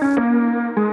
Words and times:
Thank 0.00 0.78
you. 0.78 0.87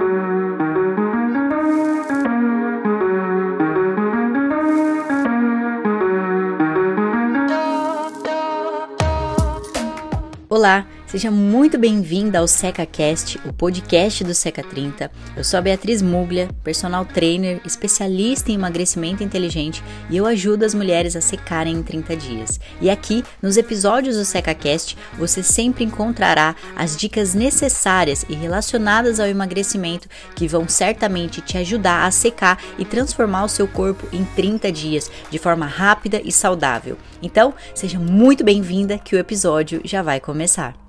Seja 11.16 11.30
muito 11.30 11.78
bem-vinda 11.78 12.40
ao 12.40 12.46
SecaCast, 12.46 13.40
o 13.46 13.50
podcast 13.50 14.22
do 14.22 14.34
Seca 14.34 14.62
30. 14.62 15.10
Eu 15.34 15.42
sou 15.42 15.56
a 15.56 15.62
Beatriz 15.62 16.02
Muglia, 16.02 16.46
personal 16.62 17.06
trainer, 17.06 17.58
especialista 17.64 18.52
em 18.52 18.56
emagrecimento 18.56 19.24
inteligente 19.24 19.82
e 20.10 20.18
eu 20.18 20.26
ajudo 20.26 20.66
as 20.66 20.74
mulheres 20.74 21.16
a 21.16 21.22
secarem 21.22 21.76
em 21.76 21.82
30 21.82 22.16
dias. 22.16 22.60
E 22.82 22.90
aqui, 22.90 23.24
nos 23.40 23.56
episódios 23.56 24.18
do 24.18 24.26
SecaCast, 24.26 24.94
você 25.16 25.42
sempre 25.42 25.84
encontrará 25.84 26.54
as 26.76 26.94
dicas 26.94 27.32
necessárias 27.32 28.26
e 28.28 28.34
relacionadas 28.34 29.18
ao 29.18 29.26
emagrecimento 29.26 30.10
que 30.34 30.46
vão 30.46 30.68
certamente 30.68 31.40
te 31.40 31.56
ajudar 31.56 32.04
a 32.04 32.10
secar 32.10 32.62
e 32.78 32.84
transformar 32.84 33.46
o 33.46 33.48
seu 33.48 33.66
corpo 33.66 34.06
em 34.12 34.22
30 34.22 34.70
dias 34.70 35.10
de 35.30 35.38
forma 35.38 35.64
rápida 35.64 36.20
e 36.22 36.30
saudável. 36.30 36.98
Então, 37.22 37.54
seja 37.74 37.98
muito 37.98 38.44
bem-vinda 38.44 38.98
que 38.98 39.16
o 39.16 39.18
episódio 39.18 39.80
já 39.82 40.02
vai 40.02 40.20
começar. 40.20 40.85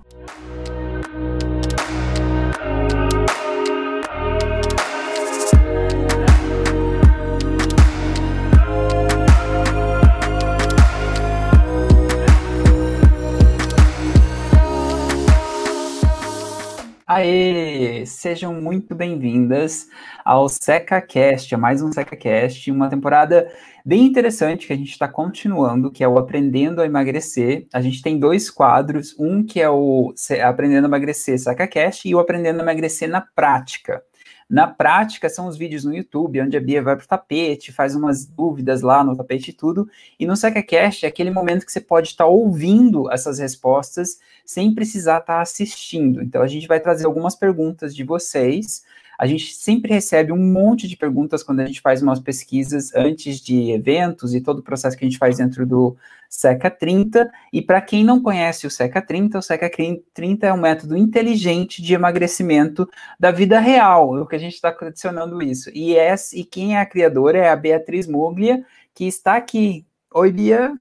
Aê! 17.18 18.06
Sejam 18.06 18.54
muito 18.62 18.94
bem-vindas 18.94 19.88
ao 20.24 20.48
SecaCast, 20.48 21.56
a 21.56 21.58
mais 21.58 21.82
um 21.82 21.92
SecaCast, 21.92 22.70
uma 22.70 22.88
temporada 22.92 23.52
bem 23.84 24.06
interessante 24.06 24.68
que 24.68 24.74
a 24.74 24.76
gente 24.76 24.92
está 24.92 25.08
continuando, 25.08 25.90
que 25.90 26.04
é 26.04 26.08
o 26.08 26.20
Aprendendo 26.20 26.80
a 26.80 26.86
Emagrecer. 26.86 27.66
A 27.74 27.82
gente 27.82 28.04
tem 28.04 28.20
dois 28.20 28.52
quadros, 28.52 29.16
um 29.18 29.44
que 29.44 29.60
é 29.60 29.68
o 29.68 30.14
Aprendendo 30.44 30.86
a 30.86 30.90
Emagrecer 30.90 31.40
SecaCast 31.40 32.08
e 32.08 32.14
o 32.14 32.20
Aprendendo 32.20 32.60
a 32.60 32.64
Emagrecer 32.64 33.10
na 33.10 33.22
Prática. 33.22 34.04
Na 34.50 34.66
prática, 34.66 35.28
são 35.28 35.48
os 35.48 35.58
vídeos 35.58 35.84
no 35.84 35.94
YouTube, 35.94 36.42
onde 36.42 36.56
a 36.56 36.62
Bia 36.62 36.82
vai 36.82 36.96
para 36.96 37.04
o 37.04 37.08
tapete, 37.08 37.72
faz 37.72 37.96
umas 37.96 38.26
dúvidas 38.26 38.82
lá 38.82 39.04
no 39.04 39.16
tapete 39.16 39.50
e 39.50 39.54
tudo. 39.54 39.90
E 40.18 40.26
no 40.26 40.38
SecaCast 40.38 41.06
é 41.06 41.10
aquele 41.10 41.30
momento 41.30 41.66
que 41.66 41.72
você 41.72 41.82
pode 41.82 42.08
estar 42.08 42.24
tá 42.24 42.30
ouvindo 42.30 43.12
essas 43.12 43.40
respostas 43.40 44.20
sem 44.46 44.74
precisar 44.74 45.18
estar 45.18 45.36
tá 45.36 45.42
assistindo. 45.42 46.22
Então, 46.22 46.42
a 46.42 46.48
gente 46.48 46.66
vai 46.66 46.80
trazer 46.80 47.06
algumas 47.06 47.36
perguntas 47.36 47.94
de 47.94 48.06
vocês 48.06 48.84
a 49.18 49.26
gente 49.26 49.56
sempre 49.56 49.94
recebe 49.94 50.32
um 50.32 50.38
monte 50.38 50.88
de 50.88 50.96
perguntas 50.96 51.42
quando 51.42 51.62
a 51.62 51.66
gente 51.66 51.82
faz 51.82 52.02
umas 52.02 52.20
pesquisas 52.20 52.94
antes 52.94 53.40
de 53.40 53.72
eventos 53.72 54.36
e 54.36 54.42
todo 54.42 54.60
o 54.60 54.64
processo 54.64 54.96
que 54.96 55.04
a 55.04 55.10
gente 55.10 55.18
faz 55.18 55.38
dentro 55.38 55.66
do 55.66 55.98
Seca 56.30 56.70
30. 56.70 57.32
E 57.52 57.62
para 57.62 57.82
quem 57.82 58.04
não 58.04 58.22
conhece 58.22 58.68
o 58.68 58.72
Seca 58.72 59.02
30, 59.02 59.40
o 59.40 59.42
Seca 59.42 59.70
30 60.14 60.46
é 60.46 60.54
um 60.54 60.58
método 60.58 60.96
inteligente 60.96 61.82
de 61.82 61.94
emagrecimento 61.94 62.88
da 63.20 63.32
vida 63.32 63.60
real, 63.60 64.18
é 64.18 64.22
o 64.22 64.28
que 64.28 64.36
a 64.36 64.40
gente 64.40 64.54
está 64.54 64.70
adicionando 64.70 65.42
isso. 65.42 65.72
E, 65.74 65.98
é, 65.98 66.14
e 66.34 66.44
quem 66.44 66.76
é 66.76 66.80
a 66.80 66.86
criadora 66.86 67.40
é 67.40 67.50
a 67.50 67.56
Beatriz 67.56 68.08
Moglia, 68.08 68.64
que 68.94 69.06
está 69.06 69.36
aqui. 69.36 69.86
Oi, 70.14 70.32
Bia. 70.32 70.74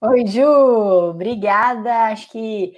Oi, 0.00 0.26
Ju. 0.26 1.10
Obrigada. 1.10 2.06
Acho 2.06 2.30
que 2.30 2.74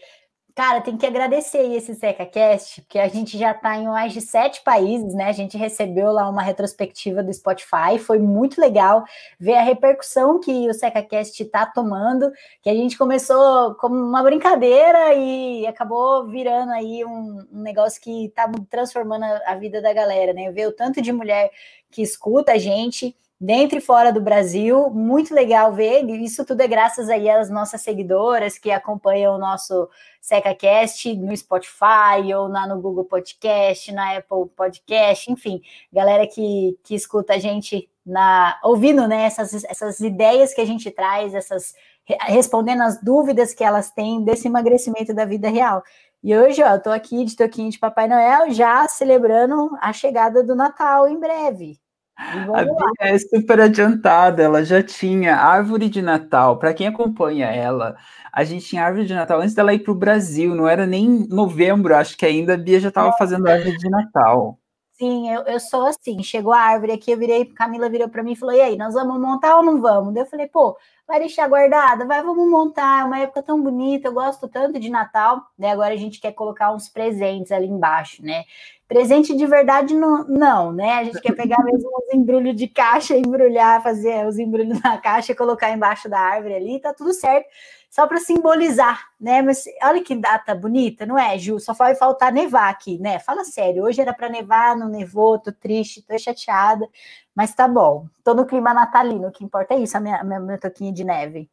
Cara, 0.56 0.80
tem 0.80 0.96
que 0.96 1.04
agradecer 1.04 1.70
esse 1.74 1.94
SecaCast, 1.94 2.80
porque 2.80 2.98
a 2.98 3.08
gente 3.08 3.36
já 3.36 3.50
está 3.50 3.76
em 3.76 3.84
mais 3.84 4.14
de 4.14 4.22
sete 4.22 4.62
países, 4.64 5.12
né? 5.12 5.24
A 5.24 5.32
gente 5.32 5.54
recebeu 5.54 6.10
lá 6.10 6.26
uma 6.30 6.40
retrospectiva 6.40 7.22
do 7.22 7.30
Spotify, 7.30 7.98
foi 8.00 8.18
muito 8.18 8.58
legal 8.58 9.04
ver 9.38 9.56
a 9.56 9.60
repercussão 9.60 10.40
que 10.40 10.66
o 10.66 10.72
SecaCast 10.72 11.42
está 11.42 11.66
tomando, 11.66 12.33
que 12.62 12.70
a 12.70 12.74
gente 12.74 12.96
começou 12.96 13.74
como 13.74 13.96
uma 13.96 14.22
brincadeira 14.22 15.12
e 15.12 15.66
acabou 15.66 16.27
virando 16.27 16.72
aí 16.72 17.05
um, 17.05 17.46
um 17.52 17.61
negócio 17.61 18.00
que 18.00 18.24
está 18.24 18.50
transformando 18.70 19.24
a, 19.24 19.42
a 19.48 19.55
vida 19.56 19.83
da 19.83 19.92
galera, 19.92 20.33
né? 20.33 20.50
Ver 20.52 20.68
o 20.68 20.72
tanto 20.72 21.02
de 21.02 21.12
mulher 21.12 21.50
que 21.90 22.00
escuta 22.00 22.52
a 22.52 22.58
gente 22.58 23.14
dentro 23.41 23.79
e 23.79 23.80
fora 23.80 24.13
do 24.13 24.20
Brasil. 24.20 24.91
Muito 24.91 25.35
legal 25.35 25.73
ver. 25.73 26.05
Isso 26.05 26.45
tudo 26.45 26.61
é 26.63 26.69
graças 26.69 27.08
aí 27.08 27.29
às 27.29 27.51
nossas 27.51 27.83
seguidoras 27.83 28.58
que 28.58 28.70
acompanham 28.70 29.35
o 29.35 29.39
nosso 29.39 29.89
SecaCast 30.20 31.14
no 31.17 31.36
Spotify 31.36 32.35
ou 32.35 32.48
na, 32.48 32.67
no 32.67 32.80
Google 32.80 33.05
Podcast, 33.05 33.92
na 33.92 34.17
Apple 34.17 34.48
Podcast, 34.57 35.30
enfim, 35.30 35.63
galera 35.92 36.27
que, 36.27 36.77
que 36.83 36.95
escuta 36.95 37.35
a 37.35 37.39
gente 37.39 37.89
na 38.05 38.58
ouvindo 38.63 39.07
né, 39.07 39.25
essas, 39.25 39.64
essas 39.64 40.01
ideias 40.01 40.55
que 40.55 40.61
a 40.61 40.64
gente 40.64 40.91
traz, 40.91 41.35
essas 41.35 41.75
respondendo 42.20 42.83
as 42.83 43.01
dúvidas 43.01 43.52
que 43.52 43.64
elas 43.64 43.91
têm 43.91 44.23
desse 44.23 44.46
emagrecimento 44.46 45.13
da 45.13 45.25
vida 45.25 45.48
real. 45.48 45.83
E 46.23 46.36
hoje, 46.36 46.63
ó, 46.63 46.75
eu 46.75 46.83
tô 46.83 46.91
aqui 46.91 47.25
de 47.25 47.36
toquinho 47.36 47.70
de 47.70 47.79
Papai 47.79 48.08
Noel, 48.08 48.51
já 48.51 48.86
celebrando 48.89 49.70
a 49.80 49.92
chegada 49.92 50.42
do 50.42 50.55
Natal 50.55 51.08
em 51.08 51.19
breve. 51.19 51.79
A 52.16 52.64
Bia 52.64 52.92
é 53.00 53.18
super 53.18 53.60
adiantada, 53.60 54.42
ela 54.42 54.64
já 54.64 54.82
tinha 54.82 55.36
árvore 55.36 55.88
de 55.90 56.00
Natal. 56.00 56.58
Para 56.58 56.72
quem 56.72 56.86
acompanha 56.86 57.46
ela, 57.48 57.96
a 58.32 58.42
gente 58.42 58.66
tinha 58.66 58.84
árvore 58.84 59.06
de 59.06 59.14
Natal 59.14 59.40
antes 59.40 59.54
dela 59.54 59.74
ir 59.74 59.80
para 59.80 59.92
o 59.92 59.94
Brasil, 59.94 60.54
não 60.54 60.66
era 60.66 60.86
nem 60.86 61.27
novembro, 61.28 61.94
acho 61.94 62.16
que 62.16 62.24
ainda 62.24 62.54
a 62.54 62.56
Bia 62.56 62.80
já 62.80 62.88
estava 62.88 63.12
fazendo 63.12 63.46
árvore 63.48 63.77
de 63.77 63.90
Natal. 63.90 64.58
Sim, 64.98 65.30
eu, 65.30 65.42
eu 65.42 65.60
sou 65.60 65.84
assim. 65.84 66.22
Chegou 66.22 66.52
a 66.54 66.58
árvore 66.58 66.92
aqui, 66.92 67.10
eu 67.10 67.18
virei, 67.18 67.44
Camila 67.44 67.88
virou 67.88 68.08
para 68.08 68.22
mim 68.22 68.33
e 68.33 68.36
falou: 68.36 68.54
e 68.54 68.60
aí, 68.62 68.77
nós 68.78 68.94
vamos 68.94 69.20
montar 69.20 69.58
ou 69.58 69.62
não 69.62 69.78
vamos? 69.80 70.14
Daí 70.14 70.22
eu 70.22 70.27
falei: 70.27 70.46
pô, 70.46 70.77
vai 71.06 71.18
deixar 71.18 71.46
guardada? 71.48 72.06
Vai, 72.06 72.22
vamos 72.22 72.50
montar. 72.50 73.02
É 73.02 73.04
uma 73.04 73.18
época 73.18 73.42
tão 73.42 73.62
bonita, 73.62 74.08
eu 74.08 74.14
gosto 74.14 74.48
tanto 74.48 74.80
de 74.80 74.88
Natal. 74.88 75.42
Daí 75.58 75.70
agora 75.70 75.92
a 75.92 75.98
gente 75.98 76.18
quer 76.18 76.33
colocar 76.33 76.72
uns 76.72 76.88
presentes 76.88 77.52
ali 77.52 77.66
embaixo, 77.66 78.24
né? 78.24 78.44
Presente 78.89 79.35
de 79.36 79.47
verdade 79.47 79.95
não, 79.97 80.24
não, 80.29 80.73
né? 80.73 80.92
A 80.95 81.05
gente 81.05 81.20
quer 81.20 81.35
pegar 81.35 81.63
mesmo 81.64 81.91
os 81.91 82.14
embrulhos 82.14 82.55
de 82.55 82.69
caixa, 82.69 83.17
embrulhar, 83.17 83.83
fazer 83.83 84.24
os 84.29 84.39
embrulhos 84.39 84.80
na 84.80 84.97
caixa 84.98 85.33
e 85.33 85.35
colocar 85.35 85.73
embaixo 85.73 86.08
da 86.08 86.20
árvore 86.20 86.55
ali, 86.55 86.80
tá 86.80 86.95
tudo 86.95 87.13
certo, 87.13 87.48
só 87.91 88.07
para 88.07 88.19
simbolizar, 88.20 89.08
né? 89.20 89.42
Mas 89.42 89.64
olha 89.83 90.05
que 90.05 90.14
data 90.14 90.55
bonita, 90.55 91.05
não 91.05 91.19
é, 91.19 91.36
Ju? 91.36 91.58
Só 91.58 91.73
vai 91.73 91.96
faltar 91.96 92.33
nevar 92.33 92.70
aqui, 92.70 92.96
né? 92.98 93.19
Fala 93.19 93.42
sério, 93.45 93.83
hoje 93.83 94.01
era 94.01 94.14
para 94.14 94.29
nevar, 94.29 94.77
não 94.77 94.89
nevou, 94.89 95.36
tô 95.39 95.52
triste, 95.52 96.02
tô 96.02 96.17
chateada, 96.17 96.89
mas 97.35 97.52
tá 97.55 97.67
bom. 97.67 98.07
Tô 98.23 98.35
no 98.35 98.46
clima 98.46 98.73
natalino, 98.73 99.29
o 99.29 99.33
que 99.33 99.45
importa 99.45 99.75
é 99.75 99.79
isso, 99.79 99.96
a 99.96 100.01
minha, 100.01 100.23
minha, 100.23 100.39
meu 100.39 100.61
toquinho 100.61 100.92
de 100.92 101.02
neve. 101.05 101.51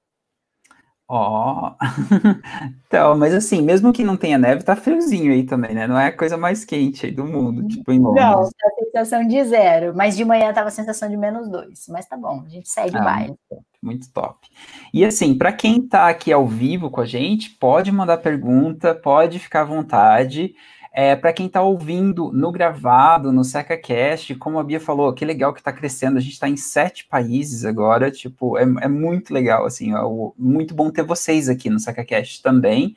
Ó, 1.07 1.71
oh. 1.71 1.75
então, 2.87 3.17
mas 3.17 3.33
assim, 3.33 3.61
mesmo 3.61 3.91
que 3.91 4.03
não 4.03 4.15
tenha 4.15 4.37
neve, 4.37 4.63
tá 4.63 4.75
friozinho 4.75 5.33
aí 5.33 5.43
também, 5.43 5.75
né? 5.75 5.85
Não 5.85 5.99
é 5.99 6.07
a 6.07 6.17
coisa 6.17 6.37
mais 6.37 6.63
quente 6.63 7.05
aí 7.05 7.11
do 7.11 7.25
mundo, 7.25 7.67
tipo 7.67 7.91
em 7.91 7.99
Londres. 7.99 8.23
Não, 8.23 8.43
tá 8.43 8.67
a 8.67 8.85
sensação 8.85 9.27
de 9.27 9.43
zero, 9.43 9.93
mas 9.95 10.15
de 10.15 10.23
manhã 10.23 10.53
tava 10.53 10.69
a 10.69 10.71
sensação 10.71 11.09
de 11.09 11.17
menos 11.17 11.49
dois, 11.49 11.85
mas 11.89 12.05
tá 12.05 12.15
bom, 12.15 12.43
a 12.45 12.49
gente 12.49 12.69
segue 12.69 12.95
ah, 12.95 13.01
o 13.01 13.03
baile. 13.03 13.27
Muito 13.27 13.39
top, 13.49 13.63
muito 13.81 14.11
top. 14.11 14.47
E 14.93 15.03
assim, 15.03 15.37
para 15.37 15.51
quem 15.51 15.85
tá 15.85 16.07
aqui 16.07 16.31
ao 16.31 16.47
vivo 16.47 16.89
com 16.89 17.01
a 17.01 17.05
gente, 17.05 17.49
pode 17.49 17.91
mandar 17.91 18.17
pergunta, 18.17 18.95
pode 18.95 19.39
ficar 19.39 19.61
à 19.61 19.65
vontade. 19.65 20.55
É, 20.95 21.15
para 21.15 21.33
quem 21.33 21.47
está 21.47 21.59
ouvindo 21.63 22.31
no 22.31 22.51
gravado, 22.51 23.31
no 23.31 23.43
SecaCast, 23.43 24.35
como 24.35 24.59
a 24.59 24.63
Bia 24.63 24.79
falou, 24.79 25.11
que 25.11 25.25
legal 25.25 25.51
que 25.51 25.59
está 25.59 25.73
crescendo. 25.73 26.17
A 26.17 26.21
gente 26.21 26.33
está 26.33 26.47
em 26.47 26.55
sete 26.55 27.05
países 27.05 27.65
agora, 27.65 28.11
tipo, 28.11 28.59
é, 28.59 28.61
é 28.61 28.87
muito 28.87 29.33
legal, 29.33 29.65
assim, 29.65 29.91
é 29.91 30.01
muito 30.37 30.75
bom 30.75 30.91
ter 30.91 31.01
vocês 31.01 31.49
aqui 31.49 31.67
no 31.67 31.79
SecaCast 31.79 32.43
também. 32.43 32.95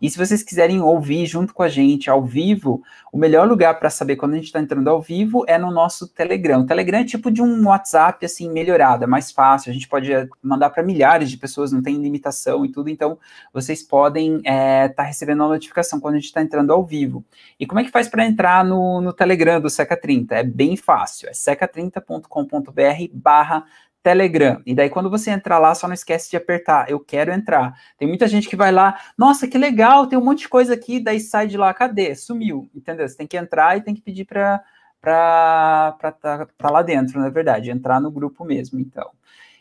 E 0.00 0.10
se 0.10 0.18
vocês 0.18 0.42
quiserem 0.42 0.80
ouvir 0.80 1.26
junto 1.26 1.54
com 1.54 1.62
a 1.62 1.68
gente 1.68 2.10
ao 2.10 2.22
vivo, 2.22 2.82
o 3.12 3.18
melhor 3.18 3.48
lugar 3.48 3.78
para 3.78 3.88
saber 3.88 4.16
quando 4.16 4.32
a 4.32 4.36
gente 4.36 4.46
está 4.46 4.60
entrando 4.60 4.88
ao 4.88 5.00
vivo 5.00 5.44
é 5.48 5.56
no 5.56 5.70
nosso 5.70 6.08
Telegram. 6.08 6.60
O 6.60 6.66
Telegram 6.66 6.98
é 6.98 7.04
tipo 7.04 7.30
de 7.30 7.40
um 7.40 7.66
WhatsApp 7.66 8.26
assim 8.26 8.50
melhorado, 8.50 9.04
é 9.04 9.06
mais 9.06 9.30
fácil. 9.30 9.70
A 9.70 9.74
gente 9.74 9.88
pode 9.88 10.12
eh, 10.12 10.28
mandar 10.42 10.70
para 10.70 10.82
milhares 10.82 11.30
de 11.30 11.36
pessoas, 11.36 11.70
não 11.72 11.82
tem 11.82 11.96
limitação 11.96 12.64
e 12.64 12.70
tudo. 12.70 12.90
Então 12.90 13.18
vocês 13.52 13.82
podem 13.82 14.36
estar 14.36 14.52
é, 14.52 14.88
tá 14.88 15.02
recebendo 15.02 15.42
a 15.44 15.48
notificação 15.48 16.00
quando 16.00 16.14
a 16.14 16.18
gente 16.18 16.26
está 16.26 16.42
entrando 16.42 16.72
ao 16.72 16.84
vivo. 16.84 17.24
E 17.58 17.66
como 17.66 17.80
é 17.80 17.84
que 17.84 17.90
faz 17.90 18.08
para 18.08 18.26
entrar 18.26 18.64
no, 18.64 19.00
no 19.00 19.12
Telegram 19.12 19.60
do 19.60 19.70
Seca 19.70 19.96
30? 19.96 20.34
É 20.34 20.42
bem 20.42 20.76
fácil. 20.76 21.28
É 21.28 21.32
seca30.com.br/barra 21.32 23.64
Telegram. 24.06 24.62
E 24.64 24.72
daí, 24.72 24.88
quando 24.88 25.10
você 25.10 25.32
entrar 25.32 25.58
lá, 25.58 25.74
só 25.74 25.88
não 25.88 25.94
esquece 25.94 26.30
de 26.30 26.36
apertar. 26.36 26.88
Eu 26.88 27.00
quero 27.00 27.32
entrar. 27.32 27.74
Tem 27.98 28.06
muita 28.06 28.28
gente 28.28 28.48
que 28.48 28.54
vai 28.54 28.70
lá, 28.70 29.00
nossa, 29.18 29.48
que 29.48 29.58
legal, 29.58 30.06
tem 30.06 30.16
um 30.16 30.24
monte 30.24 30.42
de 30.42 30.48
coisa 30.48 30.74
aqui, 30.74 31.00
daí 31.00 31.18
sai 31.18 31.48
de 31.48 31.56
lá, 31.56 31.74
cadê? 31.74 32.14
Sumiu, 32.14 32.70
entendeu? 32.72 33.08
Você 33.08 33.16
tem 33.16 33.26
que 33.26 33.36
entrar 33.36 33.76
e 33.76 33.80
tem 33.80 33.94
que 33.94 34.00
pedir 34.00 34.24
para 34.24 34.62
para 35.00 35.94
estar 36.08 36.46
tá 36.46 36.70
lá 36.70 36.82
dentro, 36.82 37.20
na 37.20 37.28
verdade, 37.28 37.70
entrar 37.70 38.00
no 38.00 38.10
grupo 38.10 38.44
mesmo, 38.44 38.80
então. 38.80 39.08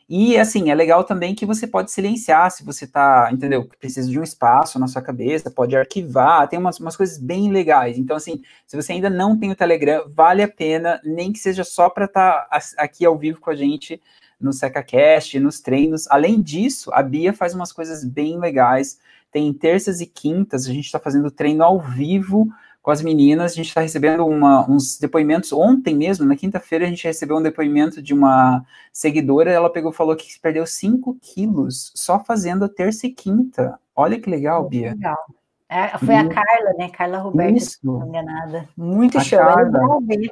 E 0.07 0.37
assim, 0.37 0.71
é 0.71 0.75
legal 0.75 1.03
também 1.03 1.35
que 1.35 1.45
você 1.45 1.67
pode 1.67 1.91
silenciar 1.91 2.49
se 2.51 2.63
você 2.63 2.87
tá, 2.87 3.29
entendeu? 3.31 3.67
Precisa 3.79 4.09
de 4.09 4.19
um 4.19 4.23
espaço 4.23 4.79
na 4.79 4.87
sua 4.87 5.01
cabeça, 5.01 5.51
pode 5.51 5.75
arquivar, 5.75 6.47
tem 6.47 6.57
umas, 6.59 6.79
umas 6.79 6.95
coisas 6.95 7.17
bem 7.17 7.51
legais. 7.51 7.97
Então, 7.97 8.15
assim, 8.15 8.41
se 8.65 8.75
você 8.75 8.93
ainda 8.93 9.09
não 9.09 9.37
tem 9.37 9.51
o 9.51 9.55
Telegram, 9.55 10.05
vale 10.09 10.41
a 10.41 10.47
pena, 10.47 10.99
nem 11.03 11.31
que 11.31 11.39
seja 11.39 11.63
só 11.63 11.89
para 11.89 12.05
estar 12.05 12.47
tá 12.47 12.59
aqui 12.77 13.05
ao 13.05 13.17
vivo 13.17 13.39
com 13.39 13.49
a 13.49 13.55
gente 13.55 14.01
no 14.39 14.53
SecaCast, 14.53 15.39
nos 15.39 15.59
treinos. 15.59 16.07
Além 16.09 16.41
disso, 16.41 16.91
a 16.93 17.01
Bia 17.01 17.33
faz 17.33 17.53
umas 17.53 17.71
coisas 17.71 18.03
bem 18.03 18.39
legais. 18.39 18.99
Tem 19.31 19.51
terças 19.53 20.01
e 20.01 20.05
quintas, 20.05 20.67
a 20.67 20.71
gente 20.73 20.85
está 20.85 20.99
fazendo 20.99 21.29
treino 21.29 21.63
ao 21.63 21.79
vivo 21.79 22.47
com 22.81 22.91
as 22.91 23.01
meninas. 23.01 23.51
A 23.51 23.55
gente 23.55 23.67
está 23.67 23.81
recebendo 23.81 24.25
uma, 24.25 24.69
uns 24.69 24.99
depoimentos. 24.99 25.51
Ontem 25.51 25.95
mesmo, 25.95 26.25
na 26.25 26.35
quinta-feira, 26.35 26.85
a 26.85 26.87
gente 26.87 27.03
recebeu 27.03 27.37
um 27.37 27.41
depoimento 27.41 28.01
de 28.01 28.13
uma 28.13 28.63
seguidora. 28.93 29.51
Ela 29.51 29.71
pegou 29.71 29.91
e 29.91 29.95
falou 29.95 30.15
que 30.15 30.39
perdeu 30.39 30.65
5 30.65 31.17
quilos 31.21 31.91
só 31.95 32.23
fazendo 32.23 32.63
a 32.63 32.69
terça 32.69 33.07
e 33.07 33.11
quinta. 33.11 33.79
Olha 33.95 34.19
que 34.19 34.29
legal, 34.29 34.69
Bia. 34.69 34.91
Legal. 34.91 35.17
É, 35.67 35.97
foi 35.97 36.15
a 36.15 36.29
Carla, 36.29 36.73
né? 36.77 36.89
Carla 36.89 37.17
Roberto, 37.17 37.57
Isso. 37.57 37.79
não 37.83 38.07
enganada. 38.07 38.69
Muito 38.77 39.19
show. 39.21 39.39
Carla. 39.39 39.61
É 39.61 39.65
legal 39.65 40.01
ver 40.01 40.31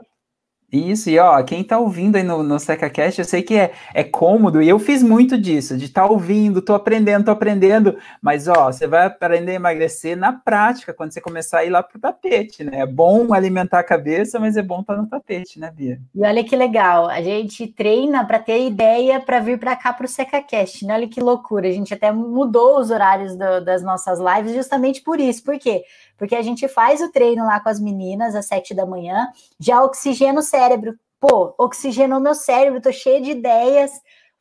isso, 0.73 1.09
e 1.09 1.19
ó, 1.19 1.41
quem 1.43 1.63
tá 1.63 1.77
ouvindo 1.77 2.15
aí 2.15 2.23
no, 2.23 2.41
no 2.41 2.59
SecaCast, 2.59 3.19
eu 3.19 3.25
sei 3.25 3.43
que 3.43 3.55
é, 3.55 3.71
é 3.93 4.03
cômodo, 4.03 4.61
e 4.61 4.67
eu 4.67 4.79
fiz 4.79 5.03
muito 5.03 5.37
disso, 5.37 5.77
de 5.77 5.85
estar 5.85 6.03
tá 6.03 6.09
ouvindo, 6.09 6.61
tô 6.61 6.73
aprendendo, 6.73 7.25
tô 7.25 7.31
aprendendo, 7.31 7.95
mas 8.19 8.47
ó, 8.47 8.71
você 8.71 8.87
vai 8.87 9.05
aprender 9.05 9.51
a 9.51 9.55
emagrecer 9.55 10.17
na 10.17 10.33
prática, 10.33 10.93
quando 10.93 11.11
você 11.11 11.21
começar 11.21 11.59
a 11.59 11.65
ir 11.65 11.69
lá 11.69 11.83
pro 11.83 11.99
tapete, 11.99 12.63
né? 12.63 12.79
É 12.79 12.85
bom 12.87 13.33
alimentar 13.33 13.79
a 13.79 13.83
cabeça, 13.83 14.39
mas 14.39 14.57
é 14.57 14.63
bom 14.63 14.81
estar 14.81 14.95
tá 14.95 15.01
no 15.01 15.07
tapete, 15.07 15.59
né, 15.59 15.71
Bia? 15.71 15.99
E 16.15 16.25
olha 16.25 16.43
que 16.43 16.55
legal, 16.55 17.07
a 17.07 17.21
gente 17.21 17.67
treina 17.67 18.25
para 18.25 18.39
ter 18.39 18.65
ideia 18.65 19.19
para 19.19 19.39
vir 19.39 19.59
para 19.59 19.75
cá 19.75 19.93
pro 19.93 20.07
SecaCast, 20.07 20.85
né? 20.85 20.95
Olha 20.95 21.07
que 21.07 21.21
loucura, 21.21 21.67
a 21.67 21.71
gente 21.71 21.93
até 21.93 22.11
mudou 22.11 22.79
os 22.79 22.89
horários 22.89 23.35
do, 23.35 23.63
das 23.63 23.83
nossas 23.83 24.19
lives 24.19 24.55
justamente 24.55 25.01
por 25.01 25.19
isso, 25.19 25.43
por 25.43 25.59
quê? 25.59 25.83
Porque 26.18 26.36
a 26.36 26.42
gente 26.42 26.68
faz 26.68 27.01
o 27.01 27.12
treino 27.12 27.45
lá 27.45 27.60
com 27.60 27.69
as 27.69 27.80
meninas 27.80 28.36
às 28.36 28.45
sete 28.45 28.74
da 28.74 28.86
manhã, 28.86 29.27
já 29.60 29.83
oxigena 29.83 30.39
o 30.39 30.44
cérebro. 30.44 30.98
Pô, 31.19 31.56
oxigenou 31.57 32.19
meu 32.19 32.36
cérebro, 32.36 32.81
tô 32.81 32.92
cheio 32.92 33.21
de 33.21 33.31
ideias. 33.31 33.92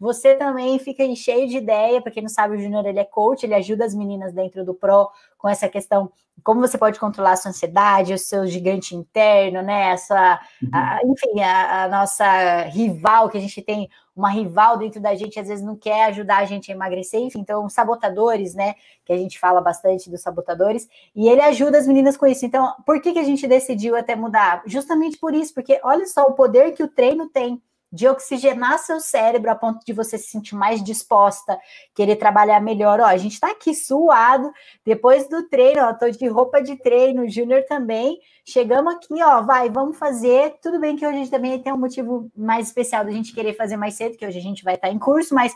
Você 0.02 0.34
também 0.34 0.80
fica 0.80 1.04
cheio 1.14 1.48
de 1.48 1.56
ideia, 1.56 2.02
para 2.02 2.10
quem 2.10 2.24
não 2.24 2.28
sabe, 2.28 2.56
o 2.56 2.58
Júnior 2.58 2.84
ele 2.84 2.98
é 2.98 3.04
coach, 3.04 3.44
ele 3.44 3.54
ajuda 3.54 3.84
as 3.84 3.94
meninas 3.94 4.32
dentro 4.32 4.64
do 4.64 4.74
Pro 4.74 5.08
com 5.38 5.48
essa 5.48 5.68
questão, 5.68 6.10
como 6.42 6.60
você 6.60 6.76
pode 6.76 6.98
controlar 6.98 7.32
a 7.32 7.36
sua 7.36 7.50
ansiedade, 7.50 8.12
o 8.12 8.18
seu 8.18 8.44
gigante 8.48 8.96
interno, 8.96 9.62
né? 9.62 9.90
Essa, 9.90 10.40
uhum. 10.60 10.70
a, 10.72 10.98
enfim, 11.04 11.40
a, 11.40 11.84
a, 11.84 11.88
nossa 11.88 12.62
rival, 12.62 13.30
que 13.30 13.38
a 13.38 13.40
gente 13.40 13.62
tem 13.62 13.88
uma 14.14 14.30
rival 14.30 14.76
dentro 14.76 15.00
da 15.00 15.14
gente, 15.14 15.40
às 15.40 15.48
vezes 15.48 15.64
não 15.64 15.76
quer 15.76 16.04
ajudar 16.04 16.38
a 16.38 16.44
gente 16.44 16.70
a 16.70 16.74
emagrecer, 16.74 17.20
enfim, 17.20 17.40
então 17.40 17.68
sabotadores, 17.68 18.54
né? 18.54 18.74
Que 19.04 19.12
a 19.12 19.16
gente 19.16 19.38
fala 19.38 19.60
bastante 19.60 20.10
dos 20.10 20.20
sabotadores, 20.20 20.88
e 21.14 21.28
ele 21.28 21.40
ajuda 21.40 21.78
as 21.78 21.86
meninas 21.86 22.16
com 22.16 22.26
isso. 22.26 22.44
Então, 22.44 22.74
por 22.84 23.00
que, 23.00 23.12
que 23.12 23.18
a 23.18 23.24
gente 23.24 23.46
decidiu 23.46 23.96
até 23.96 24.14
mudar? 24.14 24.62
Justamente 24.66 25.18
por 25.18 25.34
isso, 25.34 25.54
porque 25.54 25.80
olha 25.82 26.06
só 26.06 26.22
o 26.24 26.34
poder 26.34 26.72
que 26.72 26.82
o 26.82 26.88
treino 26.88 27.28
tem 27.28 27.60
de 27.92 28.08
oxigenar 28.08 28.78
seu 28.78 28.98
cérebro 28.98 29.50
a 29.50 29.54
ponto 29.54 29.84
de 29.84 29.92
você 29.92 30.16
se 30.16 30.28
sentir 30.28 30.54
mais 30.54 30.82
disposta, 30.82 31.58
querer 31.94 32.16
trabalhar 32.16 32.60
melhor. 32.60 33.00
Ó, 33.00 33.04
a 33.04 33.16
gente 33.18 33.38
tá 33.38 33.50
aqui 33.50 33.74
suado, 33.74 34.50
depois 34.84 35.28
do 35.28 35.46
treino, 35.48 35.82
ó, 35.82 35.92
tô 35.92 36.08
de 36.08 36.26
roupa 36.26 36.62
de 36.62 36.76
treino, 36.76 37.28
Júnior 37.28 37.64
também. 37.64 38.18
Chegamos 38.44 38.94
aqui, 38.94 39.22
ó, 39.22 39.42
vai, 39.42 39.68
vamos 39.68 39.98
fazer. 39.98 40.54
Tudo 40.62 40.80
bem 40.80 40.96
que 40.96 41.06
hoje 41.06 41.16
a 41.16 41.18
gente 41.18 41.30
também 41.30 41.62
tem 41.62 41.72
um 41.72 41.78
motivo 41.78 42.30
mais 42.34 42.68
especial 42.68 43.04
da 43.04 43.10
gente 43.10 43.34
querer 43.34 43.54
fazer 43.54 43.76
mais 43.76 43.94
cedo, 43.94 44.16
que 44.16 44.26
hoje 44.26 44.38
a 44.38 44.42
gente 44.42 44.64
vai 44.64 44.74
estar 44.74 44.88
tá 44.88 44.94
em 44.94 44.98
curso, 44.98 45.34
mas 45.34 45.54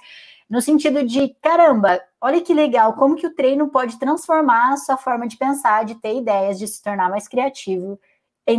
no 0.49 0.61
sentido 0.61 1.05
de, 1.05 1.35
caramba, 1.43 2.01
olha 2.21 2.41
que 2.41 2.55
legal, 2.55 2.93
como 2.95 3.17
que 3.17 3.27
o 3.27 3.35
treino 3.35 3.69
pode 3.69 3.99
transformar 3.99 4.75
a 4.75 4.77
sua 4.77 4.97
forma 4.97 5.27
de 5.27 5.37
pensar, 5.37 5.85
de 5.85 5.97
ter 5.97 6.17
ideias, 6.17 6.59
de 6.59 6.69
se 6.69 6.81
tornar 6.83 7.11
mais 7.11 7.27
criativo, 7.27 7.99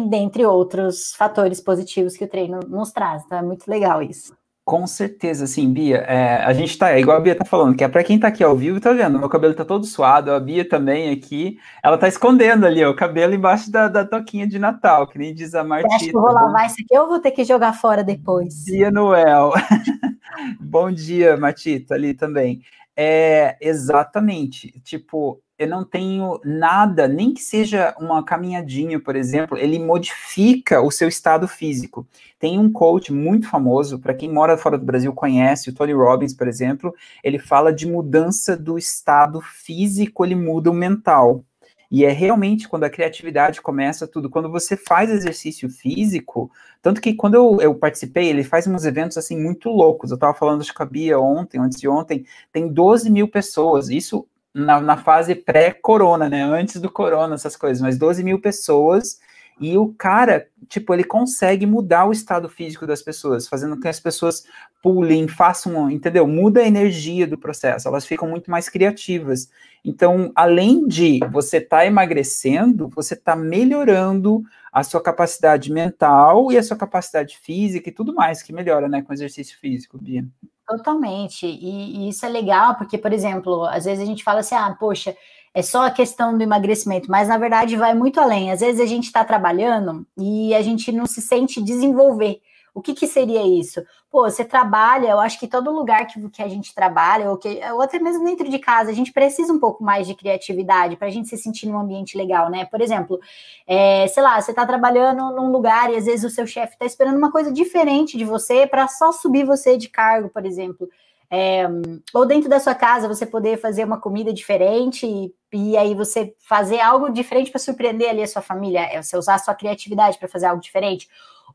dentre 0.09 0.45
outros 0.45 1.13
fatores 1.15 1.61
positivos 1.61 2.17
que 2.17 2.25
o 2.25 2.27
treino 2.27 2.59
nos 2.67 2.91
traz. 2.91 3.23
Então 3.25 3.37
é 3.37 3.41
muito 3.41 3.69
legal 3.69 4.01
isso. 4.01 4.35
Com 4.67 4.85
certeza, 4.85 5.47
sim, 5.47 5.71
Bia. 5.71 5.99
É, 5.99 6.43
a 6.43 6.51
gente 6.51 6.77
tá, 6.77 6.91
é 6.91 6.99
igual 6.99 7.15
a 7.15 7.21
Bia 7.21 7.33
tá 7.33 7.45
falando, 7.45 7.73
que 7.73 7.85
é 7.85 7.87
para 7.87 8.03
quem 8.03 8.19
tá 8.19 8.27
aqui 8.27 8.43
ao 8.43 8.53
vivo, 8.53 8.81
tá 8.81 8.91
vendo? 8.91 9.17
Meu 9.17 9.29
cabelo 9.29 9.53
tá 9.53 9.63
todo 9.63 9.85
suado, 9.85 10.29
a 10.29 10.41
Bia 10.41 10.67
também 10.67 11.09
aqui. 11.09 11.57
Ela 11.81 11.97
tá 11.97 12.05
escondendo 12.05 12.65
ali, 12.65 12.83
ó, 12.83 12.91
o 12.91 12.95
cabelo 12.95 13.33
embaixo 13.33 13.71
da, 13.71 13.87
da 13.87 14.03
toquinha 14.03 14.45
de 14.45 14.59
Natal, 14.59 15.07
que 15.07 15.17
nem 15.17 15.33
diz 15.33 15.55
a 15.55 15.63
Martita. 15.63 15.95
Acho 15.95 16.09
que 16.09 16.17
eu 16.17 16.21
vou 16.21 16.33
lavar 16.33 16.65
isso 16.65 16.75
aqui 16.83 16.99
ou 16.99 17.07
vou 17.07 17.21
ter 17.21 17.31
que 17.31 17.45
jogar 17.45 17.71
fora 17.71 18.03
depois? 18.03 18.65
Dia 18.65 18.91
Noel. 18.91 19.53
Bom 20.59 20.91
dia, 20.91 21.37
Martita, 21.37 21.95
ali 21.95 22.13
também. 22.13 22.61
É, 22.93 23.55
exatamente. 23.61 24.81
Tipo, 24.81 25.41
eu 25.57 25.67
não 25.67 25.83
tenho 25.83 26.39
nada, 26.43 27.07
nem 27.07 27.33
que 27.33 27.41
seja 27.41 27.95
uma 27.99 28.23
caminhadinha, 28.23 28.99
por 28.99 29.15
exemplo, 29.15 29.57
ele 29.57 29.79
modifica 29.79 30.81
o 30.81 30.91
seu 30.91 31.07
estado 31.07 31.47
físico. 31.47 32.07
Tem 32.39 32.59
um 32.59 32.71
coach 32.71 33.11
muito 33.11 33.49
famoso, 33.49 33.97
para 33.97 34.13
quem 34.13 34.31
mora 34.31 34.57
fora 34.57 34.77
do 34.77 34.85
Brasil 34.85 35.11
conhece, 35.13 35.69
o 35.69 35.73
Tony 35.73 35.93
Robbins, 35.93 36.33
por 36.33 36.47
exemplo, 36.47 36.93
ele 37.23 37.39
fala 37.39 37.73
de 37.73 37.87
mudança 37.87 38.55
do 38.55 38.77
estado 38.77 39.41
físico, 39.41 40.23
ele 40.23 40.35
muda 40.35 40.69
o 40.69 40.73
mental. 40.73 41.43
E 41.89 42.03
é 42.03 42.11
realmente 42.11 42.67
quando 42.67 42.83
a 42.83 42.89
criatividade 42.89 43.61
começa 43.61 44.05
tudo. 44.05 44.29
Quando 44.29 44.51
você 44.51 44.75
faz 44.75 45.09
exercício 45.09 45.69
físico, 45.69 46.51
tanto 46.81 46.99
que 46.99 47.13
quando 47.13 47.35
eu, 47.35 47.61
eu 47.61 47.75
participei, 47.75 48.27
ele 48.27 48.43
faz 48.43 48.67
uns 48.67 48.83
eventos 48.83 49.17
assim 49.17 49.41
muito 49.41 49.69
loucos. 49.69 50.11
Eu 50.11 50.15
estava 50.15 50.33
falando 50.33 50.61
acho 50.61 50.73
que 50.73 50.83
a 50.83 50.85
Bia 50.85 51.17
ontem, 51.17 51.59
antes 51.59 51.79
de 51.79 51.87
ontem, 51.87 52.25
tem 52.51 52.67
12 52.67 53.09
mil 53.09 53.29
pessoas. 53.29 53.89
Isso 53.89 54.27
na, 54.57 54.81
na 54.81 54.97
fase 54.97 55.35
pré-corona, 55.35 56.27
né? 56.27 56.43
Antes 56.43 56.81
do 56.81 56.89
corona, 56.89 57.35
essas 57.35 57.55
coisas, 57.55 57.81
mas 57.81 57.97
12 57.97 58.23
mil 58.23 58.39
pessoas. 58.39 59.19
E 59.59 59.75
o 59.75 59.91
cara, 59.93 60.47
tipo, 60.67 60.93
ele 60.93 61.03
consegue 61.03 61.65
mudar 61.65 62.05
o 62.05 62.11
estado 62.11 62.47
físico 62.47 62.85
das 62.85 63.01
pessoas, 63.01 63.47
fazendo 63.47 63.75
com 63.75 63.81
que 63.81 63.87
as 63.87 63.99
pessoas 63.99 64.43
pulem, 64.83 65.27
façam, 65.27 65.89
entendeu? 65.89 66.27
Muda 66.27 66.61
a 66.61 66.67
energia 66.67 67.25
do 67.25 67.39
processo, 67.39 67.87
elas 67.87 68.05
ficam 68.05 68.29
muito 68.29 68.51
mais 68.51 68.69
criativas. 68.69 69.49
Então, 69.83 70.31
além 70.35 70.87
de 70.87 71.19
você 71.31 71.57
estar 71.57 71.77
tá 71.77 71.85
emagrecendo, 71.87 72.87
você 72.89 73.15
está 73.15 73.35
melhorando 73.35 74.43
a 74.71 74.83
sua 74.83 75.01
capacidade 75.01 75.71
mental 75.71 76.51
e 76.51 76.57
a 76.57 76.63
sua 76.63 76.77
capacidade 76.77 77.37
física 77.39 77.89
e 77.89 77.91
tudo 77.91 78.13
mais 78.13 78.43
que 78.43 78.53
melhora, 78.53 78.87
né, 78.87 79.01
com 79.01 79.13
exercício 79.13 79.57
físico, 79.59 79.97
Bia. 79.97 80.23
Totalmente. 80.67 81.45
E, 81.45 82.05
e, 82.05 82.09
isso 82.09 82.25
é 82.25 82.29
legal, 82.29 82.75
porque, 82.75 82.97
por 82.97 83.13
exemplo, 83.13 83.63
às 83.65 83.85
vezes 83.85 84.03
a 84.03 84.05
gente 84.05 84.23
fala 84.23 84.41
assim, 84.41 84.55
ah, 84.55 84.75
poxa, 84.77 85.15
é 85.53 85.61
só 85.61 85.85
a 85.85 85.91
questão 85.91 86.37
do 86.37 86.43
emagrecimento, 86.43 87.09
mas 87.09 87.29
na 87.29 87.37
verdade 87.37 87.77
vai 87.77 87.93
muito 87.95 88.19
além. 88.19 88.51
Às 88.51 88.59
vezes 88.59 88.81
a 88.81 88.85
gente 88.85 89.05
está 89.05 89.23
trabalhando 89.23 90.05
e 90.17 90.53
a 90.53 90.61
gente 90.61 90.91
não 90.91 91.05
se 91.05 91.21
sente 91.21 91.61
desenvolver. 91.61 92.41
O 92.77 92.81
que, 92.81 92.93
que 92.93 93.07
seria 93.07 93.41
isso? 93.41 93.83
Pô, 94.07 94.29
você 94.29 94.45
trabalha, 94.45 95.07
eu 95.07 95.19
acho 95.19 95.39
que 95.39 95.47
todo 95.47 95.71
lugar 95.71 96.05
que, 96.05 96.29
que 96.29 96.43
a 96.43 96.47
gente 96.47 96.75
trabalha, 96.75 97.27
ou, 97.27 97.35
que, 97.35 97.59
ou 97.73 97.81
até 97.81 97.97
mesmo 97.97 98.23
dentro 98.23 98.47
de 98.47 98.59
casa, 98.59 98.91
a 98.91 98.93
gente 98.93 99.11
precisa 99.11 99.51
um 99.51 99.59
pouco 99.59 99.83
mais 99.83 100.05
de 100.05 100.13
criatividade 100.13 100.95
para 100.95 101.07
a 101.07 101.09
gente 101.09 101.27
se 101.27 101.35
sentir 101.39 101.65
num 101.65 101.79
ambiente 101.79 102.15
legal, 102.15 102.51
né? 102.51 102.65
Por 102.65 102.79
exemplo, 102.79 103.19
é, 103.65 104.07
sei 104.07 104.21
lá, 104.21 104.39
você 104.39 104.51
está 104.51 104.63
trabalhando 104.63 105.35
num 105.35 105.51
lugar 105.51 105.91
e 105.91 105.95
às 105.95 106.05
vezes 106.05 106.31
o 106.31 106.35
seu 106.35 106.45
chefe 106.45 106.73
está 106.73 106.85
esperando 106.85 107.17
uma 107.17 107.31
coisa 107.31 107.51
diferente 107.51 108.15
de 108.15 108.23
você 108.23 108.67
para 108.67 108.87
só 108.87 109.11
subir 109.11 109.43
você 109.43 109.75
de 109.75 109.89
cargo, 109.89 110.29
por 110.29 110.45
exemplo. 110.45 110.87
É, 111.31 111.67
ou 112.13 112.27
dentro 112.27 112.47
da 112.47 112.59
sua 112.59 112.75
casa 112.75 113.07
você 113.07 113.25
poder 113.25 113.57
fazer 113.57 113.85
uma 113.85 113.99
comida 113.99 114.31
diferente 114.31 115.07
e, 115.07 115.33
e 115.51 115.75
aí 115.75 115.95
você 115.95 116.35
fazer 116.47 116.79
algo 116.79 117.09
diferente 117.09 117.49
para 117.49 117.59
surpreender 117.59 118.11
ali 118.11 118.21
a 118.21 118.27
sua 118.27 118.43
família, 118.43 118.81
é 118.81 119.01
você 119.01 119.17
usar 119.17 119.33
a 119.33 119.39
sua 119.39 119.55
criatividade 119.55 120.19
para 120.19 120.27
fazer 120.27 120.45
algo 120.45 120.61
diferente 120.61 121.07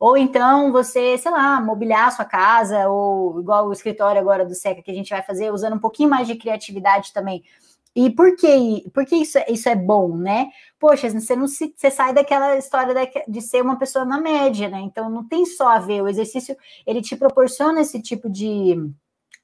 ou 0.02 0.16
então 0.16 0.72
você, 0.72 1.16
sei 1.16 1.30
lá, 1.30 1.60
mobiliar 1.60 2.08
a 2.08 2.10
sua 2.10 2.24
casa, 2.24 2.88
ou 2.88 3.38
igual 3.38 3.68
o 3.68 3.72
escritório 3.72 4.20
agora 4.20 4.44
do 4.44 4.52
Seca 4.52 4.82
que 4.82 4.90
a 4.90 4.94
gente 4.94 5.10
vai 5.10 5.22
fazer, 5.22 5.52
usando 5.52 5.76
um 5.76 5.78
pouquinho 5.78 6.10
mais 6.10 6.26
de 6.26 6.34
criatividade 6.34 7.12
também. 7.12 7.44
E 7.94 8.10
por 8.10 8.34
que, 8.34 8.90
por 8.92 9.06
que 9.06 9.14
isso, 9.14 9.38
é, 9.38 9.46
isso 9.48 9.68
é 9.68 9.76
bom, 9.76 10.16
né? 10.16 10.50
Poxa, 10.76 11.08
você 11.08 11.36
não 11.36 11.46
se, 11.46 11.72
você 11.76 11.88
sai 11.88 12.12
daquela 12.12 12.56
história 12.56 12.92
de 13.28 13.40
ser 13.40 13.62
uma 13.62 13.78
pessoa 13.78 14.04
na 14.04 14.20
média, 14.20 14.68
né? 14.68 14.80
Então 14.80 15.08
não 15.08 15.22
tem 15.22 15.46
só 15.46 15.68
a 15.68 15.78
ver, 15.78 16.02
o 16.02 16.08
exercício 16.08 16.56
ele 16.84 17.00
te 17.00 17.14
proporciona 17.14 17.80
esse 17.80 18.02
tipo 18.02 18.28
de, 18.28 18.74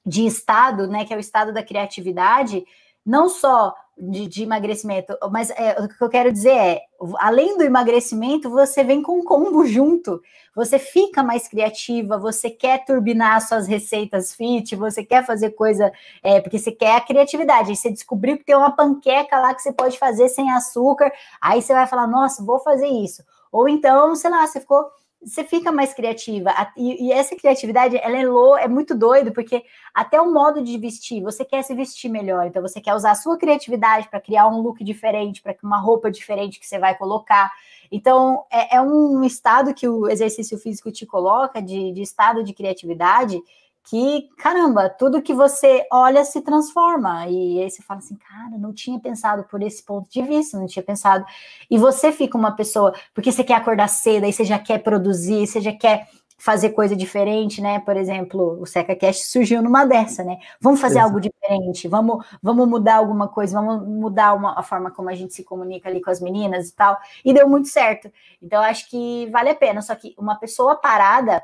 de 0.05 0.25
estado, 0.25 0.87
né? 0.87 1.05
Que 1.05 1.13
é 1.13 1.15
o 1.15 1.21
estado 1.21 1.53
da 1.53 1.63
criatividade, 1.63 2.65
não 3.05 3.29
só 3.29 3.73
de, 3.99 4.27
de, 4.27 4.43
emagrecimento, 4.43 5.17
mas 5.31 5.49
é, 5.51 5.79
o 5.79 5.87
que 5.87 6.01
eu 6.01 6.09
quero 6.09 6.31
dizer 6.31 6.51
é, 6.51 6.81
além 7.17 7.57
do 7.57 7.63
emagrecimento, 7.63 8.49
você 8.49 8.83
vem 8.83 9.01
com 9.01 9.19
um 9.19 9.23
combo 9.23 9.65
junto, 9.65 10.21
você 10.55 10.79
fica 10.79 11.21
mais 11.21 11.47
criativa, 11.47 12.17
você 12.17 12.49
quer 12.49 12.85
turbinar 12.85 13.45
suas 13.45 13.67
receitas 13.67 14.33
fit, 14.33 14.75
você 14.75 15.03
quer 15.03 15.25
fazer 15.25 15.51
coisa, 15.51 15.91
é, 16.23 16.39
porque 16.39 16.57
você 16.57 16.71
quer 16.71 16.95
a 16.95 17.01
criatividade, 17.01 17.69
aí 17.69 17.75
você 17.75 17.89
descobriu 17.89 18.37
que 18.37 18.45
tem 18.45 18.55
uma 18.55 18.71
panqueca 18.71 19.39
lá 19.39 19.53
que 19.53 19.61
você 19.61 19.73
pode 19.73 19.97
fazer 19.97 20.29
sem 20.29 20.49
açúcar, 20.51 21.11
aí 21.41 21.61
você 21.61 21.73
vai 21.73 21.87
falar, 21.87 22.07
nossa, 22.07 22.43
vou 22.43 22.59
fazer 22.59 22.87
isso, 22.87 23.23
ou 23.51 23.67
então, 23.67 24.15
sei 24.15 24.29
lá, 24.29 24.45
você 24.47 24.59
ficou 24.59 24.85
você 25.21 25.43
fica 25.43 25.71
mais 25.71 25.93
criativa. 25.93 26.51
E, 26.77 27.07
e, 27.07 27.11
essa 27.11 27.35
criatividade, 27.35 27.97
ela 27.97 28.17
é, 28.17 28.25
lou, 28.25 28.57
é 28.57 28.67
muito 28.67 28.95
doido, 28.95 29.31
porque 29.31 29.63
até 29.93 30.19
o 30.19 30.31
modo 30.31 30.63
de 30.63 30.77
vestir, 30.77 31.21
você 31.21 31.43
quer 31.43 31.61
se 31.63 31.75
vestir 31.75 32.09
melhor, 32.09 32.47
então 32.47 32.61
você 32.61 32.79
quer 32.79 32.95
usar 32.95 33.11
a 33.11 33.15
sua 33.15 33.37
criatividade 33.37 34.07
para 34.07 34.21
criar 34.21 34.47
um 34.47 34.61
look 34.61 34.83
diferente, 34.83 35.41
para 35.41 35.55
uma 35.61 35.79
roupa 35.79 36.09
diferente 36.09 36.59
que 36.59 36.65
você 36.65 36.79
vai 36.79 36.97
colocar. 36.97 37.51
Então, 37.91 38.45
é, 38.49 38.77
é, 38.77 38.81
um 38.81 39.23
estado 39.23 39.73
que 39.73 39.87
o 39.87 40.07
exercício 40.07 40.57
físico 40.57 40.91
te 40.91 41.05
coloca, 41.05 41.61
de, 41.61 41.91
de 41.91 42.01
estado 42.01 42.43
de 42.43 42.53
criatividade, 42.53 43.41
que, 43.89 44.29
caramba, 44.37 44.87
tudo 44.87 45.21
que 45.21 45.33
você 45.33 45.83
olha 45.91 46.23
se 46.23 46.41
transforma. 46.41 47.25
E 47.27 47.59
aí 47.63 47.69
você 47.69 47.81
fala 47.81 47.99
assim, 47.99 48.15
cara, 48.15 48.55
não 48.57 48.71
tinha 48.71 48.99
pensado 48.99 49.43
por 49.45 49.63
esse 49.63 49.83
ponto 49.83 50.07
de 50.11 50.21
vista, 50.21 50.59
não 50.59 50.67
tinha 50.67 50.83
pensado. 50.83 51.25
E 51.69 51.77
você 51.77 52.11
fica 52.11 52.37
uma 52.37 52.51
pessoa, 52.51 52.93
porque 53.15 53.31
você 53.31 53.43
quer 53.43 53.55
acordar 53.55 53.87
cedo, 53.87 54.25
aí 54.25 54.33
você 54.33 54.45
já 54.45 54.59
quer 54.59 54.83
produzir, 54.83 55.47
você 55.47 55.59
já 55.59 55.73
quer 55.73 56.07
fazer 56.37 56.69
coisa 56.69 56.95
diferente, 56.95 57.61
né? 57.61 57.79
Por 57.79 57.97
exemplo, 57.97 58.61
o 58.61 58.65
SecaCast 58.65 59.25
surgiu 59.25 59.61
numa 59.63 59.85
dessa, 59.85 60.23
né? 60.23 60.37
Vamos 60.61 60.79
fazer 60.79 60.99
Exato. 60.99 61.07
algo 61.07 61.19
diferente, 61.19 61.87
vamos, 61.87 62.23
vamos 62.43 62.67
mudar 62.69 62.97
alguma 62.97 63.27
coisa, 63.27 63.59
vamos 63.59 63.87
mudar 63.87 64.35
uma, 64.35 64.57
a 64.57 64.61
forma 64.61 64.91
como 64.91 65.09
a 65.09 65.15
gente 65.15 65.33
se 65.33 65.43
comunica 65.43 65.89
ali 65.89 65.99
com 65.99 66.11
as 66.11 66.21
meninas 66.21 66.69
e 66.69 66.75
tal. 66.75 66.95
E 67.25 67.33
deu 67.33 67.49
muito 67.49 67.67
certo. 67.67 68.11
Então, 68.39 68.61
acho 68.61 68.87
que 68.87 69.27
vale 69.31 69.49
a 69.49 69.55
pena. 69.55 69.81
Só 69.81 69.95
que 69.95 70.13
uma 70.17 70.35
pessoa 70.35 70.75
parada 70.75 71.43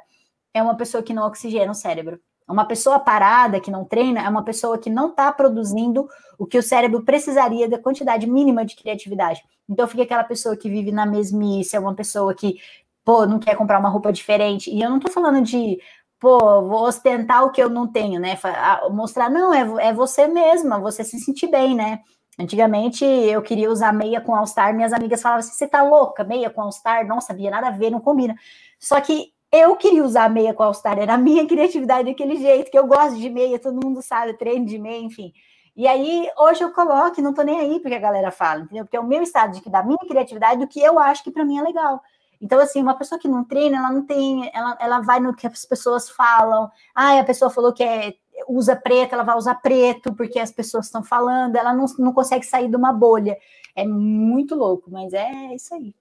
é 0.53 0.61
uma 0.61 0.77
pessoa 0.77 1.03
que 1.03 1.13
não 1.13 1.27
oxigena 1.27 1.71
o 1.71 1.75
cérebro. 1.75 2.19
Uma 2.47 2.65
pessoa 2.65 2.99
parada 2.99 3.59
que 3.59 3.71
não 3.71 3.83
treina 3.83 4.21
é 4.21 4.29
uma 4.29 4.43
pessoa 4.43 4.77
que 4.77 4.89
não 4.89 5.09
está 5.09 5.31
produzindo 5.31 6.07
o 6.37 6.45
que 6.45 6.57
o 6.57 6.63
cérebro 6.63 7.03
precisaria 7.03 7.67
da 7.67 7.79
quantidade 7.79 8.27
mínima 8.27 8.63
de 8.63 8.75
criatividade. 8.75 9.43
Então 9.67 9.87
fica 9.87 10.03
aquela 10.03 10.23
pessoa 10.23 10.55
que 10.55 10.69
vive 10.69 10.91
na 10.91 11.05
mesmice, 11.05 11.75
é 11.75 11.79
uma 11.79 11.95
pessoa 11.95 12.33
que, 12.35 12.59
pô, 13.03 13.25
não 13.25 13.39
quer 13.39 13.55
comprar 13.55 13.79
uma 13.79 13.89
roupa 13.89 14.13
diferente. 14.13 14.69
E 14.69 14.81
eu 14.81 14.89
não 14.89 14.97
estou 14.97 15.11
falando 15.11 15.41
de, 15.41 15.79
pô, 16.19 16.37
vou 16.39 16.87
ostentar 16.87 17.43
o 17.43 17.51
que 17.51 17.61
eu 17.61 17.69
não 17.69 17.87
tenho, 17.87 18.19
né? 18.19 18.37
Mostrar, 18.91 19.29
não, 19.29 19.53
é, 19.53 19.87
é 19.87 19.93
você 19.93 20.27
mesma, 20.27 20.79
você 20.79 21.03
se 21.03 21.19
sentir 21.19 21.47
bem, 21.47 21.73
né? 21.73 22.01
Antigamente 22.37 23.05
eu 23.05 23.41
queria 23.41 23.71
usar 23.71 23.93
meia 23.93 24.19
com 24.19 24.35
All-Star, 24.35 24.73
minhas 24.73 24.91
amigas 24.91 25.21
falavam 25.21 25.39
assim: 25.39 25.53
você 25.53 25.67
tá 25.67 25.81
louca, 25.81 26.23
meia 26.23 26.49
com 26.49 26.61
All-Star? 26.61 27.07
Não 27.07 27.21
sabia 27.21 27.49
nada 27.49 27.67
a 27.67 27.71
ver, 27.71 27.89
não 27.89 28.01
combina. 28.01 28.35
Só 28.77 28.99
que 28.99 29.33
eu 29.55 29.75
queria 29.75 30.03
usar 30.03 30.29
meia 30.29 30.53
com 30.53 30.63
All-Star, 30.63 30.99
era 30.99 31.13
a 31.15 31.17
minha 31.17 31.45
criatividade 31.47 32.09
daquele 32.09 32.37
jeito, 32.37 32.71
que 32.71 32.77
eu 32.77 32.87
gosto 32.87 33.17
de 33.17 33.29
meia, 33.29 33.59
todo 33.59 33.83
mundo 33.83 34.01
sabe, 34.01 34.33
treino 34.33 34.65
de 34.65 34.77
meia, 34.77 35.01
enfim. 35.01 35.33
E 35.75 35.87
aí, 35.87 36.29
hoje 36.37 36.63
eu 36.63 36.71
coloco, 36.71 37.21
não 37.21 37.33
tô 37.33 37.41
nem 37.41 37.59
aí 37.59 37.79
porque 37.79 37.95
a 37.95 37.99
galera 37.99 38.31
fala, 38.31 38.61
entendeu? 38.61 38.85
Porque 38.85 38.95
é 38.95 38.99
o 38.99 39.05
meu 39.05 39.21
estado 39.21 39.53
de 39.53 39.61
que 39.61 39.69
da 39.69 39.83
minha 39.83 39.97
criatividade 40.07 40.59
do 40.59 40.67
que 40.67 40.79
eu 40.79 40.97
acho 40.97 41.23
que 41.23 41.31
para 41.31 41.43
mim 41.43 41.57
é 41.57 41.61
legal. 41.61 42.01
Então, 42.41 42.59
assim, 42.59 42.81
uma 42.81 42.97
pessoa 42.97 43.19
que 43.19 43.27
não 43.27 43.43
treina, 43.43 43.77
ela 43.77 43.91
não 43.91 44.05
tem, 44.05 44.49
ela, 44.53 44.77
ela 44.79 44.99
vai 45.01 45.19
no 45.19 45.35
que 45.35 45.47
as 45.47 45.65
pessoas 45.65 46.09
falam. 46.09 46.69
Ah, 46.93 47.19
a 47.19 47.23
pessoa 47.23 47.49
falou 47.49 47.73
que 47.73 47.83
é, 47.83 48.13
usa 48.47 48.75
preto, 48.75 49.13
ela 49.13 49.23
vai 49.23 49.35
usar 49.37 49.55
preto 49.55 50.13
porque 50.13 50.39
as 50.39 50.51
pessoas 50.51 50.85
estão 50.85 51.03
falando, 51.03 51.55
ela 51.55 51.73
não, 51.73 51.85
não 51.99 52.13
consegue 52.13 52.45
sair 52.45 52.69
de 52.69 52.75
uma 52.75 52.93
bolha. 52.93 53.37
É 53.75 53.85
muito 53.85 54.55
louco, 54.55 54.89
mas 54.91 55.13
é 55.13 55.53
isso 55.55 55.73
aí. 55.75 55.93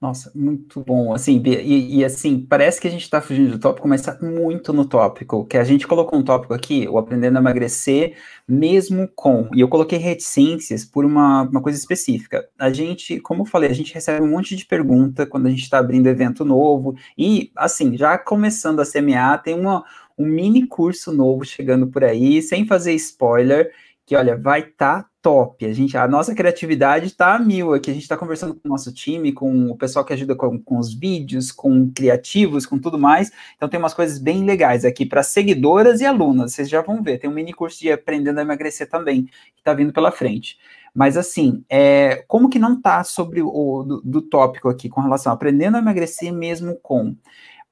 Nossa, 0.00 0.30
muito 0.34 0.80
bom. 0.82 1.14
Assim, 1.14 1.42
e, 1.44 1.98
e, 1.98 2.04
assim, 2.04 2.38
parece 2.38 2.80
que 2.80 2.86
a 2.86 2.90
gente 2.90 3.02
está 3.02 3.22
fugindo 3.22 3.52
do 3.52 3.58
tópico, 3.58 3.88
mas 3.88 4.00
está 4.00 4.18
muito 4.20 4.72
no 4.72 4.84
tópico. 4.84 5.46
Que 5.46 5.56
a 5.56 5.64
gente 5.64 5.86
colocou 5.86 6.18
um 6.18 6.22
tópico 6.22 6.52
aqui, 6.52 6.86
o 6.88 6.98
aprendendo 6.98 7.38
a 7.38 7.40
emagrecer, 7.40 8.16
mesmo 8.46 9.08
com. 9.14 9.48
E 9.54 9.60
eu 9.60 9.68
coloquei 9.68 9.98
reticências 9.98 10.84
por 10.84 11.04
uma, 11.04 11.42
uma 11.42 11.62
coisa 11.62 11.78
específica. 11.78 12.46
A 12.58 12.70
gente, 12.70 13.18
como 13.20 13.42
eu 13.42 13.46
falei, 13.46 13.70
a 13.70 13.74
gente 13.74 13.94
recebe 13.94 14.22
um 14.22 14.30
monte 14.30 14.54
de 14.54 14.66
pergunta 14.66 15.26
quando 15.26 15.46
a 15.46 15.50
gente 15.50 15.62
está 15.62 15.78
abrindo 15.78 16.06
evento 16.06 16.44
novo. 16.44 16.94
E, 17.16 17.50
assim, 17.56 17.96
já 17.96 18.18
começando 18.18 18.80
a 18.80 18.84
semear, 18.84 19.42
tem 19.42 19.54
uma, 19.54 19.84
um 20.18 20.26
mini 20.26 20.66
curso 20.66 21.12
novo 21.12 21.44
chegando 21.44 21.86
por 21.86 22.04
aí, 22.04 22.42
sem 22.42 22.66
fazer 22.66 22.92
spoiler 22.94 23.72
que 24.06 24.16
olha, 24.16 24.36
vai 24.36 24.60
estar 24.60 25.04
tá 25.04 25.10
top. 25.24 25.64
A 25.64 25.72
gente, 25.72 25.96
a 25.96 26.06
nossa 26.06 26.34
criatividade 26.34 27.06
está 27.06 27.34
a 27.34 27.38
mil 27.38 27.72
aqui. 27.72 27.90
A 27.90 27.94
gente 27.94 28.02
está 28.02 28.14
conversando 28.14 28.54
com 28.54 28.60
o 28.62 28.68
nosso 28.68 28.92
time, 28.92 29.32
com 29.32 29.70
o 29.70 29.76
pessoal 29.76 30.04
que 30.04 30.12
ajuda 30.12 30.36
com, 30.36 30.60
com, 30.60 30.78
os 30.78 30.92
vídeos, 30.92 31.50
com 31.50 31.90
criativos, 31.90 32.66
com 32.66 32.78
tudo 32.78 32.98
mais. 32.98 33.32
Então 33.56 33.66
tem 33.66 33.80
umas 33.80 33.94
coisas 33.94 34.18
bem 34.18 34.44
legais 34.44 34.84
aqui 34.84 35.06
para 35.06 35.22
seguidoras 35.22 36.02
e 36.02 36.04
alunas. 36.04 36.52
Vocês 36.52 36.68
já 36.68 36.82
vão 36.82 37.02
ver. 37.02 37.16
Tem 37.16 37.30
um 37.30 37.32
mini 37.32 37.54
curso 37.54 37.80
de 37.80 37.90
aprendendo 37.90 38.38
a 38.38 38.42
emagrecer 38.42 38.86
também 38.86 39.24
que 39.24 39.32
está 39.56 39.72
vindo 39.72 39.94
pela 39.94 40.12
frente. 40.12 40.58
Mas 40.94 41.16
assim, 41.16 41.64
é, 41.70 42.22
como 42.28 42.50
que 42.50 42.58
não 42.58 42.74
está 42.74 43.02
sobre 43.02 43.40
o 43.40 43.82
do, 43.82 44.02
do 44.02 44.22
tópico 44.22 44.68
aqui 44.68 44.90
com 44.90 45.00
relação 45.00 45.32
a 45.32 45.34
aprendendo 45.34 45.76
a 45.76 45.80
emagrecer 45.80 46.34
mesmo 46.34 46.78
com 46.82 47.16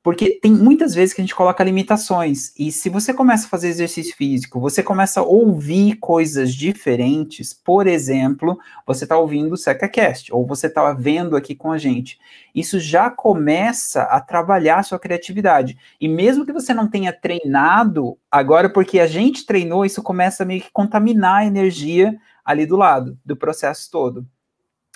porque 0.03 0.39
tem 0.41 0.53
muitas 0.53 0.95
vezes 0.95 1.15
que 1.15 1.21
a 1.21 1.25
gente 1.25 1.35
coloca 1.35 1.63
limitações. 1.63 2.53
E 2.59 2.73
se 2.73 2.89
você 2.89 3.15
começa 3.15 3.47
a 3.47 3.49
fazer 3.49 3.69
exercício 3.69 4.17
físico, 4.17 4.61
você 4.61 4.83
começa 4.83 5.21
a 5.21 5.23
ouvir 5.23 5.97
coisas 5.97 6.53
diferentes, 6.55 7.55
por 7.55 7.87
exemplo, 7.87 8.59
você 8.85 9.05
está 9.05 9.17
ouvindo 9.17 9.53
o 9.53 9.57
SecaCast, 9.57 10.35
ou 10.35 10.45
você 10.45 10.67
está 10.67 10.93
vendo 10.93 11.37
aqui 11.37 11.55
com 11.55 11.71
a 11.71 11.79
gente. 11.79 12.19
Isso 12.53 12.81
já 12.81 13.11
começa 13.11 14.03
a 14.03 14.21
trabalhar 14.21 14.79
a 14.79 14.83
sua 14.83 14.99
criatividade. 14.99 15.79
E 16.01 16.09
mesmo 16.09 16.45
que 16.45 16.53
você 16.53 16.75
não 16.75 16.89
tenha 16.89 17.13
treinado, 17.13 18.19
agora 18.31 18.69
porque 18.69 18.99
a 18.99 19.07
gente 19.07 19.47
treinou, 19.47 19.87
isso 19.87 20.03
começa 20.03 20.43
a 20.43 20.47
meio 20.47 20.63
que 20.63 20.73
contaminar 20.73 21.43
a 21.43 21.47
energia 21.47 22.17
ali 22.45 22.67
do 22.67 22.77
lado, 22.77 23.17
do 23.25 23.37
processo 23.37 23.89
todo. 23.91 24.27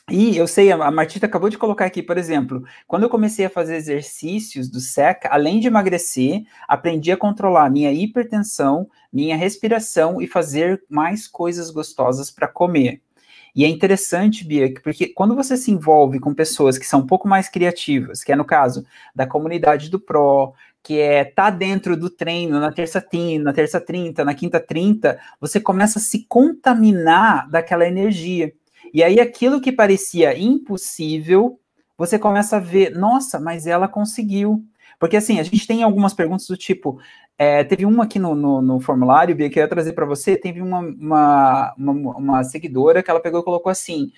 E 0.08 0.36
eu 0.36 0.46
sei, 0.46 0.70
a 0.70 0.90
Martita 0.90 1.26
acabou 1.26 1.50
de 1.50 1.58
colocar 1.58 1.84
aqui, 1.84 2.00
por 2.00 2.16
exemplo, 2.16 2.62
quando 2.86 3.02
eu 3.02 3.10
comecei 3.10 3.44
a 3.44 3.50
fazer 3.50 3.74
exercícios 3.74 4.68
do 4.70 4.78
SECA, 4.78 5.28
além 5.32 5.58
de 5.58 5.66
emagrecer, 5.66 6.44
aprendi 6.68 7.10
a 7.10 7.16
controlar 7.16 7.68
minha 7.70 7.92
hipertensão, 7.92 8.88
minha 9.12 9.36
respiração 9.36 10.22
e 10.22 10.28
fazer 10.28 10.80
mais 10.88 11.26
coisas 11.26 11.72
gostosas 11.72 12.30
para 12.30 12.46
comer. 12.46 13.02
E 13.52 13.64
é 13.64 13.68
interessante, 13.68 14.44
Bia, 14.44 14.72
porque 14.80 15.08
quando 15.08 15.34
você 15.34 15.56
se 15.56 15.72
envolve 15.72 16.20
com 16.20 16.32
pessoas 16.32 16.78
que 16.78 16.86
são 16.86 17.00
um 17.00 17.06
pouco 17.06 17.26
mais 17.26 17.48
criativas, 17.48 18.22
que 18.22 18.30
é 18.30 18.36
no 18.36 18.44
caso 18.44 18.86
da 19.12 19.26
comunidade 19.26 19.90
do 19.90 19.98
Pro, 19.98 20.54
que 20.84 21.00
é 21.00 21.24
tá 21.24 21.50
dentro 21.50 21.96
do 21.96 22.08
treino 22.08 22.60
na 22.60 22.70
terça 22.70 23.00
30, 23.00 23.42
na 23.42 23.52
terça 23.52 23.80
30, 23.80 24.24
na 24.24 24.34
quinta 24.34 24.60
30, 24.60 25.18
você 25.40 25.58
começa 25.58 25.98
a 25.98 26.02
se 26.02 26.24
contaminar 26.28 27.50
daquela 27.50 27.88
energia. 27.88 28.52
E 28.96 29.04
aí 29.04 29.20
aquilo 29.20 29.60
que 29.60 29.70
parecia 29.70 30.38
impossível, 30.38 31.60
você 31.98 32.18
começa 32.18 32.56
a 32.56 32.60
ver, 32.60 32.96
nossa, 32.96 33.38
mas 33.38 33.66
ela 33.66 33.86
conseguiu. 33.86 34.64
Porque 34.98 35.18
assim, 35.18 35.38
a 35.38 35.42
gente 35.42 35.66
tem 35.66 35.82
algumas 35.82 36.14
perguntas 36.14 36.46
do 36.46 36.56
tipo, 36.56 36.98
é, 37.36 37.62
teve 37.62 37.84
uma 37.84 38.04
aqui 38.04 38.18
no, 38.18 38.34
no, 38.34 38.62
no 38.62 38.80
formulário, 38.80 39.36
Bia, 39.36 39.50
que 39.50 39.58
eu 39.58 39.62
ia 39.64 39.68
trazer 39.68 39.92
para 39.92 40.06
você, 40.06 40.34
teve 40.34 40.62
uma, 40.62 40.78
uma, 40.78 41.74
uma, 41.76 42.16
uma 42.16 42.44
seguidora 42.44 43.02
que 43.02 43.10
ela 43.10 43.20
pegou 43.20 43.40
e 43.40 43.44
colocou 43.44 43.70
assim, 43.70 44.10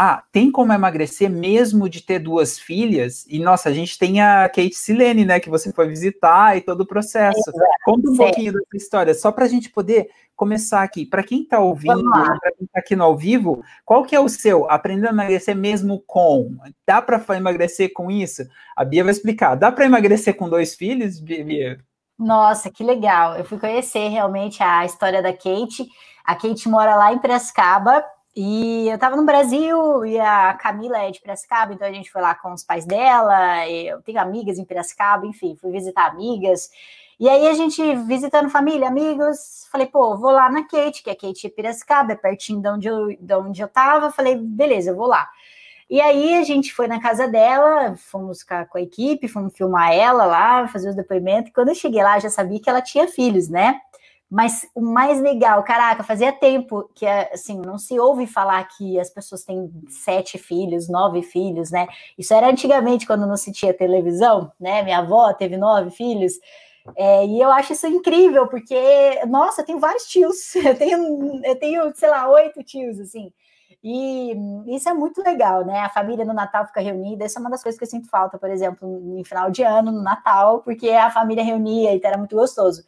ah, 0.00 0.22
tem 0.30 0.48
como 0.48 0.72
emagrecer 0.72 1.28
mesmo 1.28 1.88
de 1.88 2.00
ter 2.00 2.20
duas 2.20 2.56
filhas? 2.56 3.26
E, 3.28 3.40
nossa, 3.40 3.68
a 3.68 3.72
gente 3.72 3.98
tem 3.98 4.20
a 4.20 4.48
Kate 4.48 4.76
Silene, 4.76 5.24
né, 5.24 5.40
que 5.40 5.50
você 5.50 5.72
foi 5.72 5.88
visitar 5.88 6.56
e 6.56 6.60
todo 6.60 6.82
o 6.82 6.86
processo. 6.86 7.50
Exato, 7.50 7.70
Conta 7.84 8.08
um 8.08 8.12
sim. 8.12 8.18
pouquinho 8.18 8.52
dessa 8.52 8.76
história, 8.76 9.12
só 9.12 9.32
para 9.32 9.44
a 9.44 9.48
gente 9.48 9.70
poder 9.70 10.08
começar 10.36 10.84
aqui. 10.84 11.04
Para 11.04 11.24
quem 11.24 11.42
está 11.42 11.58
ouvindo, 11.58 12.08
para 12.12 12.52
quem 12.56 12.64
está 12.64 12.78
aqui 12.78 12.94
no 12.94 13.02
ao 13.02 13.16
vivo, 13.16 13.60
qual 13.84 14.04
que 14.04 14.14
é 14.14 14.20
o 14.20 14.28
seu? 14.28 14.70
Aprender 14.70 15.08
a 15.08 15.10
emagrecer 15.10 15.56
mesmo 15.56 16.00
com? 16.06 16.56
Dá 16.86 17.02
para 17.02 17.20
emagrecer 17.36 17.92
com 17.92 18.08
isso? 18.08 18.46
A 18.76 18.84
Bia 18.84 19.02
vai 19.02 19.10
explicar. 19.10 19.56
Dá 19.56 19.72
para 19.72 19.84
emagrecer 19.84 20.36
com 20.36 20.48
dois 20.48 20.76
filhos, 20.76 21.18
Bia? 21.18 21.80
Nossa, 22.16 22.70
que 22.70 22.84
legal. 22.84 23.36
Eu 23.36 23.44
fui 23.44 23.58
conhecer 23.58 24.10
realmente 24.10 24.62
a 24.62 24.84
história 24.84 25.20
da 25.20 25.32
Kate. 25.32 25.88
A 26.24 26.36
Kate 26.36 26.68
mora 26.68 26.94
lá 26.94 27.12
em 27.12 27.18
Piracicaba, 27.18 28.04
e 28.36 28.88
eu 28.88 28.94
estava 28.94 29.16
no 29.16 29.24
Brasil 29.24 30.06
e 30.06 30.18
a 30.18 30.54
Camila 30.54 30.98
é 30.98 31.10
de 31.10 31.20
Piracicaba, 31.20 31.72
então 31.72 31.86
a 31.86 31.92
gente 31.92 32.10
foi 32.10 32.22
lá 32.22 32.34
com 32.34 32.52
os 32.52 32.62
pais 32.62 32.86
dela. 32.86 33.68
Eu 33.68 34.00
tenho 34.02 34.20
amigas 34.20 34.58
em 34.58 34.64
Piracicaba, 34.64 35.26
enfim, 35.26 35.56
fui 35.60 35.70
visitar 35.72 36.06
amigas. 36.06 36.70
E 37.18 37.28
aí 37.28 37.48
a 37.48 37.54
gente 37.54 37.82
visitando 38.06 38.48
família, 38.48 38.86
amigos, 38.86 39.66
falei, 39.72 39.88
pô, 39.88 40.16
vou 40.16 40.30
lá 40.30 40.48
na 40.50 40.62
Kate, 40.62 41.02
que 41.02 41.10
é 41.10 41.16
Kate 41.16 41.48
Piracicaba, 41.48 42.12
é 42.12 42.16
pertinho 42.16 42.62
de 42.62 42.68
onde 42.68 42.88
eu, 42.88 43.16
de 43.20 43.34
onde 43.34 43.60
eu 43.60 43.68
tava. 43.68 44.12
Falei, 44.12 44.36
beleza, 44.36 44.90
eu 44.90 44.96
vou 44.96 45.06
lá. 45.08 45.28
E 45.90 46.00
aí 46.00 46.36
a 46.36 46.44
gente 46.44 46.72
foi 46.72 46.86
na 46.86 47.00
casa 47.00 47.26
dela, 47.26 47.96
fomos 47.96 48.42
com 48.44 48.54
a, 48.54 48.82
equipe, 48.82 49.26
fomos 49.26 49.56
filmar 49.56 49.92
ela 49.92 50.26
lá, 50.26 50.68
fazer 50.68 50.90
os 50.90 50.94
depoimentos. 50.94 51.50
E 51.50 51.52
quando 51.52 51.70
eu 51.70 51.74
cheguei 51.74 52.02
lá, 52.02 52.18
já 52.18 52.28
sabia 52.28 52.60
que 52.60 52.68
ela 52.68 52.82
tinha 52.82 53.08
filhos, 53.08 53.48
né? 53.48 53.80
Mas 54.30 54.68
o 54.74 54.82
mais 54.82 55.20
legal, 55.20 55.62
caraca, 55.62 56.02
fazia 56.02 56.30
tempo 56.30 56.90
que 56.94 57.06
assim 57.06 57.58
não 57.58 57.78
se 57.78 57.98
ouve 57.98 58.26
falar 58.26 58.62
que 58.68 59.00
as 59.00 59.08
pessoas 59.08 59.42
têm 59.42 59.70
sete 59.88 60.36
filhos, 60.36 60.86
nove 60.88 61.22
filhos, 61.22 61.70
né? 61.70 61.86
Isso 62.16 62.34
era 62.34 62.48
antigamente 62.48 63.06
quando 63.06 63.26
não 63.26 63.36
se 63.38 63.50
tinha 63.52 63.72
televisão, 63.72 64.52
né? 64.60 64.82
Minha 64.82 64.98
avó 64.98 65.32
teve 65.32 65.56
nove 65.56 65.90
filhos. 65.90 66.34
É, 66.96 67.24
e 67.26 67.40
eu 67.40 67.50
acho 67.50 67.72
isso 67.72 67.86
incrível, 67.86 68.46
porque, 68.48 68.74
nossa, 69.26 69.62
eu 69.62 69.66
tenho 69.66 69.78
vários 69.78 70.04
tios, 70.06 70.54
eu 70.56 70.76
tenho, 70.76 71.40
eu 71.44 71.56
tenho, 71.58 71.94
sei 71.94 72.08
lá, 72.10 72.28
oito 72.30 72.62
tios, 72.62 73.00
assim. 73.00 73.32
E 73.82 74.34
isso 74.66 74.88
é 74.88 74.94
muito 74.94 75.22
legal, 75.22 75.64
né? 75.64 75.80
A 75.80 75.88
família 75.88 76.24
no 76.24 76.34
Natal 76.34 76.66
fica 76.66 76.80
reunida. 76.80 77.24
Essa 77.24 77.38
é 77.38 77.40
uma 77.40 77.50
das 77.50 77.62
coisas 77.62 77.78
que 77.78 77.84
eu 77.84 77.88
sinto 77.88 78.08
falta, 78.08 78.36
por 78.38 78.50
exemplo, 78.50 78.88
no 78.88 79.24
final 79.24 79.50
de 79.50 79.62
ano, 79.62 79.92
no 79.92 80.02
Natal, 80.02 80.60
porque 80.62 80.90
a 80.90 81.10
família 81.10 81.44
reunia, 81.44 81.94
então 81.94 82.08
era 82.10 82.18
muito 82.18 82.34
gostoso. 82.36 82.82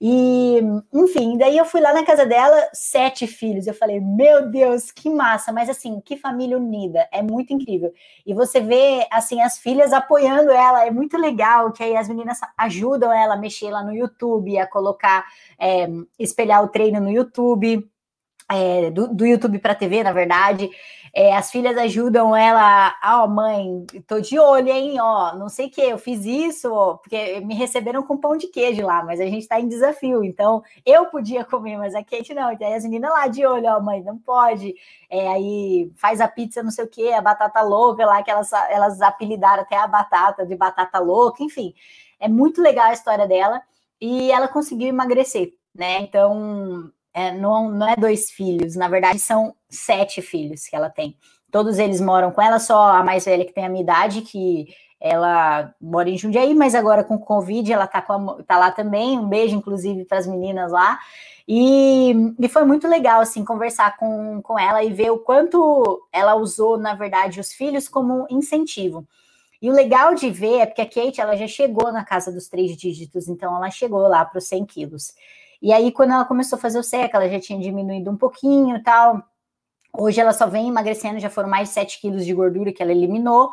E, 0.00 0.60
enfim, 0.94 1.36
daí 1.36 1.58
eu 1.58 1.64
fui 1.66 1.80
lá 1.80 1.92
na 1.92 2.04
casa 2.04 2.24
dela, 2.24 2.70
sete 2.72 3.26
filhos. 3.26 3.66
Eu 3.66 3.74
falei, 3.74 4.00
meu 4.00 4.50
Deus, 4.50 4.90
que 4.90 5.10
massa! 5.10 5.52
Mas 5.52 5.68
assim, 5.68 6.00
que 6.00 6.16
família 6.16 6.56
unida, 6.56 7.06
é 7.12 7.20
muito 7.20 7.52
incrível. 7.52 7.92
E 8.24 8.32
você 8.32 8.60
vê, 8.60 9.06
assim, 9.10 9.42
as 9.42 9.58
filhas 9.58 9.92
apoiando 9.92 10.50
ela, 10.50 10.86
é 10.86 10.90
muito 10.90 11.18
legal, 11.18 11.70
que 11.72 11.82
aí 11.82 11.96
as 11.96 12.08
meninas 12.08 12.38
ajudam 12.56 13.12
ela 13.12 13.34
a 13.34 13.38
mexer 13.38 13.70
lá 13.70 13.82
no 13.82 13.92
YouTube, 13.92 14.58
a 14.58 14.66
colocar, 14.66 15.26
é, 15.58 15.86
espelhar 16.18 16.64
o 16.64 16.68
treino 16.68 16.98
no 16.98 17.10
YouTube, 17.10 17.86
é, 18.50 18.90
do, 18.90 19.08
do 19.08 19.26
YouTube 19.26 19.58
para 19.58 19.74
TV, 19.74 20.02
na 20.02 20.12
verdade. 20.12 20.70
É, 21.12 21.36
as 21.36 21.50
filhas 21.50 21.76
ajudam 21.76 22.36
ela, 22.36 22.94
ó, 23.02 23.24
oh, 23.24 23.28
mãe, 23.28 23.84
tô 24.06 24.20
de 24.20 24.38
olho, 24.38 24.68
hein, 24.68 25.00
ó, 25.00 25.34
não 25.36 25.48
sei 25.48 25.66
o 25.66 25.70
que, 25.70 25.80
eu 25.80 25.98
fiz 25.98 26.24
isso, 26.24 26.70
porque 26.98 27.40
me 27.40 27.52
receberam 27.52 28.00
com 28.04 28.16
pão 28.16 28.36
de 28.36 28.46
queijo 28.46 28.86
lá, 28.86 29.02
mas 29.04 29.18
a 29.18 29.26
gente 29.26 29.48
tá 29.48 29.58
em 29.58 29.66
desafio, 29.66 30.22
então 30.22 30.62
eu 30.86 31.06
podia 31.06 31.44
comer, 31.44 31.76
mas 31.78 31.96
a 31.96 32.04
Kate 32.04 32.32
não, 32.32 32.52
então 32.52 32.68
aí 32.68 32.74
as 32.74 32.84
meninas 32.84 33.10
lá 33.10 33.26
de 33.26 33.44
olho, 33.44 33.66
ó, 33.66 33.80
mãe, 33.80 34.00
não 34.04 34.18
pode, 34.18 34.72
é, 35.10 35.26
aí 35.26 35.90
faz 35.96 36.20
a 36.20 36.28
pizza, 36.28 36.62
não 36.62 36.70
sei 36.70 36.84
o 36.84 36.88
que, 36.88 37.12
a 37.12 37.20
batata 37.20 37.60
louca 37.60 38.06
lá, 38.06 38.22
que 38.22 38.30
elas, 38.30 38.52
elas 38.70 39.02
apelidaram 39.02 39.62
até 39.64 39.76
a 39.76 39.88
batata 39.88 40.46
de 40.46 40.54
batata 40.54 41.00
louca, 41.00 41.42
enfim, 41.42 41.74
é 42.20 42.28
muito 42.28 42.62
legal 42.62 42.86
a 42.86 42.92
história 42.92 43.26
dela, 43.26 43.60
e 44.00 44.30
ela 44.30 44.46
conseguiu 44.46 44.86
emagrecer, 44.86 45.54
né, 45.74 46.02
então 46.02 46.92
é, 47.12 47.32
não, 47.32 47.70
não 47.70 47.88
é 47.88 47.96
dois 47.96 48.30
filhos, 48.30 48.76
na 48.76 48.88
verdade 48.88 49.18
são 49.18 49.54
sete 49.68 50.22
filhos 50.22 50.66
que 50.66 50.76
ela 50.76 50.88
tem. 50.88 51.16
Todos 51.50 51.78
eles 51.78 52.00
moram 52.00 52.30
com 52.30 52.40
ela, 52.40 52.58
só 52.58 52.92
a 52.92 53.02
mais 53.02 53.24
velha 53.24 53.44
que 53.44 53.52
tem 53.52 53.64
a 53.64 53.68
minha 53.68 53.82
idade, 53.82 54.22
que 54.22 54.68
ela 55.00 55.74
mora 55.80 56.10
em 56.10 56.18
Jundiaí, 56.18 56.54
mas 56.54 56.74
agora 56.74 57.02
com 57.02 57.18
Covid 57.18 57.72
ela 57.72 57.86
tá, 57.86 57.98
a, 58.06 58.42
tá 58.44 58.58
lá 58.58 58.70
também. 58.70 59.18
Um 59.18 59.28
beijo, 59.28 59.56
inclusive, 59.56 60.04
para 60.04 60.18
as 60.18 60.26
meninas 60.26 60.70
lá. 60.70 60.98
E, 61.48 62.14
e, 62.38 62.48
foi 62.48 62.64
muito 62.64 62.86
legal, 62.86 63.20
assim, 63.20 63.44
conversar 63.44 63.96
com, 63.96 64.40
com 64.42 64.58
ela 64.58 64.84
e 64.84 64.92
ver 64.92 65.10
o 65.10 65.18
quanto 65.18 66.06
ela 66.12 66.36
usou, 66.36 66.78
na 66.78 66.94
verdade, 66.94 67.40
os 67.40 67.52
filhos 67.52 67.88
como 67.88 68.26
incentivo. 68.30 69.04
E 69.60 69.68
o 69.68 69.72
legal 69.72 70.14
de 70.14 70.30
ver 70.30 70.60
é 70.60 70.66
porque 70.66 70.82
a 70.82 70.86
Kate, 70.86 71.20
ela 71.20 71.36
já 71.36 71.46
chegou 71.46 71.90
na 71.90 72.04
casa 72.04 72.30
dos 72.30 72.48
três 72.48 72.76
dígitos, 72.76 73.28
então 73.28 73.56
ela 73.56 73.70
chegou 73.70 74.00
lá 74.02 74.24
para 74.24 74.38
os 74.38 74.44
100 74.44 74.64
quilos. 74.66 75.12
E 75.62 75.72
aí, 75.72 75.92
quando 75.92 76.12
ela 76.12 76.24
começou 76.24 76.56
a 76.56 76.60
fazer 76.60 76.78
o 76.78 76.82
seca, 76.82 77.18
ela 77.18 77.28
já 77.28 77.38
tinha 77.38 77.60
diminuído 77.60 78.10
um 78.10 78.16
pouquinho 78.16 78.82
tal. 78.82 79.22
Hoje 79.92 80.20
ela 80.20 80.32
só 80.32 80.46
vem 80.46 80.68
emagrecendo, 80.68 81.18
já 81.20 81.28
foram 81.28 81.48
mais 81.48 81.68
de 81.68 81.74
7 81.74 82.00
quilos 82.00 82.24
de 82.24 82.32
gordura 82.32 82.72
que 82.72 82.82
ela 82.82 82.92
eliminou. 82.92 83.52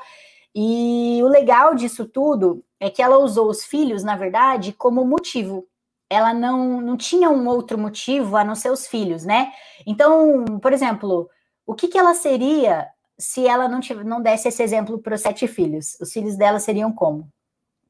E 0.55 1.19
o 1.23 1.27
legal 1.27 1.75
disso 1.75 2.05
tudo 2.05 2.63
é 2.79 2.89
que 2.89 3.01
ela 3.01 3.17
usou 3.17 3.49
os 3.49 3.63
filhos, 3.63 4.03
na 4.03 4.15
verdade, 4.15 4.73
como 4.73 5.05
motivo. 5.05 5.67
Ela 6.09 6.33
não, 6.33 6.79
não 6.79 6.95
tinha 6.95 7.29
um 7.29 7.47
outro 7.47 7.77
motivo 7.77 8.37
a 8.37 8.43
não 8.43 8.55
ser 8.55 8.71
os 8.71 8.87
filhos, 8.87 9.25
né? 9.25 9.51
Então, 9.85 10.45
por 10.61 10.71
exemplo, 10.71 11.29
o 11.65 11.75
que, 11.75 11.87
que 11.87 11.97
ela 11.97 12.13
seria 12.13 12.87
se 13.19 13.45
ela 13.45 13.67
não, 13.67 13.79
tivesse, 13.81 14.07
não 14.07 14.21
desse 14.21 14.47
esse 14.47 14.63
exemplo 14.63 14.99
para 14.99 15.15
os 15.15 15.21
sete 15.21 15.47
filhos? 15.47 15.97
Os 15.99 16.13
filhos 16.13 16.37
dela 16.37 16.59
seriam 16.59 16.93
como? 16.93 17.29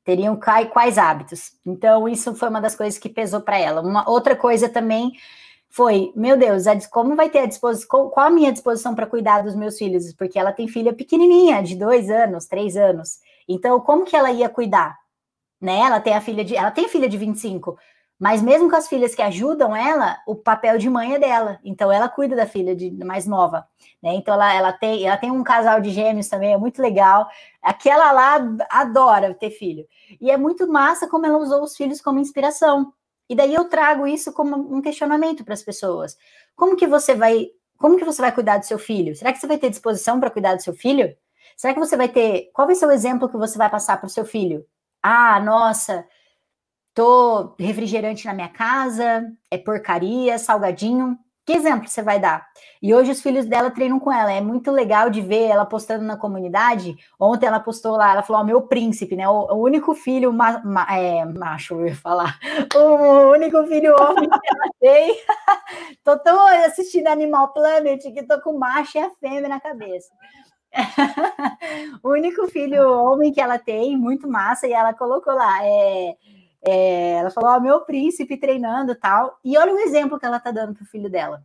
Teriam 0.07 0.39
quais 0.71 0.97
hábitos. 0.97 1.51
Então, 1.65 2.07
isso 2.07 2.33
foi 2.33 2.47
uma 2.47 2.61
das 2.61 2.73
coisas 2.73 2.97
que 2.97 3.09
pesou 3.09 3.41
para 3.41 3.59
ela. 3.59 3.81
Uma 3.81 4.09
outra 4.09 4.37
coisa 4.37 4.69
também 4.69 5.11
foi, 5.69 6.13
meu 6.15 6.37
Deus, 6.37 6.63
como 6.89 7.13
vai 7.13 7.29
ter 7.29 7.39
a 7.39 7.45
disposição, 7.45 8.09
qual 8.09 8.27
a 8.27 8.29
minha 8.29 8.53
disposição 8.53 8.95
para 8.95 9.05
cuidar 9.05 9.43
dos 9.43 9.53
meus 9.53 9.77
filhos? 9.77 10.13
Porque 10.13 10.39
ela 10.39 10.53
tem 10.53 10.65
filha 10.65 10.93
pequenininha, 10.93 11.61
de 11.61 11.75
dois 11.75 12.09
anos, 12.09 12.45
três 12.45 12.77
anos. 12.77 13.19
Então, 13.49 13.81
como 13.81 14.05
que 14.05 14.15
ela 14.15 14.31
ia 14.31 14.47
cuidar? 14.47 14.97
Né? 15.59 15.77
Ela 15.79 15.99
tem 15.99 16.13
a 16.13 16.21
filha 16.21 16.45
de, 16.45 16.55
ela 16.55 16.71
tem 16.71 16.87
filha 16.87 17.09
de 17.09 17.17
25, 17.17 17.77
mas 18.19 18.41
mesmo 18.41 18.69
com 18.69 18.75
as 18.75 18.87
filhas 18.87 19.13
que 19.13 19.21
ajudam 19.21 19.75
ela, 19.75 20.17
o 20.25 20.35
papel 20.35 20.77
de 20.79 20.89
mãe 20.89 21.13
é 21.13 21.19
dela. 21.19 21.59
Então 21.63 21.91
ela 21.91 22.09
cuida 22.09 22.35
da 22.35 22.47
filha 22.47 22.75
de, 22.75 22.89
mais 23.05 23.27
nova, 23.27 23.67
né? 24.01 24.15
Então 24.15 24.33
ela, 24.33 24.53
ela 24.53 24.73
tem 24.73 25.05
ela 25.05 25.17
tem 25.17 25.29
um 25.29 25.43
casal 25.43 25.79
de 25.79 25.91
gêmeos 25.91 26.27
também, 26.27 26.53
é 26.53 26.57
muito 26.57 26.81
legal. 26.81 27.27
Aquela 27.61 28.11
lá 28.11 28.39
adora 28.69 29.35
ter 29.35 29.51
filho. 29.51 29.87
E 30.19 30.31
é 30.31 30.37
muito 30.37 30.67
massa 30.67 31.07
como 31.07 31.27
ela 31.27 31.37
usou 31.37 31.61
os 31.61 31.75
filhos 31.77 32.01
como 32.01 32.19
inspiração. 32.19 32.91
E 33.29 33.35
daí 33.35 33.53
eu 33.53 33.65
trago 33.65 34.07
isso 34.07 34.33
como 34.33 34.55
um 34.55 34.81
questionamento 34.81 35.43
para 35.43 35.53
as 35.53 35.61
pessoas. 35.61 36.17
Como 36.55 36.75
que 36.75 36.87
você 36.87 37.13
vai 37.13 37.47
como 37.77 37.97
que 37.97 38.05
você 38.05 38.21
vai 38.21 38.31
cuidar 38.31 38.57
do 38.57 38.65
seu 38.65 38.79
filho? 38.79 39.15
Será 39.15 39.31
que 39.31 39.39
você 39.39 39.45
vai 39.45 39.59
ter 39.59 39.69
disposição 39.69 40.19
para 40.19 40.31
cuidar 40.31 40.55
do 40.55 40.63
seu 40.63 40.73
filho? 40.73 41.15
Será 41.55 41.71
que 41.73 41.79
você 41.79 41.95
vai 41.95 42.09
ter 42.09 42.49
qual 42.51 42.65
vai 42.65 42.75
ser 42.75 42.87
o 42.87 42.91
exemplo 42.91 43.29
que 43.29 43.37
você 43.37 43.59
vai 43.59 43.69
passar 43.69 43.97
para 43.97 44.07
o 44.07 44.09
seu 44.09 44.25
filho? 44.25 44.65
Ah, 45.03 45.39
nossa, 45.39 46.03
tô 46.97 47.53
refrigerante 47.59 48.25
na 48.25 48.33
minha 48.33 48.49
casa, 48.49 49.31
é 49.51 49.57
porcaria, 49.59 50.39
salgadinho. 50.39 51.15
Que 51.45 51.53
exemplo 51.53 51.87
você 51.87 52.01
vai 52.01 52.19
dar? 52.19 52.45
E 52.81 52.93
hoje 52.93 53.11
os 53.11 53.21
filhos 53.21 53.45
dela 53.45 53.69
treinam 53.69 53.99
com 53.99 54.11
ela. 54.11 54.33
É 54.33 54.41
muito 54.41 54.71
legal 54.71 55.07
de 55.07 55.21
ver 55.21 55.43
ela 55.43 55.63
postando 55.63 56.03
na 56.03 56.17
comunidade. 56.17 56.97
Ontem 57.19 57.45
ela 57.45 57.59
postou 57.59 57.95
lá, 57.95 58.13
ela 58.13 58.23
falou: 58.23 58.41
oh, 58.41 58.45
meu 58.45 58.63
príncipe, 58.63 59.15
né? 59.15 59.29
O, 59.29 59.53
único 59.57 59.93
filho 59.93 60.33
ma, 60.33 60.59
ma, 60.65 60.87
é, 60.91 61.23
macho, 61.23 61.75
eu 61.75 61.87
ia 61.87 61.95
falar. 61.95 62.39
O 62.75 63.31
único 63.31 63.63
filho 63.67 63.95
homem 64.01 64.27
que 64.27 64.47
ela 64.49 64.69
tem. 64.81 65.21
tô 66.03 66.17
tão 66.17 66.47
assistindo 66.65 67.07
Animal 67.07 67.53
Planet 67.53 68.01
que 68.01 68.23
tô 68.23 68.41
com 68.41 68.57
macho 68.57 68.97
e 68.97 69.01
a 69.01 69.11
fêmea 69.11 69.47
na 69.47 69.59
cabeça. 69.59 70.09
o 72.03 72.09
único 72.09 72.47
filho 72.47 72.89
homem 72.91 73.31
que 73.31 73.39
ela 73.39 73.59
tem, 73.59 73.95
muito 73.95 74.27
massa, 74.27 74.67
e 74.67 74.73
ela 74.73 74.93
colocou 74.95 75.33
lá. 75.33 75.63
É, 75.63 76.17
é, 76.65 77.13
ela 77.13 77.29
falou, 77.29 77.51
oh, 77.55 77.59
meu 77.59 77.81
príncipe 77.81 78.37
treinando 78.37 78.95
tal. 78.95 79.39
E 79.43 79.57
olha 79.57 79.73
o 79.73 79.79
exemplo 79.79 80.19
que 80.19 80.25
ela 80.25 80.39
tá 80.39 80.51
dando 80.51 80.73
pro 80.73 80.85
filho 80.85 81.09
dela. 81.09 81.43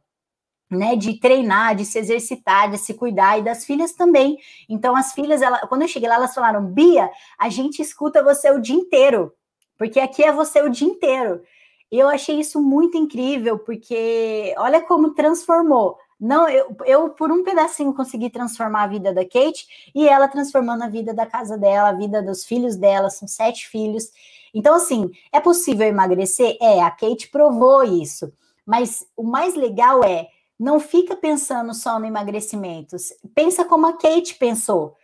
Né, 0.71 0.97
de 0.97 1.21
treinar, 1.21 1.75
de 1.75 1.85
se 1.85 1.99
exercitar, 1.99 2.71
de 2.71 2.79
se 2.79 2.95
cuidar, 2.95 3.39
e 3.39 3.43
das 3.43 3.63
filhas 3.63 3.93
também. 3.93 4.39
Então, 4.67 4.97
as 4.97 5.13
filhas, 5.13 5.43
ela, 5.43 5.67
quando 5.67 5.83
eu 5.83 5.89
cheguei 5.89 6.09
lá, 6.09 6.15
elas 6.15 6.35
falaram: 6.35 6.65
Bia, 6.65 7.11
a 7.39 7.51
gente 7.51 7.83
escuta 7.83 8.23
você 8.23 8.51
o 8.51 8.59
dia 8.59 8.75
inteiro, 8.75 9.35
porque 9.77 10.01
aqui 10.01 10.25
é 10.25 10.33
você 10.33 10.63
o 10.63 10.71
dia 10.71 10.89
inteiro. 10.89 11.43
E 11.91 11.99
eu 11.99 12.09
achei 12.09 12.41
isso 12.41 12.59
muito 12.59 12.97
incrível, 12.97 13.59
porque 13.59 14.55
olha 14.57 14.81
como 14.81 15.13
transformou. 15.13 15.99
Não, 16.25 16.49
eu, 16.49 16.77
eu 16.87 17.11
por 17.11 17.33
um 17.33 17.43
pedacinho 17.43 17.93
consegui 17.93 18.31
transformar 18.31 18.85
a 18.85 18.87
vida 18.87 19.13
da 19.13 19.25
Kate 19.25 19.91
e 19.93 20.09
ela 20.09 20.29
transformando 20.29 20.85
a 20.85 20.89
vida 20.89 21.13
da 21.13 21.27
casa 21.27 21.59
dela, 21.59 21.89
a 21.89 21.95
vida 21.95 22.23
dos 22.23 22.45
filhos 22.45 22.77
dela, 22.77 23.11
são 23.11 23.27
sete 23.27 23.67
filhos. 23.67 24.09
Então, 24.55 24.77
assim, 24.77 25.11
é 25.33 25.41
possível 25.41 25.85
emagrecer? 25.85 26.57
É, 26.61 26.81
a 26.81 26.93
Kate 26.93 27.29
provou 27.29 27.83
isso. 27.83 28.33
Mas 28.65 29.05
o 29.17 29.25
mais 29.25 29.57
legal 29.57 30.05
é, 30.05 30.29
não 30.57 30.79
fica 30.79 31.17
pensando 31.17 31.75
só 31.75 31.99
no 31.99 32.07
emagrecimento. 32.07 32.95
Pensa 33.35 33.65
como 33.65 33.89
a 33.89 33.95
Kate 33.95 34.37
pensou. 34.37 34.95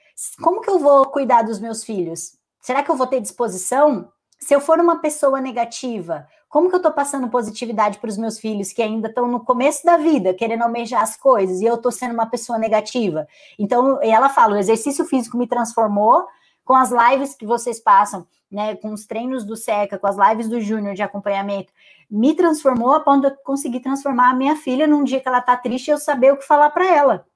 Como 0.41 0.61
que 0.61 0.71
eu 0.71 0.79
vou 0.79 1.07
cuidar 1.07 1.43
dos 1.43 1.59
meus 1.59 1.83
filhos? 1.83 2.39
Será 2.61 2.81
que 2.81 2.93
eu 2.93 2.97
vou 2.97 3.09
ter 3.09 3.21
disposição? 3.21 4.09
Se 4.39 4.55
eu 4.55 4.61
for 4.61 4.79
uma 4.79 5.01
pessoa 5.01 5.41
negativa, 5.41 6.29
como 6.49 6.69
que 6.69 6.75
eu 6.75 6.79
estou 6.79 6.93
passando 6.93 7.29
positividade 7.29 7.99
para 7.99 8.09
os 8.09 8.17
meus 8.17 8.39
filhos 8.39 8.73
que 8.73 8.83
ainda 8.83 9.09
estão 9.09 9.29
no 9.29 9.41
começo 9.41 9.85
da 9.85 9.99
vida, 9.99 10.33
querendo 10.33 10.63
almejar 10.63 11.03
as 11.03 11.17
coisas, 11.17 11.61
e 11.61 11.67
eu 11.67 11.75
estou 11.75 11.93
sendo 11.93 12.15
uma 12.15 12.27
pessoa 12.27 12.59
negativa? 12.59 13.29
Então, 13.59 14.01
ela 14.03 14.29
fala: 14.29 14.55
o 14.55 14.59
exercício 14.59 15.05
físico 15.05 15.37
me 15.37 15.47
transformou, 15.47 16.27
com 16.65 16.75
as 16.75 16.91
lives 16.91 17.35
que 17.35 17.47
vocês 17.47 17.81
passam, 17.81 18.27
né, 18.51 18.77
com 18.77 18.93
os 18.93 19.07
treinos 19.07 19.45
do 19.45 19.57
SECA, 19.57 19.99
com 19.99 20.07
as 20.07 20.17
lives 20.17 20.49
do 20.49 20.61
Júnior 20.61 20.95
de 20.95 21.03
acompanhamento, 21.03 21.73
me 22.11 22.35
transformou 22.35 22.93
a 22.93 23.01
ponto 23.01 23.23
de 23.23 23.29
eu 23.29 23.37
conseguir 23.45 23.81
transformar 23.81 24.31
a 24.31 24.35
minha 24.35 24.57
filha 24.57 24.87
num 24.87 25.05
dia 25.05 25.21
que 25.21 25.29
ela 25.29 25.41
tá 25.41 25.57
triste 25.57 25.91
eu 25.91 25.99
saber 25.99 26.33
o 26.33 26.37
que 26.37 26.47
falar 26.47 26.71
para 26.71 26.87
ela. 26.87 27.27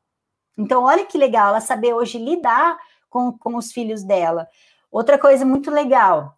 Então, 0.56 0.84
olha 0.84 1.04
que 1.04 1.16
legal 1.16 1.48
ela 1.48 1.60
saber 1.60 1.94
hoje 1.94 2.18
lidar 2.18 2.78
com, 3.08 3.32
com 3.32 3.56
os 3.56 3.72
filhos 3.72 4.02
dela. 4.02 4.48
Outra 4.90 5.18
coisa 5.18 5.44
muito 5.44 5.70
legal, 5.70 6.36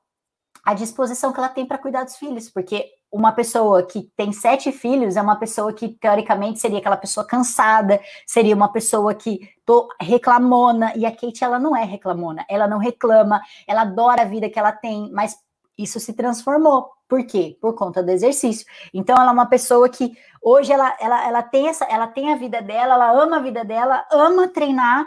a 0.64 0.72
disposição 0.72 1.32
que 1.32 1.38
ela 1.38 1.48
tem 1.48 1.66
para 1.66 1.78
cuidar 1.78 2.04
dos 2.04 2.16
filhos, 2.16 2.48
porque 2.48 2.90
uma 3.12 3.32
pessoa 3.32 3.82
que 3.82 4.10
tem 4.16 4.32
sete 4.32 4.72
filhos 4.72 5.16
é 5.16 5.22
uma 5.22 5.36
pessoa 5.36 5.72
que, 5.72 5.88
teoricamente, 5.88 6.58
seria 6.58 6.78
aquela 6.78 6.96
pessoa 6.96 7.24
cansada, 7.24 8.00
seria 8.26 8.54
uma 8.54 8.72
pessoa 8.72 9.14
que 9.14 9.48
tô 9.64 9.88
reclamona, 10.00 10.92
e 10.96 11.06
a 11.06 11.12
Kate, 11.12 11.44
ela 11.44 11.58
não 11.58 11.76
é 11.76 11.84
reclamona, 11.84 12.44
ela 12.48 12.66
não 12.66 12.78
reclama, 12.78 13.40
ela 13.68 13.82
adora 13.82 14.22
a 14.22 14.24
vida 14.24 14.48
que 14.48 14.58
ela 14.58 14.72
tem, 14.72 15.10
mas 15.12 15.36
isso 15.78 16.00
se 16.00 16.12
transformou. 16.12 16.90
Por 17.06 17.24
quê? 17.26 17.56
Por 17.60 17.74
conta 17.74 18.02
do 18.02 18.10
exercício. 18.10 18.66
Então, 18.92 19.14
ela 19.16 19.30
é 19.30 19.32
uma 19.32 19.46
pessoa 19.46 19.88
que 19.88 20.16
hoje 20.42 20.72
ela, 20.72 20.96
ela, 20.98 21.26
ela 21.26 21.42
tem 21.42 21.68
essa, 21.68 21.84
ela 21.84 22.06
tem 22.06 22.32
a 22.32 22.36
vida 22.36 22.62
dela, 22.62 22.94
ela 22.94 23.12
ama 23.22 23.36
a 23.36 23.40
vida 23.40 23.64
dela, 23.64 24.04
ama 24.10 24.48
treinar. 24.48 25.06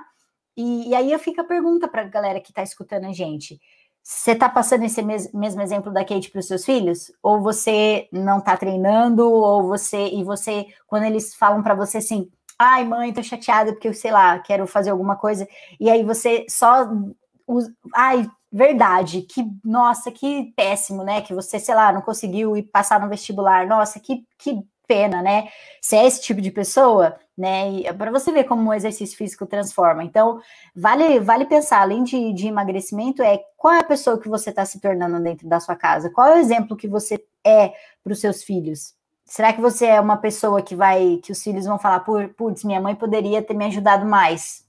E, 0.55 0.89
e 0.89 0.95
aí 0.95 1.11
eu 1.11 1.19
fico 1.19 1.41
a 1.41 1.43
pergunta 1.43 1.87
para 1.87 2.03
a 2.03 2.05
galera 2.05 2.39
que 2.39 2.51
está 2.51 2.63
escutando 2.63 3.05
a 3.05 3.11
gente. 3.11 3.59
Você 4.09 4.31
está 4.31 4.47
passando 4.47 4.85
esse 4.85 5.01
mes 5.01 5.29
mesmo 5.33 5.61
exemplo 5.61 5.91
da 5.91 6.05
Kate 6.05 6.31
para 6.31 6.39
os 6.39 6.47
seus 6.47 6.63
filhos? 6.63 7.11
Ou 7.21 7.41
você 7.41 8.07
não 8.09 8.37
está 8.37 8.55
treinando, 8.55 9.29
ou 9.29 9.67
você 9.67 10.07
e 10.07 10.23
você, 10.23 10.65
quando 10.87 11.03
eles 11.03 11.35
falam 11.35 11.61
para 11.61 11.75
você 11.75 11.97
assim, 11.97 12.31
ai, 12.57 12.85
mãe, 12.85 13.11
tô 13.11 13.21
chateada 13.21 13.73
porque, 13.73 13.93
sei 13.93 14.11
lá, 14.11 14.39
quero 14.39 14.65
fazer 14.65 14.91
alguma 14.91 15.17
coisa, 15.17 15.45
e 15.77 15.89
aí 15.89 16.05
você 16.05 16.45
só. 16.49 16.89
Ai, 17.93 18.25
verdade, 18.49 19.23
que, 19.23 19.43
nossa, 19.61 20.09
que 20.09 20.53
péssimo, 20.55 21.03
né? 21.03 21.21
Que 21.21 21.33
você, 21.33 21.59
sei 21.59 21.75
lá, 21.75 21.91
não 21.91 22.01
conseguiu 22.01 22.55
ir 22.55 22.63
passar 22.63 23.01
no 23.01 23.09
vestibular, 23.09 23.67
nossa, 23.67 23.99
que, 23.99 24.23
que 24.37 24.63
pena, 24.87 25.21
né? 25.21 25.49
Se 25.81 25.95
é 25.95 26.05
esse 26.05 26.21
tipo 26.21 26.41
de 26.41 26.51
pessoa, 26.51 27.17
né? 27.37 27.83
Para 27.93 28.11
você 28.11 28.31
ver 28.31 28.45
como 28.45 28.69
o 28.69 28.73
exercício 28.73 29.17
físico 29.17 29.45
transforma. 29.45 30.03
Então, 30.03 30.39
vale, 30.75 31.19
vale 31.19 31.45
pensar, 31.45 31.81
além 31.81 32.03
de, 32.03 32.33
de 32.33 32.47
emagrecimento, 32.47 33.21
é 33.21 33.39
qual 33.55 33.73
é 33.73 33.79
a 33.79 33.83
pessoa 33.83 34.19
que 34.19 34.29
você 34.29 34.49
está 34.49 34.65
se 34.65 34.79
tornando 34.79 35.19
dentro 35.21 35.47
da 35.47 35.59
sua 35.59 35.75
casa? 35.75 36.09
Qual 36.09 36.27
é 36.27 36.35
o 36.35 36.39
exemplo 36.39 36.77
que 36.77 36.87
você 36.87 37.23
é 37.45 37.73
para 38.03 38.13
os 38.13 38.19
seus 38.19 38.43
filhos? 38.43 38.95
Será 39.25 39.51
que 39.51 39.59
você 39.59 39.87
é 39.87 39.99
uma 39.99 40.17
pessoa 40.17 40.61
que 40.61 40.73
vai, 40.73 41.19
que 41.21 41.33
os 41.33 41.43
filhos 41.43 41.65
vão 41.65 41.77
falar, 41.77 41.99
putz, 41.99 42.63
minha 42.63 42.79
mãe 42.79 42.95
poderia 42.95 43.41
ter 43.41 43.53
me 43.53 43.65
ajudado 43.65 44.05
mais? 44.05 44.65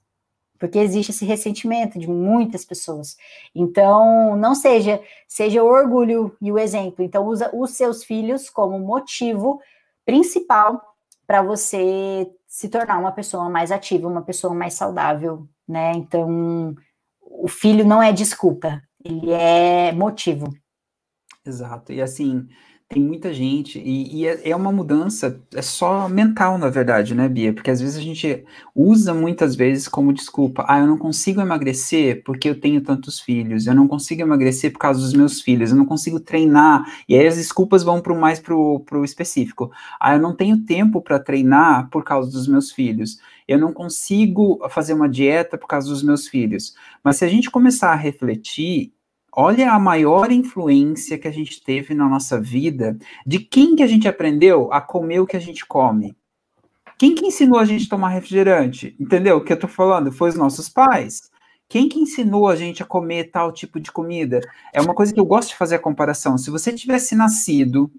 Porque 0.58 0.80
existe 0.80 1.10
esse 1.10 1.24
ressentimento 1.24 1.96
de 1.98 2.08
muitas 2.08 2.64
pessoas. 2.64 3.16
Então, 3.54 4.34
não 4.36 4.56
seja, 4.56 5.00
seja 5.28 5.62
o 5.62 5.68
orgulho 5.68 6.36
e 6.42 6.50
o 6.50 6.58
exemplo. 6.58 7.04
Então, 7.04 7.24
usa 7.26 7.48
os 7.54 7.70
seus 7.76 8.02
filhos 8.02 8.50
como 8.50 8.76
motivo 8.80 9.60
principal 10.08 10.96
para 11.26 11.42
você 11.42 12.26
se 12.46 12.70
tornar 12.70 12.98
uma 12.98 13.12
pessoa 13.12 13.50
mais 13.50 13.70
ativa, 13.70 14.08
uma 14.08 14.22
pessoa 14.22 14.54
mais 14.54 14.72
saudável, 14.72 15.46
né? 15.68 15.92
Então, 15.92 16.74
o 17.20 17.46
filho 17.46 17.84
não 17.84 18.02
é 18.02 18.10
desculpa, 18.10 18.80
ele 19.04 19.30
é 19.30 19.92
motivo. 19.92 20.46
Exato. 21.44 21.92
E 21.92 22.00
assim, 22.00 22.48
tem 22.90 23.02
muita 23.02 23.34
gente, 23.34 23.78
e, 23.78 24.16
e 24.16 24.26
é, 24.26 24.48
é 24.48 24.56
uma 24.56 24.72
mudança, 24.72 25.38
é 25.54 25.60
só 25.60 26.08
mental, 26.08 26.56
na 26.56 26.70
verdade, 26.70 27.14
né, 27.14 27.28
Bia? 27.28 27.52
Porque 27.52 27.70
às 27.70 27.82
vezes 27.82 27.98
a 27.98 28.00
gente 28.00 28.44
usa 28.74 29.12
muitas 29.12 29.54
vezes 29.54 29.86
como 29.86 30.10
desculpa, 30.10 30.64
ah, 30.66 30.80
eu 30.80 30.86
não 30.86 30.96
consigo 30.96 31.38
emagrecer 31.42 32.22
porque 32.24 32.48
eu 32.48 32.58
tenho 32.58 32.80
tantos 32.80 33.20
filhos, 33.20 33.66
eu 33.66 33.74
não 33.74 33.86
consigo 33.86 34.22
emagrecer 34.22 34.72
por 34.72 34.78
causa 34.78 35.00
dos 35.00 35.12
meus 35.12 35.42
filhos, 35.42 35.70
eu 35.70 35.76
não 35.76 35.84
consigo 35.84 36.18
treinar, 36.18 36.82
e 37.06 37.14
aí 37.14 37.26
as 37.26 37.36
desculpas 37.36 37.82
vão 37.82 38.00
pro, 38.00 38.16
mais 38.18 38.40
para 38.40 38.54
o 38.56 39.04
específico. 39.04 39.70
Ah, 40.00 40.14
eu 40.14 40.20
não 40.20 40.34
tenho 40.34 40.64
tempo 40.64 41.02
para 41.02 41.18
treinar 41.18 41.90
por 41.90 42.02
causa 42.02 42.30
dos 42.30 42.48
meus 42.48 42.72
filhos, 42.72 43.18
eu 43.46 43.58
não 43.58 43.70
consigo 43.72 44.66
fazer 44.70 44.94
uma 44.94 45.08
dieta 45.08 45.58
por 45.58 45.66
causa 45.66 45.88
dos 45.88 46.02
meus 46.02 46.26
filhos. 46.26 46.74
Mas 47.04 47.16
se 47.16 47.24
a 47.26 47.28
gente 47.28 47.50
começar 47.50 47.92
a 47.92 47.96
refletir 47.96 48.92
Olha 49.32 49.72
a 49.72 49.78
maior 49.78 50.32
influência 50.32 51.18
que 51.18 51.28
a 51.28 51.30
gente 51.30 51.62
teve 51.62 51.94
na 51.94 52.08
nossa 52.08 52.40
vida 52.40 52.98
de 53.26 53.38
quem 53.38 53.76
que 53.76 53.82
a 53.82 53.86
gente 53.86 54.08
aprendeu 54.08 54.72
a 54.72 54.80
comer 54.80 55.20
o 55.20 55.26
que 55.26 55.36
a 55.36 55.40
gente 55.40 55.64
come. 55.66 56.16
Quem 56.98 57.14
que 57.14 57.24
ensinou 57.24 57.60
a 57.60 57.64
gente 57.64 57.86
a 57.86 57.90
tomar 57.90 58.08
refrigerante? 58.08 58.96
Entendeu 58.98 59.36
o 59.36 59.44
que 59.44 59.52
eu 59.52 59.58
tô 59.58 59.68
falando? 59.68 60.10
Foi 60.10 60.30
os 60.30 60.34
nossos 60.34 60.68
pais. 60.68 61.30
Quem 61.68 61.88
que 61.88 62.00
ensinou 62.00 62.48
a 62.48 62.56
gente 62.56 62.82
a 62.82 62.86
comer 62.86 63.30
tal 63.30 63.52
tipo 63.52 63.78
de 63.78 63.92
comida? 63.92 64.40
É 64.72 64.80
uma 64.80 64.94
coisa 64.94 65.12
que 65.12 65.20
eu 65.20 65.24
gosto 65.24 65.50
de 65.50 65.56
fazer 65.56 65.76
a 65.76 65.80
comparação. 65.80 66.36
Se 66.36 66.50
você 66.50 66.72
tivesse 66.72 67.14
nascido 67.14 67.90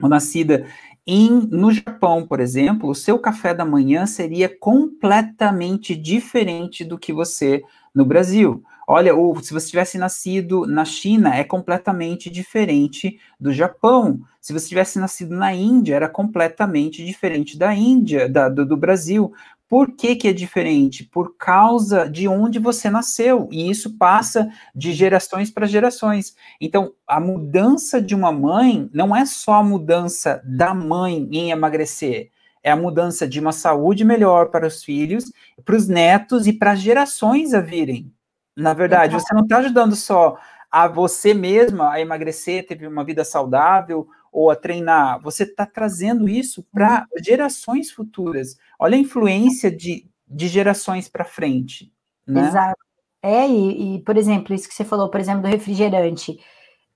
ou 0.00 0.08
nascida 0.08 0.66
em, 1.06 1.28
no 1.28 1.70
Japão, 1.70 2.26
por 2.26 2.40
exemplo, 2.40 2.88
o 2.88 2.94
seu 2.94 3.18
café 3.18 3.52
da 3.52 3.64
manhã 3.64 4.06
seria 4.06 4.48
completamente 4.48 5.94
diferente 5.94 6.84
do 6.84 6.98
que 6.98 7.12
você 7.12 7.62
no 7.94 8.06
Brasil. 8.06 8.62
Olha, 8.86 9.14
ou 9.14 9.42
se 9.42 9.52
você 9.52 9.68
tivesse 9.68 9.96
nascido 9.96 10.66
na 10.66 10.84
China, 10.84 11.34
é 11.34 11.42
completamente 11.42 12.28
diferente 12.28 13.18
do 13.40 13.52
Japão. 13.52 14.20
Se 14.40 14.52
você 14.52 14.68
tivesse 14.68 14.98
nascido 14.98 15.34
na 15.34 15.54
Índia, 15.54 15.94
era 15.94 16.08
completamente 16.08 17.04
diferente 17.04 17.58
da 17.58 17.74
Índia, 17.74 18.28
da, 18.28 18.48
do, 18.48 18.66
do 18.66 18.76
Brasil. 18.76 19.32
Por 19.68 19.92
que, 19.92 20.14
que 20.14 20.28
é 20.28 20.32
diferente? 20.32 21.02
Por 21.02 21.36
causa 21.36 22.08
de 22.08 22.28
onde 22.28 22.58
você 22.58 22.90
nasceu. 22.90 23.48
E 23.50 23.70
isso 23.70 23.96
passa 23.96 24.48
de 24.74 24.92
gerações 24.92 25.50
para 25.50 25.66
gerações. 25.66 26.36
Então, 26.60 26.92
a 27.06 27.18
mudança 27.18 28.02
de 28.02 28.14
uma 28.14 28.30
mãe 28.30 28.88
não 28.92 29.16
é 29.16 29.24
só 29.24 29.54
a 29.54 29.64
mudança 29.64 30.42
da 30.44 30.74
mãe 30.74 31.26
em 31.32 31.50
emagrecer 31.50 32.30
é 32.64 32.70
a 32.70 32.76
mudança 32.76 33.28
de 33.28 33.38
uma 33.38 33.52
saúde 33.52 34.06
melhor 34.06 34.48
para 34.48 34.66
os 34.66 34.82
filhos, 34.82 35.30
para 35.66 35.76
os 35.76 35.86
netos 35.86 36.46
e 36.46 36.52
para 36.52 36.72
as 36.72 36.80
gerações 36.80 37.52
a 37.52 37.60
virem. 37.60 38.10
Na 38.56 38.72
verdade, 38.72 39.14
você 39.14 39.34
não 39.34 39.42
está 39.42 39.58
ajudando 39.58 39.96
só 39.96 40.38
a 40.70 40.88
você 40.88 41.32
mesma 41.34 41.92
a 41.92 42.00
emagrecer, 42.00 42.66
ter 42.66 42.86
uma 42.86 43.04
vida 43.04 43.24
saudável 43.24 44.08
ou 44.32 44.50
a 44.50 44.56
treinar. 44.56 45.20
Você 45.22 45.44
está 45.44 45.64
trazendo 45.64 46.28
isso 46.28 46.66
para 46.72 47.06
gerações 47.22 47.90
futuras. 47.90 48.56
Olha 48.78 48.96
a 48.96 49.00
influência 49.00 49.70
de, 49.70 50.08
de 50.26 50.48
gerações 50.48 51.08
para 51.08 51.24
frente. 51.24 51.92
Né? 52.26 52.48
Exato. 52.48 52.84
É, 53.22 53.48
e, 53.48 53.96
e, 53.96 54.02
por 54.02 54.16
exemplo, 54.16 54.54
isso 54.54 54.68
que 54.68 54.74
você 54.74 54.84
falou, 54.84 55.08
por 55.08 55.20
exemplo, 55.20 55.42
do 55.42 55.48
refrigerante. 55.48 56.38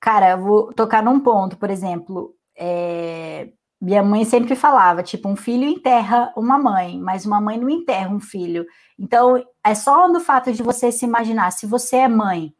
Cara, 0.00 0.30
eu 0.30 0.42
vou 0.42 0.72
tocar 0.74 1.02
num 1.02 1.20
ponto, 1.20 1.56
por 1.56 1.70
exemplo, 1.70 2.36
é, 2.56 3.48
minha 3.80 4.02
mãe 4.02 4.24
sempre 4.24 4.56
falava, 4.56 5.02
tipo, 5.02 5.28
um 5.28 5.36
filho 5.36 5.68
enterra 5.68 6.32
uma 6.36 6.58
mãe, 6.58 6.98
mas 6.98 7.24
uma 7.24 7.40
mãe 7.40 7.58
não 7.58 7.70
enterra 7.70 8.10
um 8.10 8.18
filho. 8.18 8.66
Então, 8.98 9.44
é 9.64 9.74
só 9.74 10.08
no 10.08 10.20
fato 10.20 10.52
de 10.52 10.62
você 10.62 10.90
se 10.90 11.04
imaginar, 11.04 11.52
se 11.52 11.66
você 11.66 11.96
é 11.98 12.08
mãe, 12.08 12.52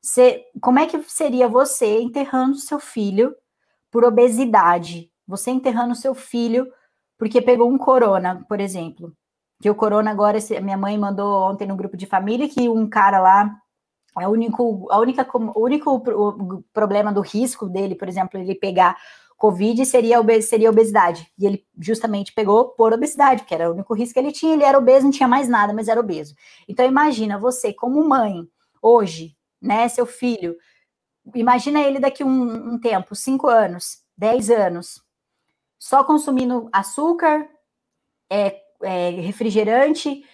você, 0.00 0.44
como 0.60 0.78
é 0.78 0.86
que 0.86 1.02
seria 1.04 1.48
você 1.48 2.00
enterrando 2.00 2.56
seu 2.56 2.78
filho 2.78 3.34
por 3.90 4.04
obesidade? 4.04 5.10
Você 5.26 5.50
enterrando 5.50 5.94
seu 5.94 6.14
filho 6.14 6.70
porque 7.18 7.40
pegou 7.40 7.70
um 7.70 7.78
corona, 7.78 8.44
por 8.48 8.60
exemplo. 8.60 9.12
Que 9.60 9.70
o 9.70 9.74
corona 9.76 10.10
agora, 10.10 10.38
minha 10.60 10.76
mãe 10.76 10.98
mandou 10.98 11.48
ontem 11.48 11.66
no 11.68 11.76
grupo 11.76 11.96
de 11.96 12.04
família 12.04 12.48
que 12.48 12.68
um 12.68 12.88
cara 12.88 13.20
lá 13.20 13.56
é 14.20 14.26
o 14.26 14.30
único, 14.30 14.88
a 14.90 14.98
única, 14.98 15.26
o 15.32 15.64
único 15.64 16.64
problema 16.72 17.12
do 17.12 17.20
risco 17.20 17.68
dele, 17.68 17.94
por 17.94 18.08
exemplo, 18.08 18.38
ele 18.38 18.54
pegar 18.54 18.96
Covid 19.42 19.84
seria, 19.84 20.20
obes 20.20 20.48
seria 20.48 20.70
obesidade. 20.70 21.28
E 21.36 21.44
ele 21.44 21.66
justamente 21.76 22.32
pegou 22.32 22.68
por 22.76 22.92
obesidade, 22.92 23.42
porque 23.42 23.52
era 23.52 23.68
o 23.68 23.74
único 23.74 23.92
risco 23.92 24.14
que 24.14 24.20
ele 24.20 24.30
tinha. 24.30 24.54
Ele 24.54 24.62
era 24.62 24.78
obeso, 24.78 25.02
não 25.02 25.10
tinha 25.10 25.26
mais 25.26 25.48
nada, 25.48 25.72
mas 25.72 25.88
era 25.88 25.98
obeso. 25.98 26.32
Então, 26.68 26.86
imagina 26.86 27.36
você, 27.36 27.72
como 27.72 28.08
mãe, 28.08 28.48
hoje, 28.80 29.36
né, 29.60 29.88
seu 29.88 30.06
filho, 30.06 30.56
imagina 31.34 31.80
ele 31.80 31.98
daqui 31.98 32.22
um, 32.22 32.74
um 32.74 32.78
tempo, 32.78 33.16
cinco 33.16 33.48
anos, 33.48 34.04
dez 34.16 34.48
anos, 34.48 35.02
só 35.76 36.04
consumindo 36.04 36.68
açúcar, 36.72 37.44
é, 38.30 38.62
é, 38.80 39.10
refrigerante, 39.10 40.24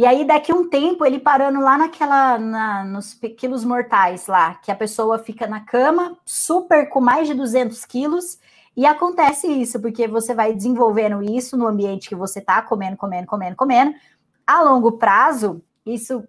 e 0.00 0.06
aí, 0.06 0.24
daqui 0.24 0.50
um 0.50 0.66
tempo, 0.66 1.04
ele 1.04 1.20
parando 1.20 1.60
lá 1.60 1.76
naquela, 1.76 2.38
na, 2.38 2.84
nos 2.84 3.12
quilos 3.36 3.66
mortais 3.66 4.26
lá, 4.28 4.54
que 4.54 4.72
a 4.72 4.74
pessoa 4.74 5.18
fica 5.18 5.46
na 5.46 5.60
cama, 5.60 6.16
super 6.24 6.88
com 6.88 7.02
mais 7.02 7.28
de 7.28 7.34
200 7.34 7.84
quilos, 7.84 8.38
e 8.74 8.86
acontece 8.86 9.46
isso, 9.46 9.78
porque 9.78 10.08
você 10.08 10.32
vai 10.32 10.54
desenvolvendo 10.54 11.22
isso 11.22 11.54
no 11.54 11.66
ambiente 11.66 12.08
que 12.08 12.14
você 12.14 12.40
tá 12.40 12.62
comendo, 12.62 12.96
comendo, 12.96 13.26
comendo, 13.26 13.54
comendo. 13.54 13.94
A 14.46 14.62
longo 14.62 14.92
prazo, 14.92 15.62
isso 15.84 16.26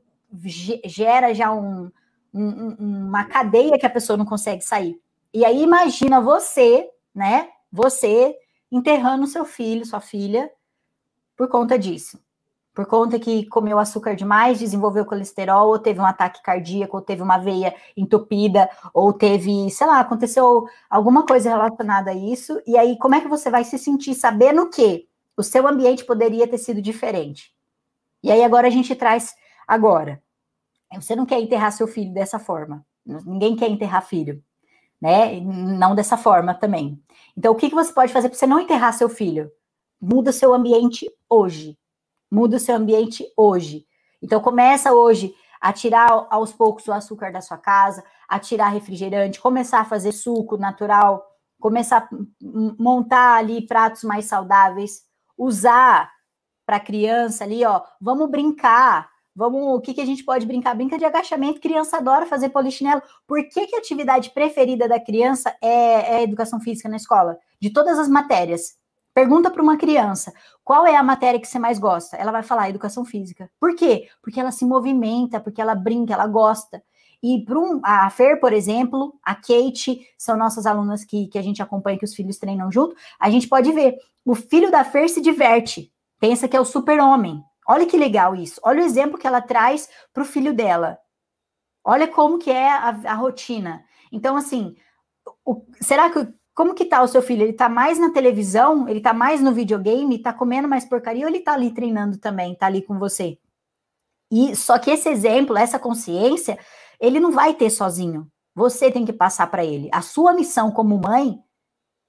gera 0.84 1.34
já 1.34 1.54
um, 1.54 1.90
um, 2.34 2.76
uma 3.08 3.24
cadeia 3.24 3.80
que 3.80 3.86
a 3.86 3.90
pessoa 3.90 4.18
não 4.18 4.26
consegue 4.26 4.66
sair. 4.66 5.00
E 5.34 5.46
aí, 5.46 5.64
imagina 5.64 6.20
você, 6.20 6.90
né? 7.16 7.48
Você 7.72 8.36
enterrando 8.70 9.26
seu 9.28 9.46
filho, 9.46 9.86
sua 9.86 10.02
filha, 10.02 10.52
por 11.38 11.48
conta 11.48 11.80
disso 11.80 12.20
por 12.74 12.86
conta 12.86 13.20
que 13.20 13.46
comeu 13.48 13.78
açúcar 13.78 14.16
demais, 14.16 14.60
desenvolveu 14.60 15.06
colesterol, 15.06 15.70
ou 15.70 15.80
teve 15.80 16.00
um 16.00 16.06
ataque 16.06 16.42
cardíaco, 16.42 16.98
ou 16.98 17.04
teve 17.04 17.22
uma 17.22 17.38
veia 17.38 17.76
entupida, 17.98 18.70
ou 18.94 19.12
teve, 19.12 19.70
sei 19.70 19.88
lá, 19.88 20.00
aconteceu 20.00 20.66
alguma 20.90 21.26
coisa 21.26 21.50
relacionada 21.50 22.12
a 22.12 22.16
isso. 22.16 22.62
E 22.66 22.78
aí, 22.78 22.98
como 22.98 23.16
é 23.16 23.22
que 23.22 23.28
você 23.28 23.50
vai 23.50 23.64
se 23.66 23.78
sentir 23.78 24.16
sabendo 24.16 24.70
que 24.70 25.08
o 25.36 25.44
seu 25.44 25.68
ambiente 25.68 26.06
poderia 26.06 26.48
ter 26.48 26.58
sido 26.58 26.82
diferente? 26.82 27.54
E 28.24 28.32
aí, 28.32 28.44
agora 28.44 28.68
a 28.68 28.72
gente 28.72 28.96
traz 28.96 29.36
agora. 29.68 30.22
Você 30.96 31.16
não 31.16 31.26
quer 31.26 31.40
enterrar 31.40 31.72
seu 31.72 31.88
filho 31.88 32.14
dessa 32.14 32.40
forma. 32.40 32.86
Ninguém 33.06 33.56
quer 33.56 33.70
enterrar 33.70 34.06
filho, 34.06 34.42
né? 35.02 35.42
Não 35.42 35.96
dessa 35.96 36.16
forma 36.16 36.54
também. 36.54 37.02
Então, 37.38 37.52
o 37.52 37.56
que, 37.56 37.70
que 37.70 37.76
você 37.76 37.92
pode 37.92 38.14
fazer 38.14 38.30
para 38.30 38.38
você 38.38 38.48
não 38.48 38.60
enterrar 38.60 38.94
seu 38.94 39.10
filho? 39.10 39.52
Muda 40.00 40.32
seu 40.32 40.54
ambiente 40.54 41.10
hoje 41.30 41.78
Muda 42.32 42.58
o 42.58 42.60
seu 42.60 42.76
ambiente 42.76 43.26
hoje. 43.36 43.86
Então 44.22 44.40
começa 44.40 44.94
hoje 44.94 45.34
a 45.60 45.74
tirar 45.74 46.28
aos 46.30 46.54
poucos 46.54 46.88
o 46.88 46.94
açúcar 46.94 47.32
da 47.32 47.42
sua 47.42 47.58
casa, 47.58 48.04
a 48.28 48.40
tirar 48.40 48.70
refrigerante, 48.70 49.40
começar 49.40 49.82
a 49.82 49.86
fazer 49.86 50.12
suco 50.12 50.58
natural, 50.58 51.24
começar 51.60 52.10
a 52.10 52.10
montar 52.80 53.36
ali 53.36 53.68
pratos 53.68 54.04
mais 54.04 54.26
saudáveis, 54.26 55.04
usar 55.38 56.12
para 56.66 56.80
criança 56.80 57.44
ali, 57.44 57.64
ó, 57.66 57.82
vamos 58.00 58.30
brincar, 58.30 59.10
vamos, 59.36 59.76
o 59.76 59.82
que, 59.82 59.94
que 59.94 60.02
a 60.02 60.06
gente 60.06 60.24
pode 60.24 60.46
brincar? 60.46 60.76
Brinca 60.76 60.98
de 60.98 61.06
agachamento, 61.06 61.62
criança 61.62 61.98
adora 61.98 62.26
fazer 62.26 62.50
polichinelo. 62.50 63.02
Por 63.28 63.44
que, 63.50 63.68
que 63.68 63.76
a 63.76 63.80
atividade 63.80 64.32
preferida 64.32 64.88
da 64.88 65.00
criança 65.00 65.56
é, 65.62 66.16
é 66.16 66.24
educação 66.24 66.60
física 66.60 66.90
na 66.90 66.98
escola? 66.98 67.38
De 67.60 67.70
todas 67.70 68.00
as 68.00 68.08
matérias. 68.08 68.81
Pergunta 69.14 69.52
para 69.52 69.62
uma 69.62 69.78
criança 69.78 70.34
qual 70.64 70.88
é 70.88 70.96
a 70.96 71.04
matéria 71.04 71.40
que 71.40 71.48
você 71.48 71.60
mais 71.60 71.78
gosta. 71.78 72.16
Ela 72.16 72.32
vai 72.32 72.44
falar 72.44 72.70
educação 72.70 73.04
física. 73.04 73.50
Por 73.60 73.76
quê? 73.76 74.08
Porque 74.22 74.40
ela 74.40 74.52
se 74.52 74.66
movimenta, 74.66 75.40
porque 75.40 75.62
ela 75.62 75.76
brinca, 75.76 76.14
ela 76.14 76.28
gosta. 76.28 76.82
E 77.24 77.44
para 77.44 77.60
um, 77.60 77.80
a 77.84 78.10
Fer, 78.10 78.40
por 78.40 78.52
exemplo, 78.52 79.20
a 79.22 79.36
Kate, 79.36 80.02
são 80.18 80.36
nossas 80.36 80.66
alunas 80.66 81.04
que, 81.04 81.28
que 81.28 81.38
a 81.38 81.42
gente 81.42 81.62
acompanha, 81.62 82.00
que 82.00 82.06
os 82.06 82.16
filhos 82.16 82.38
treinam 82.38 82.72
junto, 82.72 82.96
a 83.20 83.30
gente 83.30 83.48
pode 83.48 83.72
ver. 83.72 83.98
O 84.26 84.34
filho 84.34 84.72
da 84.72 84.84
Fer 84.84 85.08
se 85.08 85.22
diverte, 85.22 85.92
pensa 86.20 86.48
que 86.48 86.58
é 86.58 86.60
o 86.60 86.66
super-homem. 86.66 87.44
Olha 87.68 87.86
que 87.86 87.98
legal 87.98 88.36
isso. 88.36 88.60
Olha 88.64 88.82
o 88.82 88.86
exemplo 88.86 89.20
que 89.20 89.28
ela 89.28 89.42
traz 89.42 89.88
para 90.12 90.24
o 90.24 90.26
filho 90.26 90.54
dela. 90.54 90.98
Olha 91.84 92.08
como 92.08 92.40
que 92.40 92.50
é 92.50 92.70
a, 92.70 92.90
a 92.90 93.14
rotina. 93.14 93.84
Então, 94.12 94.36
assim, 94.36 94.76
o, 95.46 95.64
será 95.80 96.10
que 96.10 96.28
como 96.54 96.76
que 96.76 96.86
tá 96.86 97.02
o 97.02 97.08
seu 97.08 97.22
filho? 97.22 97.44
Ele 97.44 97.54
tá 97.54 97.70
mais 97.70 97.98
na 97.98 98.12
televisão? 98.12 98.88
Ele 98.88 99.00
tá 99.00 99.14
mais 99.14 99.42
no 99.42 99.54
videogame? 99.54 100.22
Tá 100.22 100.34
comendo 100.34 100.68
mais 100.68 100.86
porcaria 100.86 101.26
ou 101.26 101.30
ele 101.30 101.40
tá 101.40 101.54
ali 101.54 101.74
treinando 101.74 102.18
também, 102.18 102.56
tá 102.56 102.66
ali 102.66 102.82
com 102.82 103.00
você? 103.00 103.38
E 104.32 104.56
só 104.56 104.80
que 104.80 104.90
esse 104.90 105.10
exemplo, 105.10 105.58
essa 105.58 105.80
consciência, 105.80 106.58
ele 107.00 107.20
não 107.20 107.32
vai 107.32 107.54
ter 107.54 107.70
sozinho. 107.70 108.28
Você 108.56 108.92
tem 108.92 109.06
que 109.06 109.14
passar 109.14 109.48
para 109.48 109.64
ele. 109.66 109.90
A 109.94 110.02
sua 110.02 110.34
missão 110.34 110.72
como 110.72 111.00
mãe 111.00 111.40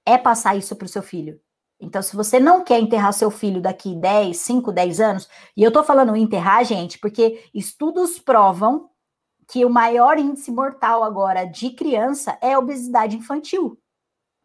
é 0.05 0.17
passar 0.17 0.55
isso 0.55 0.75
para 0.75 0.85
o 0.85 0.89
seu 0.89 1.01
filho. 1.01 1.39
Então, 1.79 2.01
se 2.01 2.15
você 2.15 2.39
não 2.39 2.63
quer 2.63 2.79
enterrar 2.79 3.11
seu 3.13 3.29
filho 3.29 3.61
daqui 3.61 3.95
10, 3.95 4.37
5, 4.37 4.71
10 4.71 4.99
anos, 5.01 5.29
e 5.55 5.63
eu 5.63 5.71
tô 5.71 5.83
falando 5.83 6.15
enterrar, 6.15 6.63
gente, 6.63 6.97
porque 6.97 7.43
estudos 7.53 8.19
provam 8.19 8.89
que 9.49 9.65
o 9.65 9.69
maior 9.69 10.17
índice 10.17 10.49
mortal 10.51 11.03
agora 11.03 11.43
de 11.43 11.71
criança 11.71 12.37
é 12.41 12.53
a 12.53 12.59
obesidade 12.59 13.17
infantil. 13.17 13.77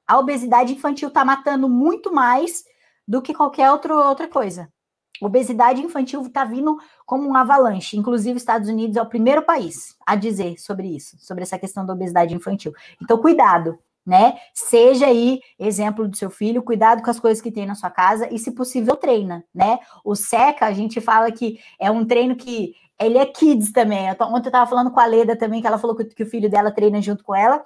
A 0.09 0.19
obesidade 0.19 0.73
infantil 0.73 1.09
está 1.09 1.23
matando 1.23 1.69
muito 1.69 2.13
mais 2.13 2.65
do 3.07 3.21
que 3.21 3.35
qualquer 3.35 3.71
outro, 3.71 3.95
outra 3.95 4.27
coisa. 4.27 4.73
Obesidade 5.21 5.83
infantil 5.83 6.23
está 6.23 6.45
vindo 6.45 6.79
como 7.05 7.29
um 7.29 7.37
avalanche. 7.37 7.97
Inclusive, 7.97 8.37
os 8.37 8.43
Estados 8.43 8.69
Unidos 8.69 8.97
é 8.97 9.03
o 9.03 9.09
primeiro 9.09 9.43
país 9.43 9.97
a 10.07 10.17
dizer 10.17 10.59
sobre 10.59 10.89
isso, 10.89 11.17
sobre 11.19 11.43
essa 11.43 11.59
questão 11.59 11.85
da 11.85 11.93
obesidade 11.93 12.35
infantil. 12.35 12.73
Então, 13.03 13.19
cuidado, 13.19 13.79
né? 14.07 14.39
Seja 14.55 15.07
aí 15.07 15.41
exemplo 15.59 16.09
do 16.09 16.17
seu 16.17 16.31
filho, 16.31 16.63
cuidado 16.63 17.03
com 17.03 17.11
as 17.11 17.21
coisas 17.21 17.43
que 17.43 17.53
tem 17.53 17.67
na 17.67 17.75
sua 17.75 17.91
casa 17.91 18.33
e, 18.33 18.39
se 18.39 18.53
possível, 18.53 18.97
treina, 18.97 19.45
né? 19.55 19.79
O 20.03 20.15
SECA, 20.15 20.67
a 20.67 20.73
gente 20.73 21.01
fala 21.01 21.31
que 21.31 21.59
é 21.79 21.91
um 21.91 22.07
treino 22.07 22.35
que 22.35 22.75
ele 22.99 23.19
é 23.19 23.27
kids 23.27 23.73
também. 23.73 24.11
Ontem 24.11 24.47
eu 24.47 24.49
estava 24.49 24.71
falando 24.71 24.91
com 24.91 25.01
a 25.01 25.07
Leda 25.07 25.37
também, 25.37 25.61
que 25.61 25.67
ela 25.67 25.79
falou 25.79 25.95
que 25.95 26.23
o 26.23 26.27
filho 26.27 26.49
dela 26.49 26.71
treina 26.71 27.03
junto 27.03 27.23
com 27.23 27.35
ela. 27.35 27.65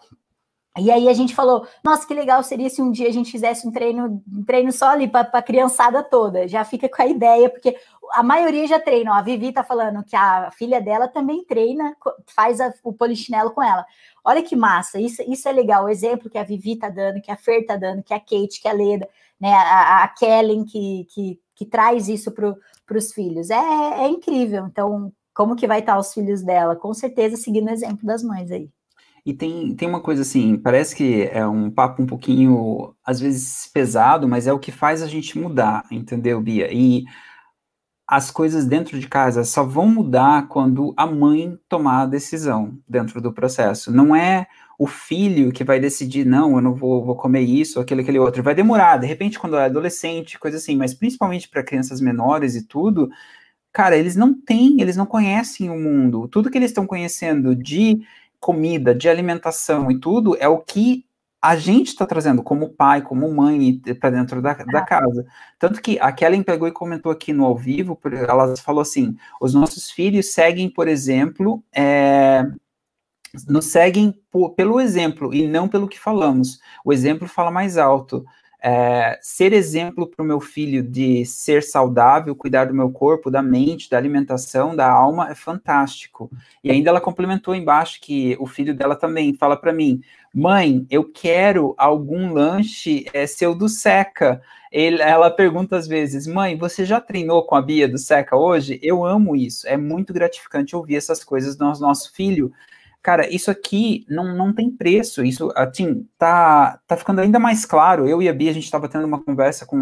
E 0.78 0.90
aí 0.90 1.06
a 1.06 1.12
gente 1.12 1.34
falou, 1.34 1.66
nossa, 1.84 2.06
que 2.06 2.14
legal 2.14 2.42
seria 2.42 2.70
se 2.70 2.80
um 2.80 2.90
dia 2.90 3.06
a 3.08 3.12
gente 3.12 3.30
fizesse 3.30 3.68
um 3.68 3.70
treino, 3.70 4.22
um 4.32 4.42
treino 4.42 4.72
só 4.72 4.88
ali 4.88 5.06
para 5.06 5.28
a 5.30 5.42
criançada 5.42 6.02
toda. 6.02 6.48
Já 6.48 6.64
fica 6.64 6.88
com 6.88 7.02
a 7.02 7.06
ideia, 7.06 7.50
porque 7.50 7.76
a 8.12 8.22
maioria 8.22 8.66
já 8.66 8.80
treina. 8.80 9.12
Ó, 9.12 9.14
a 9.14 9.20
Vivi 9.22 9.52
tá 9.52 9.62
falando 9.62 10.02
que 10.02 10.16
a 10.16 10.50
filha 10.50 10.80
dela 10.80 11.08
também 11.08 11.44
treina, 11.44 11.94
faz 12.26 12.58
a, 12.58 12.72
o 12.82 12.92
polichinelo 12.92 13.50
com 13.50 13.62
ela. 13.62 13.84
Olha 14.24 14.42
que 14.42 14.56
massa, 14.56 14.98
isso, 14.98 15.22
isso 15.30 15.46
é 15.46 15.52
legal. 15.52 15.84
O 15.84 15.88
exemplo 15.90 16.30
que 16.30 16.38
a 16.38 16.44
Vivi 16.44 16.76
tá 16.76 16.88
dando, 16.88 17.20
que 17.20 17.30
a 17.30 17.36
Fer 17.36 17.66
tá 17.66 17.76
dando, 17.76 18.02
que 18.02 18.14
a 18.14 18.20
Kate, 18.20 18.60
que 18.62 18.68
a 18.68 18.72
Leda, 18.72 19.06
né, 19.38 19.52
a, 19.52 20.04
a 20.04 20.08
Kellen 20.08 20.64
que, 20.64 21.06
que, 21.10 21.40
que 21.54 21.66
traz 21.66 22.08
isso 22.08 22.30
para 22.32 22.96
os 22.96 23.12
filhos. 23.12 23.50
É, 23.50 24.04
é 24.04 24.08
incrível. 24.08 24.66
Então, 24.66 25.12
como 25.34 25.54
que 25.54 25.66
vai 25.66 25.80
estar 25.80 25.98
os 25.98 26.14
filhos 26.14 26.42
dela? 26.42 26.76
Com 26.76 26.94
certeza 26.94 27.36
seguindo 27.36 27.68
o 27.68 27.72
exemplo 27.72 28.06
das 28.06 28.22
mães 28.22 28.50
aí. 28.50 28.70
E 29.24 29.32
tem, 29.32 29.74
tem 29.76 29.88
uma 29.88 30.00
coisa 30.00 30.22
assim, 30.22 30.56
parece 30.56 30.96
que 30.96 31.28
é 31.32 31.46
um 31.46 31.70
papo 31.70 32.02
um 32.02 32.06
pouquinho, 32.06 32.94
às 33.04 33.20
vezes, 33.20 33.70
pesado, 33.72 34.28
mas 34.28 34.48
é 34.48 34.52
o 34.52 34.58
que 34.58 34.72
faz 34.72 35.00
a 35.00 35.06
gente 35.06 35.38
mudar, 35.38 35.84
entendeu, 35.92 36.40
Bia? 36.40 36.72
E 36.72 37.04
as 38.06 38.30
coisas 38.30 38.66
dentro 38.66 38.98
de 38.98 39.08
casa 39.08 39.44
só 39.44 39.64
vão 39.64 39.86
mudar 39.86 40.48
quando 40.48 40.92
a 40.96 41.06
mãe 41.06 41.56
tomar 41.68 42.02
a 42.02 42.06
decisão 42.06 42.78
dentro 42.86 43.20
do 43.20 43.32
processo. 43.32 43.92
Não 43.92 44.14
é 44.14 44.46
o 44.78 44.86
filho 44.86 45.52
que 45.52 45.62
vai 45.62 45.78
decidir, 45.78 46.26
não, 46.26 46.56
eu 46.56 46.60
não 46.60 46.74
vou, 46.74 47.04
vou 47.04 47.16
comer 47.16 47.42
isso, 47.42 47.78
aquele, 47.80 48.02
aquele 48.02 48.18
outro. 48.18 48.42
Vai 48.42 48.54
demorar, 48.54 48.96
de 48.98 49.06
repente, 49.06 49.38
quando 49.38 49.56
é 49.56 49.64
adolescente, 49.64 50.38
coisa 50.38 50.56
assim, 50.56 50.76
mas 50.76 50.92
principalmente 50.92 51.48
para 51.48 51.62
crianças 51.62 52.00
menores 52.00 52.56
e 52.56 52.66
tudo, 52.66 53.08
cara, 53.72 53.96
eles 53.96 54.16
não 54.16 54.34
têm, 54.34 54.80
eles 54.80 54.96
não 54.96 55.06
conhecem 55.06 55.70
o 55.70 55.78
mundo. 55.78 56.28
Tudo 56.28 56.50
que 56.50 56.58
eles 56.58 56.70
estão 56.70 56.86
conhecendo 56.86 57.54
de 57.54 58.00
comida, 58.42 58.92
de 58.92 59.08
alimentação 59.08 59.88
e 59.88 60.00
tudo, 60.00 60.36
é 60.40 60.48
o 60.48 60.58
que 60.58 61.06
a 61.40 61.56
gente 61.56 61.88
está 61.88 62.04
trazendo 62.04 62.42
como 62.42 62.70
pai, 62.70 63.00
como 63.00 63.32
mãe 63.32 63.80
para 64.00 64.10
dentro 64.10 64.42
da, 64.42 64.52
da, 64.52 64.82
casa. 64.82 65.24
Tanto 65.60 65.80
que 65.80 65.96
a 66.00 66.10
Kellen 66.10 66.42
pegou 66.42 66.66
e 66.66 66.72
comentou 66.72 67.12
aqui 67.12 67.32
no 67.32 67.44
ao 67.44 67.56
vivo, 67.56 67.98
ela 68.28 68.56
falou 68.56 68.82
assim: 68.82 69.16
os 69.40 69.54
nossos 69.54 69.92
filhos 69.92 70.32
seguem, 70.32 70.68
por 70.68 70.88
exemplo, 70.88 71.62
é, 71.72 72.44
nos 73.48 73.66
seguem 73.66 74.12
por, 74.28 74.50
pelo 74.54 74.80
exemplo 74.80 75.32
e 75.32 75.46
não 75.46 75.68
pelo 75.68 75.88
que 75.88 75.98
falamos. 75.98 76.60
O 76.84 76.92
exemplo 76.92 77.28
fala 77.28 77.50
mais 77.50 77.78
alto. 77.78 78.24
É, 78.64 79.18
ser 79.20 79.52
exemplo 79.52 80.06
para 80.06 80.22
o 80.22 80.26
meu 80.26 80.38
filho 80.40 80.84
de 80.84 81.26
ser 81.26 81.64
saudável, 81.64 82.36
cuidar 82.36 82.66
do 82.66 82.74
meu 82.74 82.92
corpo, 82.92 83.28
da 83.28 83.42
mente, 83.42 83.90
da 83.90 83.96
alimentação, 83.96 84.76
da 84.76 84.88
alma, 84.88 85.28
é 85.30 85.34
fantástico. 85.34 86.30
E 86.62 86.70
ainda 86.70 86.88
ela 86.90 87.00
complementou 87.00 87.56
embaixo 87.56 88.00
que 88.00 88.36
o 88.38 88.46
filho 88.46 88.72
dela 88.72 88.94
também 88.94 89.34
fala 89.34 89.56
para 89.56 89.72
mim: 89.72 90.00
mãe, 90.32 90.86
eu 90.88 91.02
quero 91.04 91.74
algum 91.76 92.32
lanche 92.32 93.04
é, 93.12 93.26
seu 93.26 93.52
do 93.52 93.68
Seca. 93.68 94.40
Ele, 94.70 95.02
ela 95.02 95.28
pergunta 95.28 95.76
às 95.76 95.88
vezes: 95.88 96.26
mãe, 96.28 96.56
você 96.56 96.84
já 96.84 97.00
treinou 97.00 97.44
com 97.44 97.56
a 97.56 97.62
Bia 97.62 97.88
do 97.88 97.98
Seca 97.98 98.36
hoje? 98.36 98.78
Eu 98.80 99.04
amo 99.04 99.34
isso. 99.34 99.66
É 99.66 99.76
muito 99.76 100.12
gratificante 100.12 100.76
ouvir 100.76 100.96
essas 100.96 101.24
coisas 101.24 101.56
do 101.56 101.64
nosso 101.80 102.12
filho 102.12 102.52
cara, 103.02 103.28
isso 103.28 103.50
aqui 103.50 104.06
não, 104.08 104.34
não 104.36 104.52
tem 104.52 104.70
preço. 104.70 105.24
Isso, 105.24 105.52
assim, 105.56 106.06
tá, 106.16 106.78
tá 106.86 106.96
ficando 106.96 107.20
ainda 107.20 107.38
mais 107.38 107.64
claro. 107.66 108.08
Eu 108.08 108.22
e 108.22 108.28
a 108.28 108.32
Bia, 108.32 108.50
a 108.50 108.54
gente 108.54 108.64
estava 108.64 108.88
tendo 108.88 109.06
uma 109.06 109.22
conversa 109.22 109.66
com 109.66 109.76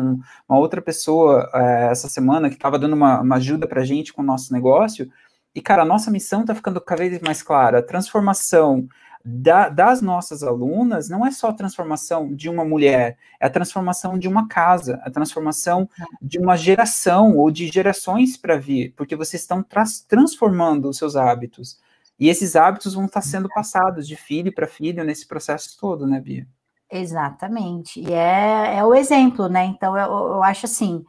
uma 0.48 0.59
outra 0.59 0.80
pessoa 0.80 1.48
é, 1.54 1.88
essa 1.90 2.09
semana 2.09 2.48
que 2.48 2.56
estava 2.56 2.78
dando 2.78 2.94
uma, 2.94 3.20
uma 3.20 3.37
ajuda 3.37 3.66
para 3.68 3.83
a 3.83 3.85
gente 3.85 4.12
com 4.12 4.22
o 4.22 4.24
nosso 4.24 4.52
negócio. 4.52 5.11
E, 5.54 5.61
cara, 5.61 5.83
a 5.83 5.87
nossa 5.87 6.11
missão 6.11 6.42
está 6.42 6.54
ficando 6.54 6.80
cada 6.80 7.02
vez 7.06 7.20
mais 7.20 7.42
clara. 7.42 7.80
A 7.80 7.83
transformação 7.83 8.88
da, 9.24 9.68
das 9.68 10.00
nossas 10.00 10.42
alunas 10.42 11.09
não 11.09 11.26
é 11.26 11.30
só 11.30 11.48
a 11.48 11.52
transformação 11.52 12.35
de 12.35 12.48
uma 12.48 12.64
mulher, 12.64 13.18
é 13.38 13.46
a 13.46 13.50
transformação 13.50 14.18
de 14.18 14.26
uma 14.26 14.48
casa, 14.48 15.00
a 15.04 15.11
transformação 15.11 15.88
de 16.22 16.38
uma 16.38 16.56
geração 16.56 17.37
ou 17.37 17.50
de 17.50 17.68
gerações 17.68 18.37
para 18.37 18.56
vir, 18.56 18.94
porque 18.96 19.14
vocês 19.14 19.42
estão 19.42 19.62
tra 19.62 19.85
transformando 20.09 20.88
os 20.88 20.96
seus 20.96 21.16
hábitos. 21.16 21.78
E 22.20 22.28
esses 22.28 22.54
hábitos 22.54 22.92
vão 22.92 23.06
estar 23.06 23.22
sendo 23.22 23.48
passados 23.48 24.06
de 24.06 24.14
filho 24.14 24.54
para 24.54 24.66
filho 24.66 25.02
nesse 25.02 25.26
processo 25.26 25.78
todo, 25.80 26.06
né, 26.06 26.20
Bia? 26.20 26.46
Exatamente. 26.92 28.00
E 28.00 28.12
é, 28.12 28.76
é 28.76 28.85
o 28.85 28.94
exemplo, 28.94 29.48
né? 29.48 29.64
Então, 29.64 29.96
eu, 29.96 30.35
eu 30.35 30.42
acho 30.42 30.66
assim, 30.66 31.02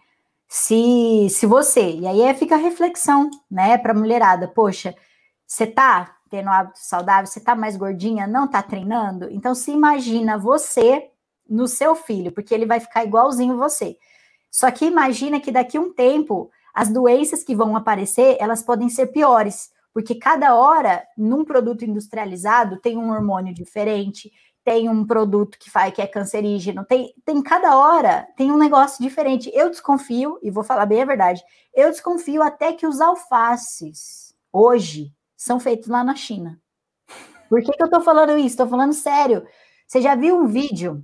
se, 0.47 1.27
se 1.29 1.45
você, 1.45 1.97
e 1.97 2.07
aí 2.07 2.33
fica 2.35 2.55
a 2.55 2.57
reflexão, 2.57 3.29
né, 3.49 3.77
para 3.77 3.91
a 3.91 3.95
mulherada, 3.95 4.47
poxa, 4.47 4.95
você 5.45 5.67
tá 5.67 6.15
tendo 6.29 6.49
hábito 6.49 6.79
saudável, 6.79 7.27
você 7.27 7.41
tá 7.41 7.55
mais 7.55 7.75
gordinha, 7.75 8.25
não 8.25 8.47
tá 8.47 8.63
treinando? 8.63 9.29
Então, 9.31 9.53
se 9.53 9.69
imagina 9.69 10.37
você 10.37 11.09
no 11.49 11.67
seu 11.67 11.93
filho, 11.93 12.31
porque 12.31 12.53
ele 12.53 12.65
vai 12.65 12.79
ficar 12.79 13.03
igualzinho 13.03 13.57
você. 13.57 13.97
Só 14.49 14.71
que 14.71 14.85
imagina 14.85 15.41
que 15.41 15.51
daqui 15.51 15.75
a 15.75 15.81
um 15.81 15.91
tempo, 15.91 16.49
as 16.73 16.87
doenças 16.87 17.43
que 17.43 17.53
vão 17.53 17.75
aparecer, 17.75 18.37
elas 18.39 18.63
podem 18.63 18.87
ser 18.87 19.07
piores, 19.07 19.71
porque 19.93 20.15
cada 20.15 20.55
hora, 20.55 21.05
num 21.17 21.43
produto 21.43 21.83
industrializado, 21.83 22.79
tem 22.79 22.97
um 22.97 23.11
hormônio 23.11 23.53
diferente, 23.53 24.31
tem 24.63 24.89
um 24.89 25.05
produto 25.05 25.57
que 25.59 25.69
faz 25.69 25.93
que 25.93 26.01
é 26.01 26.07
cancerígeno, 26.07 26.85
tem, 26.85 27.13
tem 27.25 27.41
cada 27.41 27.77
hora 27.77 28.27
tem 28.37 28.51
um 28.51 28.57
negócio 28.57 29.03
diferente. 29.03 29.51
Eu 29.53 29.69
desconfio, 29.69 30.39
e 30.41 30.51
vou 30.51 30.63
falar 30.63 30.85
bem 30.85 31.01
a 31.01 31.05
verdade, 31.05 31.41
eu 31.73 31.89
desconfio 31.89 32.41
até 32.41 32.73
que 32.73 32.85
os 32.85 33.01
alfaces 33.01 34.33
hoje 34.51 35.13
são 35.35 35.59
feitos 35.59 35.87
lá 35.87 36.03
na 36.03 36.15
China. 36.15 36.59
Por 37.49 37.61
que, 37.61 37.71
que 37.71 37.83
eu 37.83 37.89
tô 37.89 38.01
falando 38.01 38.37
isso? 38.37 38.57
Tô 38.57 38.67
falando 38.67 38.93
sério. 38.93 39.45
Você 39.87 40.01
já 40.01 40.15
viu 40.15 40.37
um 40.37 40.47
vídeo 40.47 41.03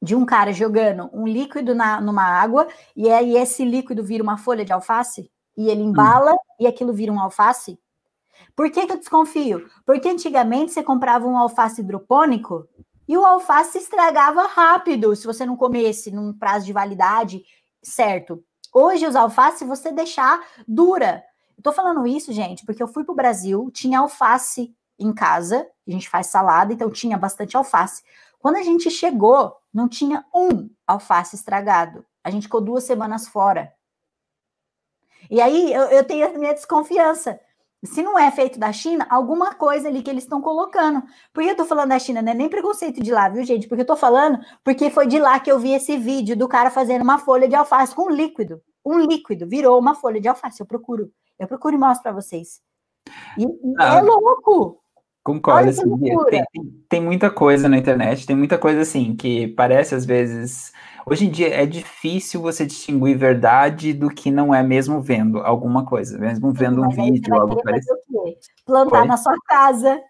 de 0.00 0.14
um 0.14 0.24
cara 0.24 0.52
jogando 0.52 1.10
um 1.12 1.26
líquido 1.26 1.74
na, 1.74 2.00
numa 2.00 2.24
água 2.24 2.68
e 2.94 3.10
aí 3.10 3.36
esse 3.36 3.64
líquido 3.64 4.02
vira 4.02 4.22
uma 4.22 4.38
folha 4.38 4.64
de 4.64 4.72
alface? 4.72 5.30
E 5.56 5.68
ele 5.68 5.82
embala 5.82 6.32
hum. 6.32 6.38
e 6.60 6.66
aquilo 6.66 6.92
vira 6.92 7.12
um 7.12 7.20
alface? 7.20 7.78
Por 8.54 8.70
que, 8.70 8.86
que 8.86 8.92
eu 8.92 8.98
desconfio? 8.98 9.68
Porque 9.84 10.08
antigamente 10.08 10.72
você 10.72 10.82
comprava 10.82 11.26
um 11.26 11.38
alface 11.38 11.80
hidropônico 11.80 12.68
e 13.06 13.16
o 13.16 13.24
alface 13.24 13.78
estragava 13.78 14.46
rápido 14.46 15.14
se 15.14 15.26
você 15.26 15.44
não 15.44 15.56
comesse 15.56 16.10
num 16.10 16.32
prazo 16.32 16.64
de 16.66 16.72
validade 16.72 17.42
certo. 17.82 18.42
Hoje 18.72 19.06
os 19.06 19.14
alfaces 19.14 19.68
você 19.68 19.92
deixar 19.92 20.40
dura. 20.66 21.22
Tô 21.62 21.72
falando 21.72 22.06
isso, 22.06 22.32
gente, 22.32 22.64
porque 22.64 22.82
eu 22.82 22.88
fui 22.88 23.04
para 23.04 23.12
o 23.12 23.16
Brasil, 23.16 23.70
tinha 23.72 24.00
alface 24.00 24.74
em 24.98 25.12
casa, 25.12 25.66
a 25.86 25.90
gente 25.90 26.08
faz 26.08 26.26
salada, 26.28 26.72
então 26.72 26.90
tinha 26.90 27.16
bastante 27.16 27.56
alface. 27.56 28.02
Quando 28.38 28.56
a 28.56 28.62
gente 28.62 28.90
chegou, 28.90 29.56
não 29.72 29.88
tinha 29.88 30.24
um 30.34 30.68
alface 30.86 31.34
estragado. 31.34 32.04
A 32.22 32.30
gente 32.30 32.44
ficou 32.44 32.60
duas 32.60 32.84
semanas 32.84 33.28
fora. 33.28 33.72
E 35.30 35.40
aí 35.40 35.72
eu, 35.72 35.84
eu 35.84 36.04
tenho 36.04 36.26
a 36.26 36.38
minha 36.38 36.54
desconfiança. 36.54 37.40
Se 37.84 38.02
não 38.02 38.18
é 38.18 38.30
feito 38.30 38.58
da 38.58 38.72
China, 38.72 39.06
alguma 39.10 39.54
coisa 39.54 39.88
ali 39.88 40.02
que 40.02 40.10
eles 40.10 40.24
estão 40.24 40.40
colocando. 40.40 41.02
Por 41.32 41.42
que 41.42 41.50
eu 41.50 41.56
tô 41.56 41.64
falando 41.64 41.90
da 41.90 41.98
China? 41.98 42.22
Não 42.22 42.32
é 42.32 42.34
nem 42.34 42.48
preconceito 42.48 43.02
de 43.02 43.12
lá, 43.12 43.28
viu, 43.28 43.44
gente? 43.44 43.68
Porque 43.68 43.82
eu 43.82 43.86
tô 43.86 43.96
falando 43.96 44.38
porque 44.64 44.90
foi 44.90 45.06
de 45.06 45.18
lá 45.18 45.38
que 45.38 45.50
eu 45.50 45.58
vi 45.58 45.72
esse 45.72 45.96
vídeo 45.96 46.36
do 46.36 46.48
cara 46.48 46.70
fazendo 46.70 47.02
uma 47.02 47.18
folha 47.18 47.48
de 47.48 47.54
alface 47.54 47.94
com 47.94 48.08
líquido. 48.10 48.60
Um 48.84 48.98
líquido, 48.98 49.46
virou 49.46 49.78
uma 49.78 49.94
folha 49.94 50.20
de 50.20 50.28
alface. 50.28 50.60
Eu 50.60 50.66
procuro. 50.66 51.10
Eu 51.38 51.46
procuro 51.46 51.74
e 51.74 51.78
mostro 51.78 52.02
para 52.02 52.12
vocês. 52.12 52.60
E, 53.38 53.46
ah, 53.78 53.98
é 53.98 54.00
louco! 54.00 54.80
Concordo, 55.22 55.70
assim, 55.70 55.82
tem, 56.28 56.44
tem, 56.86 57.00
muita 57.00 57.30
coisa 57.30 57.66
na 57.66 57.78
internet, 57.78 58.26
tem 58.26 58.36
muita 58.36 58.58
coisa 58.58 58.82
assim 58.82 59.16
que 59.16 59.48
parece 59.48 59.94
às 59.94 60.04
vezes. 60.04 60.70
Hoje 61.06 61.26
em 61.26 61.30
dia 61.30 61.48
é 61.54 61.66
difícil 61.66 62.40
você 62.40 62.64
distinguir 62.64 63.16
verdade 63.16 63.92
do 63.92 64.08
que 64.08 64.30
não 64.30 64.54
é 64.54 64.62
mesmo 64.62 65.00
vendo 65.02 65.38
alguma 65.38 65.84
coisa, 65.84 66.18
mesmo 66.18 66.52
vendo 66.52 66.80
Mas 66.80 66.98
um 66.98 67.04
vídeo, 67.04 67.34
algo 67.34 67.62
parecido. 67.62 67.98
Plantar 68.64 69.04
na 69.04 69.16
sua 69.16 69.34
casa. 69.46 70.00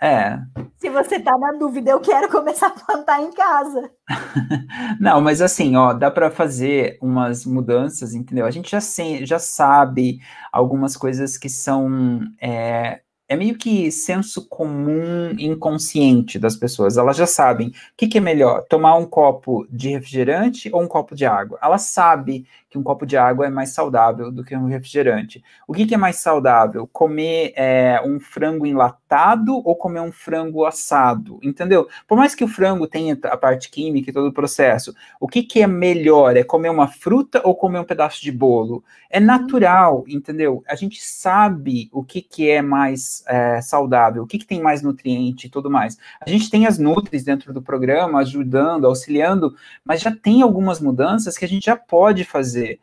É. 0.00 0.38
Se 0.76 0.90
você 0.90 1.18
tá 1.18 1.36
na 1.38 1.52
dúvida, 1.52 1.90
eu 1.90 2.00
quero 2.00 2.28
começar 2.32 2.68
a 2.68 2.70
plantar 2.70 3.22
em 3.22 3.32
casa. 3.32 3.90
Não, 5.00 5.20
mas 5.20 5.40
assim, 5.40 5.76
ó, 5.76 5.92
dá 5.92 6.10
para 6.10 6.30
fazer 6.30 6.98
umas 7.00 7.44
mudanças, 7.44 8.14
entendeu? 8.14 8.46
A 8.46 8.50
gente 8.50 8.70
já, 8.70 8.80
se, 8.80 9.24
já 9.24 9.38
sabe 9.38 10.18
algumas 10.52 10.96
coisas 10.96 11.36
que 11.36 11.48
são 11.48 12.20
é, 12.40 13.00
é 13.28 13.36
meio 13.36 13.56
que 13.58 13.90
senso 13.92 14.46
comum 14.48 15.34
inconsciente 15.38 16.38
das 16.38 16.56
pessoas. 16.56 16.96
Elas 16.96 17.16
já 17.16 17.26
sabem 17.26 17.68
o 17.68 17.72
que, 17.96 18.08
que, 18.08 18.18
é 18.18 18.20
melhor, 18.20 18.64
tomar 18.68 18.96
um 18.96 19.04
copo 19.04 19.66
de 19.70 19.90
refrigerante 19.90 20.70
ou 20.72 20.82
um 20.82 20.88
copo 20.88 21.14
de 21.14 21.26
água. 21.26 21.58
Ela 21.62 21.76
sabe 21.76 22.46
que 22.68 22.76
um 22.76 22.82
copo 22.82 23.06
de 23.06 23.16
água 23.16 23.46
é 23.46 23.50
mais 23.50 23.70
saudável 23.70 24.30
do 24.30 24.44
que 24.44 24.54
um 24.54 24.66
refrigerante. 24.66 25.42
O 25.66 25.72
que, 25.72 25.86
que 25.86 25.94
é 25.94 25.98
mais 25.98 26.16
saudável? 26.16 26.86
Comer 26.86 27.52
é, 27.56 28.00
um 28.04 28.20
frango 28.20 28.66
enlatado 28.66 29.56
ou 29.64 29.74
comer 29.74 30.00
um 30.00 30.12
frango 30.12 30.66
assado? 30.66 31.38
Entendeu? 31.42 31.88
Por 32.06 32.18
mais 32.18 32.34
que 32.34 32.44
o 32.44 32.48
frango 32.48 32.86
tenha 32.86 33.18
a 33.24 33.36
parte 33.36 33.70
química 33.70 34.10
e 34.10 34.12
todo 34.12 34.28
o 34.28 34.32
processo, 34.32 34.94
o 35.18 35.26
que, 35.26 35.42
que 35.42 35.62
é 35.62 35.66
melhor? 35.66 36.36
É 36.36 36.44
comer 36.44 36.68
uma 36.68 36.88
fruta 36.88 37.40
ou 37.42 37.54
comer 37.54 37.78
um 37.78 37.84
pedaço 37.84 38.20
de 38.20 38.30
bolo? 38.30 38.84
É 39.08 39.18
natural, 39.18 40.04
entendeu? 40.06 40.62
A 40.68 40.74
gente 40.74 41.02
sabe 41.02 41.88
o 41.90 42.04
que, 42.04 42.20
que 42.20 42.50
é 42.50 42.60
mais 42.60 43.24
é, 43.26 43.62
saudável, 43.62 44.22
o 44.22 44.26
que, 44.26 44.38
que 44.38 44.46
tem 44.46 44.60
mais 44.60 44.82
nutriente 44.82 45.46
e 45.46 45.50
tudo 45.50 45.70
mais. 45.70 45.96
A 46.20 46.28
gente 46.28 46.50
tem 46.50 46.66
as 46.66 46.78
Nutris 46.78 47.24
dentro 47.24 47.52
do 47.54 47.62
programa 47.62 48.20
ajudando, 48.20 48.86
auxiliando, 48.86 49.54
mas 49.82 50.02
já 50.02 50.14
tem 50.14 50.42
algumas 50.42 50.80
mudanças 50.80 51.38
que 51.38 51.44
a 51.46 51.48
gente 51.48 51.64
já 51.64 51.76
pode 51.76 52.24
fazer 52.24 52.57
fazer, 52.58 52.80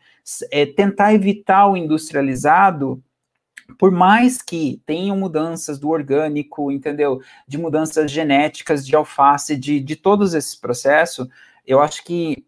é 0.51 0.65
tentar 0.65 1.13
evitar 1.13 1.67
o 1.67 1.77
industrializado, 1.77 3.03
por 3.79 3.91
mais 3.91 4.41
que 4.41 4.81
tenham 4.85 5.17
mudanças 5.17 5.79
do 5.79 5.89
orgânico, 5.89 6.71
entendeu? 6.71 7.21
De 7.47 7.57
mudanças 7.57 8.11
genéticas 8.11 8.85
de 8.85 8.95
alface, 8.95 9.55
de, 9.55 9.79
de 9.79 9.95
todos 9.95 10.33
esses 10.33 10.55
processos, 10.55 11.27
eu 11.65 11.81
acho 11.81 12.03
que 12.03 12.45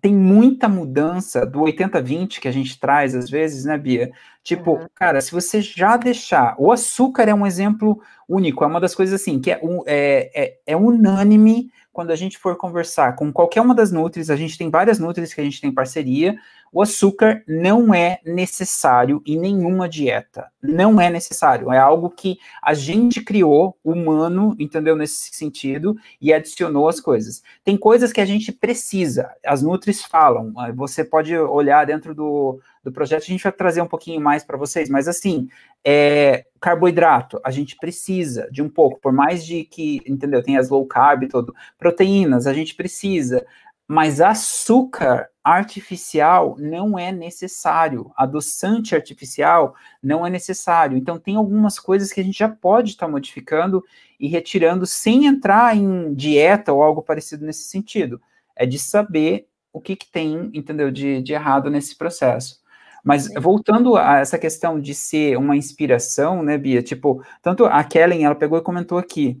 tem 0.00 0.14
muita 0.14 0.68
mudança 0.68 1.44
do 1.44 1.60
80-20 1.60 2.40
que 2.40 2.48
a 2.48 2.52
gente 2.52 2.78
traz 2.78 3.14
às 3.14 3.28
vezes, 3.28 3.64
né, 3.64 3.76
Bia? 3.76 4.12
Tipo, 4.42 4.76
uhum. 4.76 4.86
cara, 4.94 5.20
se 5.20 5.30
você 5.30 5.60
já 5.60 5.96
deixar. 5.96 6.54
O 6.58 6.72
açúcar 6.72 7.28
é 7.28 7.34
um 7.34 7.46
exemplo 7.46 8.00
único, 8.26 8.64
é 8.64 8.66
uma 8.66 8.80
das 8.80 8.94
coisas 8.94 9.20
assim, 9.20 9.38
que 9.40 9.50
é, 9.50 9.60
é, 9.86 10.42
é, 10.42 10.58
é 10.68 10.76
unânime 10.76 11.70
quando 11.92 12.12
a 12.12 12.16
gente 12.16 12.38
for 12.38 12.56
conversar 12.56 13.14
com 13.16 13.32
qualquer 13.32 13.60
uma 13.60 13.74
das 13.74 13.90
Nutris, 13.90 14.30
a 14.30 14.36
gente 14.36 14.56
tem 14.56 14.70
várias 14.70 14.98
Nutris 14.98 15.34
que 15.34 15.40
a 15.40 15.44
gente 15.44 15.60
tem 15.60 15.72
parceria, 15.72 16.36
o 16.72 16.82
açúcar 16.82 17.42
não 17.46 17.92
é 17.92 18.20
necessário 18.24 19.22
em 19.26 19.38
nenhuma 19.38 19.88
dieta. 19.88 20.50
Não 20.62 21.00
é 21.00 21.10
necessário. 21.10 21.72
É 21.72 21.78
algo 21.78 22.10
que 22.10 22.38
a 22.62 22.74
gente 22.74 23.22
criou, 23.22 23.76
humano, 23.82 24.54
entendeu? 24.58 24.94
Nesse 24.94 25.34
sentido, 25.34 25.96
e 26.20 26.32
adicionou 26.32 26.88
as 26.88 27.00
coisas. 27.00 27.42
Tem 27.64 27.76
coisas 27.76 28.12
que 28.12 28.20
a 28.20 28.26
gente 28.26 28.52
precisa. 28.52 29.30
As 29.44 29.62
Nutris 29.62 30.04
falam. 30.04 30.52
Você 30.76 31.04
pode 31.04 31.36
olhar 31.36 31.86
dentro 31.86 32.14
do, 32.14 32.60
do 32.84 32.92
projeto, 32.92 33.22
a 33.22 33.26
gente 33.26 33.42
vai 33.42 33.52
trazer 33.52 33.82
um 33.82 33.86
pouquinho 33.86 34.20
mais 34.20 34.44
para 34.44 34.56
vocês, 34.56 34.88
mas 34.88 35.06
assim, 35.08 35.48
é, 35.84 36.46
carboidrato, 36.60 37.40
a 37.44 37.50
gente 37.50 37.76
precisa 37.76 38.48
de 38.50 38.62
um 38.62 38.68
pouco, 38.68 39.00
por 39.00 39.12
mais 39.12 39.44
de 39.44 39.64
que, 39.64 40.02
entendeu, 40.06 40.42
tem 40.42 40.56
as 40.56 40.68
low 40.68 40.86
carb 40.86 41.28
tudo, 41.28 41.54
proteínas, 41.78 42.46
a 42.46 42.52
gente 42.52 42.74
precisa, 42.74 43.44
mas 43.86 44.20
açúcar 44.20 45.28
artificial 45.42 46.56
não 46.58 46.98
é 46.98 47.10
necessário, 47.10 48.12
adoçante 48.16 48.94
artificial 48.94 49.74
não 50.02 50.26
é 50.26 50.30
necessário. 50.30 50.96
Então, 50.96 51.18
tem 51.18 51.36
algumas 51.36 51.78
coisas 51.78 52.12
que 52.12 52.20
a 52.20 52.24
gente 52.24 52.38
já 52.38 52.48
pode 52.48 52.90
estar 52.90 53.06
tá 53.06 53.12
modificando 53.12 53.82
e 54.18 54.28
retirando 54.28 54.86
sem 54.86 55.26
entrar 55.26 55.76
em 55.76 56.14
dieta 56.14 56.72
ou 56.72 56.82
algo 56.82 57.02
parecido 57.02 57.44
nesse 57.44 57.64
sentido. 57.64 58.20
É 58.54 58.66
de 58.66 58.78
saber 58.78 59.46
o 59.72 59.80
que, 59.80 59.96
que 59.96 60.10
tem, 60.10 60.50
entendeu, 60.52 60.90
de, 60.90 61.22
de 61.22 61.32
errado 61.32 61.70
nesse 61.70 61.96
processo. 61.96 62.60
Mas 63.02 63.32
voltando 63.34 63.96
a 63.96 64.18
essa 64.18 64.38
questão 64.38 64.78
de 64.78 64.94
ser 64.94 65.38
uma 65.38 65.56
inspiração, 65.56 66.42
né, 66.42 66.58
Bia? 66.58 66.82
Tipo, 66.82 67.24
tanto 67.40 67.64
a 67.64 67.82
Kellen, 67.82 68.24
ela 68.24 68.34
pegou 68.34 68.58
e 68.58 68.62
comentou 68.62 68.98
aqui, 68.98 69.40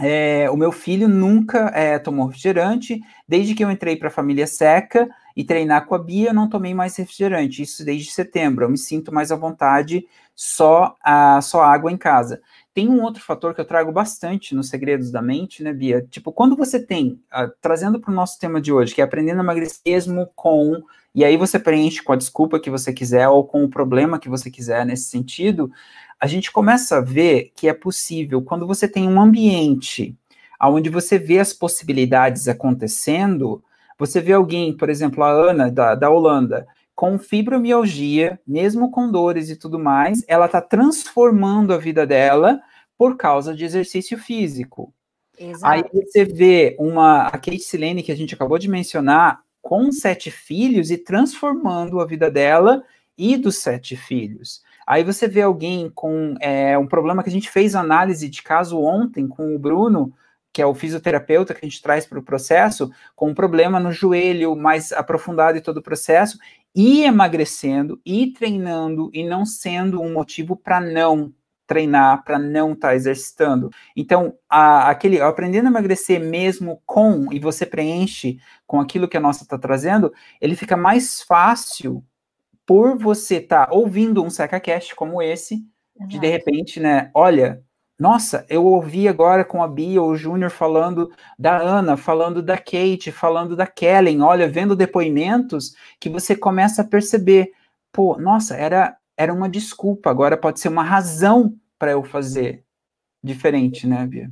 é, 0.00 0.48
o 0.50 0.56
meu 0.56 0.70
filho 0.70 1.08
nunca 1.08 1.70
é, 1.74 1.98
tomou 1.98 2.26
refrigerante, 2.26 3.00
desde 3.26 3.54
que 3.54 3.64
eu 3.64 3.70
entrei 3.70 3.96
para 3.96 4.08
a 4.08 4.12
família 4.12 4.46
seca 4.46 5.08
e 5.36 5.44
treinar 5.44 5.86
com 5.86 5.94
a 5.94 5.98
Bia, 5.98 6.30
eu 6.30 6.34
não 6.34 6.48
tomei 6.48 6.74
mais 6.74 6.96
refrigerante, 6.96 7.62
isso 7.62 7.84
desde 7.84 8.10
setembro, 8.10 8.64
eu 8.64 8.68
me 8.68 8.78
sinto 8.78 9.12
mais 9.12 9.30
à 9.30 9.36
vontade, 9.36 10.06
só, 10.34 10.94
a, 11.02 11.40
só 11.40 11.62
água 11.62 11.90
em 11.90 11.96
casa. 11.96 12.40
Tem 12.72 12.88
um 12.88 13.02
outro 13.02 13.20
fator 13.20 13.54
que 13.54 13.60
eu 13.60 13.64
trago 13.64 13.90
bastante 13.90 14.54
nos 14.54 14.68
segredos 14.68 15.10
da 15.10 15.20
mente, 15.20 15.64
né, 15.64 15.72
Bia? 15.72 16.06
Tipo, 16.08 16.30
quando 16.30 16.54
você 16.54 16.78
tem, 16.78 17.20
uh, 17.34 17.50
trazendo 17.60 17.98
para 17.98 18.12
o 18.12 18.14
nosso 18.14 18.38
tema 18.38 18.60
de 18.60 18.72
hoje, 18.72 18.94
que 18.94 19.00
é 19.00 19.04
aprendendo 19.04 19.38
a 19.38 19.42
emagrecer 19.42 19.80
mesmo 19.84 20.30
com, 20.36 20.80
e 21.12 21.24
aí 21.24 21.36
você 21.36 21.58
preenche 21.58 22.02
com 22.02 22.12
a 22.12 22.16
desculpa 22.16 22.60
que 22.60 22.70
você 22.70 22.92
quiser 22.92 23.28
ou 23.28 23.42
com 23.42 23.64
o 23.64 23.68
problema 23.68 24.20
que 24.20 24.28
você 24.28 24.48
quiser 24.48 24.86
nesse 24.86 25.10
sentido, 25.10 25.72
a 26.20 26.26
gente 26.26 26.50
começa 26.50 26.98
a 26.98 27.00
ver 27.00 27.52
que 27.54 27.68
é 27.68 27.74
possível 27.74 28.42
quando 28.42 28.66
você 28.66 28.88
tem 28.88 29.08
um 29.08 29.20
ambiente 29.20 30.16
onde 30.60 30.90
você 30.90 31.18
vê 31.18 31.38
as 31.38 31.52
possibilidades 31.52 32.48
acontecendo, 32.48 33.62
você 33.96 34.20
vê 34.20 34.32
alguém, 34.32 34.76
por 34.76 34.90
exemplo, 34.90 35.22
a 35.22 35.30
Ana 35.30 35.70
da, 35.70 35.94
da 35.94 36.10
Holanda, 36.10 36.66
com 36.94 37.16
fibromialgia, 37.16 38.40
mesmo 38.44 38.90
com 38.90 39.10
dores 39.10 39.50
e 39.50 39.56
tudo 39.56 39.78
mais, 39.78 40.24
ela 40.26 40.46
está 40.46 40.60
transformando 40.60 41.72
a 41.72 41.78
vida 41.78 42.04
dela 42.04 42.60
por 42.96 43.16
causa 43.16 43.54
de 43.54 43.64
exercício 43.64 44.18
físico. 44.18 44.92
Exato. 45.38 45.64
Aí 45.64 45.84
você 45.92 46.24
vê 46.24 46.76
uma, 46.76 47.28
a 47.28 47.32
Kate 47.32 47.60
Silene, 47.60 48.02
que 48.02 48.10
a 48.10 48.16
gente 48.16 48.34
acabou 48.34 48.58
de 48.58 48.68
mencionar, 48.68 49.42
com 49.62 49.92
sete 49.92 50.30
filhos 50.30 50.90
e 50.90 50.96
transformando 50.96 52.00
a 52.00 52.06
vida 52.06 52.28
dela 52.28 52.82
e 53.16 53.36
dos 53.36 53.58
sete 53.58 53.94
filhos. 53.94 54.62
Aí 54.88 55.04
você 55.04 55.28
vê 55.28 55.42
alguém 55.42 55.90
com 55.90 56.34
é, 56.40 56.78
um 56.78 56.86
problema 56.86 57.22
que 57.22 57.28
a 57.28 57.32
gente 57.32 57.50
fez 57.50 57.74
análise 57.74 58.26
de 58.26 58.42
caso 58.42 58.80
ontem 58.80 59.28
com 59.28 59.54
o 59.54 59.58
Bruno, 59.58 60.14
que 60.50 60.62
é 60.62 60.66
o 60.66 60.74
fisioterapeuta 60.74 61.52
que 61.52 61.60
a 61.62 61.68
gente 61.68 61.82
traz 61.82 62.06
para 62.06 62.18
o 62.18 62.22
processo, 62.22 62.90
com 63.14 63.28
um 63.28 63.34
problema 63.34 63.78
no 63.78 63.92
joelho 63.92 64.56
mais 64.56 64.90
aprofundado 64.90 65.58
e 65.58 65.60
todo 65.60 65.76
o 65.76 65.82
processo, 65.82 66.38
e 66.74 67.04
emagrecendo, 67.04 68.00
e 68.02 68.32
treinando, 68.32 69.10
e 69.12 69.28
não 69.28 69.44
sendo 69.44 70.00
um 70.00 70.10
motivo 70.10 70.56
para 70.56 70.80
não 70.80 71.34
treinar, 71.66 72.24
para 72.24 72.38
não 72.38 72.72
estar 72.72 72.88
tá 72.88 72.94
exercitando. 72.94 73.68
Então, 73.94 74.38
a, 74.48 74.88
aquele 74.88 75.20
aprendendo 75.20 75.66
a 75.66 75.70
emagrecer 75.70 76.18
mesmo 76.18 76.80
com, 76.86 77.30
e 77.30 77.38
você 77.38 77.66
preenche 77.66 78.38
com 78.66 78.80
aquilo 78.80 79.06
que 79.06 79.18
a 79.18 79.20
nossa 79.20 79.42
está 79.42 79.58
trazendo, 79.58 80.10
ele 80.40 80.56
fica 80.56 80.78
mais 80.78 81.20
fácil 81.20 82.02
por 82.68 82.98
você 82.98 83.36
estar 83.36 83.68
tá 83.68 83.72
ouvindo 83.74 84.22
um 84.22 84.28
SecaCast 84.28 84.94
como 84.94 85.22
esse, 85.22 85.66
Exato. 85.96 86.10
de 86.10 86.18
de 86.18 86.26
repente, 86.26 86.78
né, 86.78 87.10
olha, 87.14 87.64
nossa, 87.98 88.44
eu 88.46 88.62
ouvi 88.66 89.08
agora 89.08 89.42
com 89.42 89.62
a 89.62 89.66
Bia 89.66 90.02
ou 90.02 90.10
o 90.10 90.16
Júnior 90.16 90.50
falando 90.50 91.10
da 91.38 91.56
Ana, 91.56 91.96
falando 91.96 92.42
da 92.42 92.58
Kate, 92.58 93.10
falando 93.10 93.56
da 93.56 93.66
Kellen, 93.66 94.20
olha, 94.20 94.46
vendo 94.46 94.76
depoimentos 94.76 95.74
que 95.98 96.10
você 96.10 96.36
começa 96.36 96.82
a 96.82 96.86
perceber, 96.86 97.52
pô, 97.90 98.18
nossa, 98.18 98.54
era, 98.54 98.98
era 99.16 99.32
uma 99.32 99.48
desculpa, 99.48 100.10
agora 100.10 100.36
pode 100.36 100.60
ser 100.60 100.68
uma 100.68 100.84
razão 100.84 101.58
para 101.78 101.92
eu 101.92 102.04
fazer 102.04 102.62
diferente, 103.24 103.86
né, 103.86 104.06
Bia? 104.06 104.30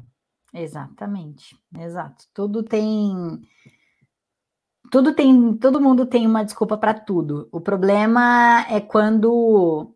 Exatamente, 0.53 1.57
exato. 1.79 2.27
Tudo 2.35 2.63
tem 2.63 3.41
tudo 4.91 5.15
tem, 5.15 5.55
todo 5.55 5.81
mundo 5.81 6.07
tem 6.07 6.27
uma 6.27 6.45
desculpa 6.45 6.77
para 6.77 6.95
tudo. 6.95 7.49
O 7.53 7.61
problema 7.61 8.67
é 8.71 8.81
quando 8.81 9.93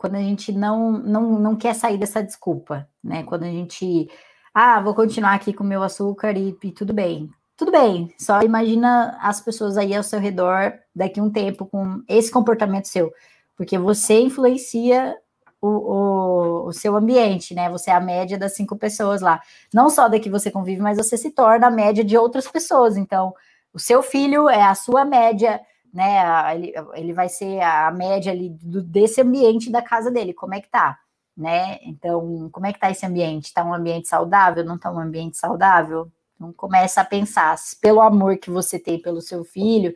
quando 0.00 0.14
a 0.14 0.20
gente 0.20 0.50
não, 0.50 0.92
não, 0.92 1.38
não 1.38 1.54
quer 1.56 1.74
sair 1.74 1.98
dessa 1.98 2.22
desculpa, 2.22 2.88
né? 3.04 3.22
Quando 3.24 3.42
a 3.42 3.50
gente, 3.50 4.10
ah, 4.54 4.80
vou 4.80 4.94
continuar 4.94 5.34
aqui 5.34 5.52
com 5.52 5.62
meu 5.62 5.82
açúcar 5.82 6.34
e, 6.38 6.56
e 6.62 6.72
tudo 6.72 6.94
bem. 6.94 7.30
tudo 7.54 7.70
bem, 7.70 8.10
só 8.18 8.40
imagina 8.42 9.18
as 9.20 9.42
pessoas 9.42 9.76
aí 9.76 9.94
ao 9.94 10.02
seu 10.02 10.18
redor 10.18 10.72
daqui 10.96 11.20
a 11.20 11.22
um 11.22 11.30
tempo 11.30 11.66
com 11.66 12.02
esse 12.08 12.30
comportamento 12.32 12.86
seu, 12.88 13.12
porque 13.54 13.76
você 13.78 14.20
influencia 14.22 15.14
o, 15.60 15.68
o, 15.68 16.68
o, 16.68 16.72
seu 16.72 16.96
ambiente, 16.96 17.54
né? 17.54 17.68
Você 17.68 17.90
é 17.90 17.94
a 17.94 18.00
média 18.00 18.38
das 18.38 18.54
cinco 18.54 18.76
pessoas 18.76 19.20
lá. 19.20 19.42
Não 19.74 19.90
só 19.90 20.08
da 20.08 20.18
que 20.18 20.30
você 20.30 20.50
convive, 20.50 20.80
mas 20.80 20.96
você 20.96 21.18
se 21.18 21.30
torna 21.30 21.66
a 21.66 21.70
média 21.70 22.02
de 22.02 22.16
outras 22.16 22.48
pessoas. 22.48 22.96
Então, 22.96 23.34
o 23.72 23.78
seu 23.78 24.02
filho 24.02 24.48
é 24.48 24.62
a 24.62 24.74
sua 24.74 25.04
média, 25.04 25.60
né? 25.92 26.54
Ele, 26.54 26.72
ele 26.94 27.12
vai 27.12 27.28
ser 27.28 27.60
a 27.60 27.90
média 27.90 28.32
ali 28.32 28.48
do, 28.50 28.82
desse 28.82 29.20
ambiente 29.20 29.70
da 29.70 29.82
casa 29.82 30.10
dele. 30.10 30.32
Como 30.32 30.54
é 30.54 30.60
que 30.60 30.68
tá? 30.68 30.98
Né? 31.36 31.78
Então, 31.82 32.50
como 32.52 32.66
é 32.66 32.72
que 32.72 32.78
tá 32.78 32.90
esse 32.90 33.06
ambiente? 33.06 33.52
Tá 33.54 33.64
um 33.64 33.72
ambiente 33.72 34.08
saudável? 34.08 34.64
Não 34.64 34.78
tá 34.78 34.90
um 34.90 34.98
ambiente 34.98 35.36
saudável? 35.36 36.10
Então, 36.34 36.52
começa 36.52 37.00
a 37.00 37.04
pensar, 37.04 37.56
pelo 37.80 38.00
amor 38.00 38.36
que 38.38 38.50
você 38.50 38.78
tem 38.78 39.00
pelo 39.00 39.20
seu 39.20 39.44
filho, 39.44 39.94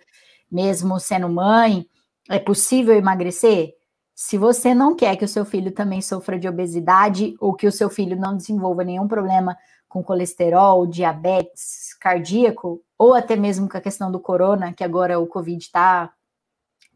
mesmo 0.51 0.99
sendo 1.01 1.29
mãe, 1.29 1.87
é 2.31 2.39
possível 2.39 2.95
emagrecer? 2.95 3.75
Se 4.15 4.39
você 4.39 4.75
não 4.75 4.95
quer 4.95 5.17
que 5.17 5.25
o 5.25 5.29
seu 5.29 5.45
filho 5.45 5.73
também 5.73 6.01
sofra 6.01 6.39
de 6.39 6.49
obesidade 6.49 7.35
ou 7.41 7.53
que 7.55 7.67
o 7.67 7.73
seu 7.73 7.91
filho 7.91 8.17
não 8.17 8.37
desenvolva 8.37 8.85
nenhum 8.85 9.09
problema 9.09 9.57
com 9.89 10.05
colesterol, 10.05 10.87
diabetes 10.87 11.95
cardíaco, 12.01 12.81
ou 12.99 13.15
até 13.15 13.37
mesmo 13.37 13.69
com 13.69 13.77
a 13.77 13.81
questão 13.81 14.11
do 14.11 14.21
corona, 14.21 14.73
que 14.73 14.85
agora 14.85 15.19
o 15.19 15.27
Covid 15.27 15.63
está 15.63 16.13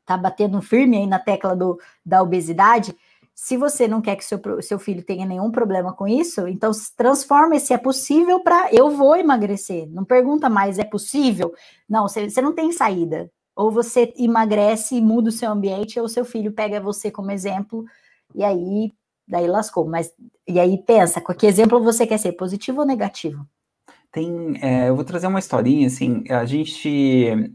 tá 0.05 0.17
batendo 0.17 0.61
firme 0.63 0.97
aí 0.97 1.07
na 1.07 1.19
tecla 1.19 1.55
do, 1.55 1.79
da 2.05 2.23
obesidade, 2.23 2.97
se 3.41 3.57
você 3.57 3.87
não 3.87 4.01
quer 4.01 4.17
que 4.17 4.25
seu, 4.25 4.41
seu 4.61 4.81
filho 4.81 5.01
tenha 5.01 5.25
nenhum 5.25 5.49
problema 5.49 5.93
com 5.93 6.09
isso, 6.09 6.49
então 6.49 6.73
transforma 6.97 7.57
se 7.61 7.73
é 7.73 7.79
possível 7.79 8.41
para 8.41 8.69
eu 8.73 8.91
vou 8.91 9.15
emagrecer. 9.17 9.89
Não 9.91 10.05
pergunta 10.05 10.49
mais, 10.49 10.77
é 10.77 10.83
possível? 10.83 11.55
Não, 11.89 12.09
você, 12.09 12.29
você 12.29 12.43
não 12.43 12.53
tem 12.53 12.73
saída. 12.73 13.31
Ou 13.55 13.71
você 13.71 14.13
emagrece 14.17 14.97
e 14.97 15.01
muda 15.01 15.29
o 15.29 15.33
seu 15.33 15.53
ambiente, 15.53 16.01
ou 16.01 16.09
seu 16.09 16.25
filho 16.25 16.53
pega 16.53 16.81
você 16.81 17.13
como 17.13 17.31
exemplo, 17.31 17.85
e 18.35 18.43
aí 18.43 18.93
daí 19.27 19.47
lascou. 19.47 19.87
Mas 19.87 20.13
e 20.45 20.59
aí 20.59 20.77
pensa, 20.77 21.21
com 21.21 21.33
que 21.33 21.47
exemplo 21.47 21.81
você 21.81 22.09
quer 22.09 22.19
ser, 22.19 22.33
positivo 22.33 22.81
ou 22.81 22.87
negativo? 22.87 23.47
Tem, 24.13 24.59
é, 24.63 24.89
eu 24.89 24.97
vou 24.97 25.05
trazer 25.05 25.27
uma 25.27 25.39
historinha, 25.39 25.87
assim, 25.87 26.25
a 26.31 26.45
gente, 26.45 27.55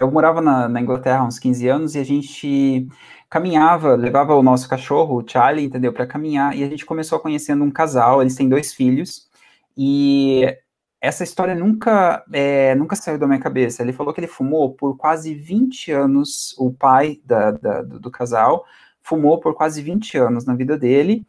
eu 0.00 0.10
morava 0.10 0.40
na, 0.40 0.68
na, 0.68 0.80
Inglaterra 0.80 1.20
há 1.20 1.26
uns 1.26 1.38
15 1.38 1.68
anos, 1.68 1.94
e 1.94 1.98
a 1.98 2.04
gente 2.04 2.88
caminhava, 3.28 3.94
levava 3.94 4.34
o 4.34 4.42
nosso 4.42 4.68
cachorro, 4.68 5.20
o 5.20 5.28
Charlie, 5.28 5.64
entendeu, 5.66 5.92
para 5.92 6.06
caminhar, 6.06 6.56
e 6.56 6.64
a 6.64 6.68
gente 6.68 6.86
começou 6.86 7.20
conhecendo 7.20 7.64
um 7.64 7.70
casal, 7.70 8.22
eles 8.22 8.34
têm 8.34 8.48
dois 8.48 8.72
filhos, 8.72 9.28
e 9.76 10.46
essa 11.00 11.22
história 11.22 11.54
nunca, 11.54 12.24
é, 12.32 12.74
nunca 12.74 12.96
saiu 12.96 13.18
da 13.18 13.26
minha 13.26 13.38
cabeça. 13.38 13.82
Ele 13.82 13.92
falou 13.92 14.14
que 14.14 14.20
ele 14.20 14.26
fumou 14.26 14.72
por 14.72 14.96
quase 14.96 15.34
20 15.34 15.92
anos, 15.92 16.54
o 16.58 16.72
pai 16.72 17.20
da, 17.24 17.50
da, 17.50 17.82
do, 17.82 18.00
do 18.00 18.10
casal 18.10 18.64
fumou 19.02 19.38
por 19.38 19.54
quase 19.54 19.82
20 19.82 20.16
anos 20.16 20.46
na 20.46 20.54
vida 20.54 20.78
dele, 20.78 21.26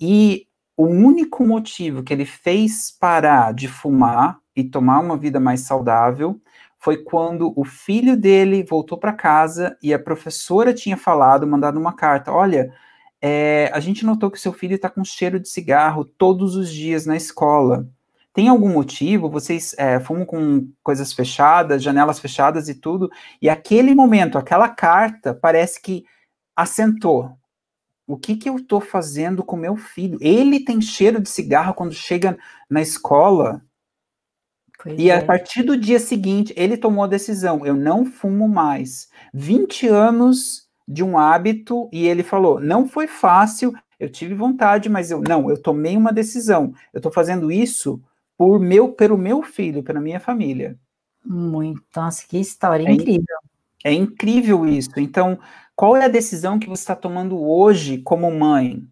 e 0.00 0.45
o 0.76 0.84
único 0.84 1.46
motivo 1.46 2.02
que 2.02 2.12
ele 2.12 2.26
fez 2.26 2.90
parar 2.90 3.54
de 3.54 3.66
fumar 3.66 4.38
e 4.54 4.62
tomar 4.62 5.00
uma 5.00 5.16
vida 5.16 5.40
mais 5.40 5.60
saudável 5.60 6.40
foi 6.78 6.98
quando 6.98 7.52
o 7.56 7.64
filho 7.64 8.16
dele 8.16 8.62
voltou 8.62 8.98
para 8.98 9.12
casa 9.12 9.76
e 9.82 9.92
a 9.94 9.98
professora 9.98 10.74
tinha 10.74 10.96
falado, 10.96 11.46
mandado 11.46 11.80
uma 11.80 11.94
carta: 11.94 12.32
Olha, 12.32 12.72
é, 13.20 13.70
a 13.72 13.80
gente 13.80 14.04
notou 14.04 14.30
que 14.30 14.38
seu 14.38 14.52
filho 14.52 14.74
está 14.74 14.90
com 14.90 15.04
cheiro 15.04 15.40
de 15.40 15.48
cigarro 15.48 16.04
todos 16.04 16.54
os 16.54 16.70
dias 16.70 17.06
na 17.06 17.16
escola. 17.16 17.88
Tem 18.32 18.48
algum 18.48 18.68
motivo? 18.68 19.30
Vocês 19.30 19.74
é, 19.78 19.98
fumam 19.98 20.26
com 20.26 20.68
coisas 20.82 21.12
fechadas, 21.12 21.82
janelas 21.82 22.18
fechadas 22.20 22.68
e 22.68 22.74
tudo? 22.74 23.10
E 23.40 23.48
aquele 23.48 23.94
momento, 23.94 24.36
aquela 24.36 24.68
carta, 24.68 25.32
parece 25.32 25.80
que 25.80 26.04
assentou. 26.54 27.30
O 28.06 28.16
que, 28.16 28.36
que 28.36 28.48
eu 28.48 28.56
estou 28.56 28.80
fazendo 28.80 29.42
com 29.42 29.56
meu 29.56 29.76
filho? 29.76 30.18
Ele 30.20 30.60
tem 30.60 30.80
cheiro 30.80 31.20
de 31.20 31.28
cigarro 31.28 31.74
quando 31.74 31.92
chega 31.92 32.38
na 32.70 32.80
escola. 32.80 33.62
Pois 34.82 34.98
e 34.98 35.10
é. 35.10 35.18
a 35.18 35.24
partir 35.24 35.62
do 35.62 35.76
dia 35.76 35.98
seguinte, 35.98 36.54
ele 36.56 36.76
tomou 36.76 37.04
a 37.04 37.08
decisão: 37.08 37.66
eu 37.66 37.74
não 37.74 38.04
fumo 38.04 38.48
mais. 38.48 39.08
20 39.34 39.88
anos 39.88 40.68
de 40.86 41.02
um 41.02 41.18
hábito, 41.18 41.88
e 41.92 42.06
ele 42.06 42.22
falou: 42.22 42.60
não 42.60 42.86
foi 42.86 43.08
fácil, 43.08 43.74
eu 43.98 44.08
tive 44.08 44.34
vontade, 44.34 44.88
mas 44.88 45.10
eu 45.10 45.20
não, 45.20 45.50
eu 45.50 45.60
tomei 45.60 45.96
uma 45.96 46.12
decisão. 46.12 46.72
Eu 46.92 46.98
estou 46.98 47.10
fazendo 47.10 47.50
isso 47.50 48.00
por 48.36 48.60
meu, 48.60 48.92
pelo 48.92 49.16
meu 49.16 49.42
filho, 49.42 49.82
pela 49.82 50.00
minha 50.00 50.20
família. 50.20 50.78
Muito, 51.24 51.82
nossa, 51.94 52.24
que 52.26 52.38
história 52.38 52.86
é 52.86 52.92
incrível. 52.92 53.36
É 53.82 53.92
incrível 53.92 54.66
isso. 54.66 54.90
Então, 54.96 55.38
qual 55.76 55.96
é 55.96 56.06
a 56.06 56.08
decisão 56.08 56.58
que 56.58 56.68
você 56.68 56.82
está 56.82 56.96
tomando 56.96 57.38
hoje 57.38 57.98
como 57.98 58.30
mãe? 58.30 58.82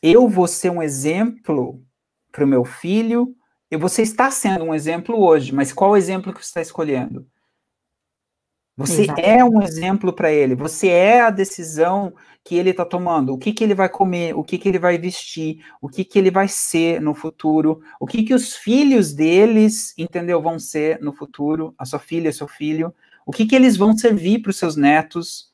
Eu 0.00 0.28
vou 0.28 0.46
ser 0.46 0.70
um 0.70 0.82
exemplo 0.82 1.84
para 2.30 2.44
o 2.44 2.48
meu 2.48 2.64
filho. 2.64 3.34
E 3.70 3.76
você 3.76 4.02
está 4.02 4.30
sendo 4.30 4.64
um 4.64 4.74
exemplo 4.74 5.20
hoje, 5.20 5.54
mas 5.54 5.72
qual 5.72 5.92
o 5.92 5.96
exemplo 5.96 6.32
que 6.32 6.40
você 6.40 6.48
está 6.48 6.60
escolhendo? 6.60 7.26
Você 8.76 9.02
Exato. 9.02 9.20
é 9.20 9.44
um 9.44 9.60
exemplo 9.62 10.12
para 10.12 10.32
ele, 10.32 10.54
você 10.54 10.88
é 10.88 11.20
a 11.20 11.30
decisão 11.30 12.14
que 12.42 12.54
ele 12.56 12.70
está 12.70 12.84
tomando, 12.84 13.34
o 13.34 13.38
que, 13.38 13.52
que 13.52 13.62
ele 13.62 13.74
vai 13.74 13.90
comer, 13.90 14.34
o 14.34 14.42
que, 14.42 14.56
que 14.56 14.68
ele 14.68 14.78
vai 14.78 14.96
vestir, 14.96 15.62
o 15.82 15.88
que, 15.88 16.02
que 16.02 16.18
ele 16.18 16.30
vai 16.30 16.48
ser 16.48 16.98
no 17.00 17.14
futuro, 17.14 17.82
o 18.00 18.06
que, 18.06 18.22
que 18.22 18.32
os 18.32 18.56
filhos 18.56 19.12
deles, 19.12 19.92
entendeu, 19.98 20.40
vão 20.40 20.58
ser 20.58 20.98
no 21.00 21.12
futuro, 21.12 21.74
a 21.76 21.84
sua 21.84 21.98
filha, 21.98 22.32
seu 22.32 22.48
filho, 22.48 22.94
o 23.26 23.30
que, 23.30 23.44
que 23.44 23.54
eles 23.54 23.76
vão 23.76 23.96
servir 23.96 24.40
para 24.40 24.50
os 24.50 24.56
seus 24.56 24.76
netos. 24.76 25.49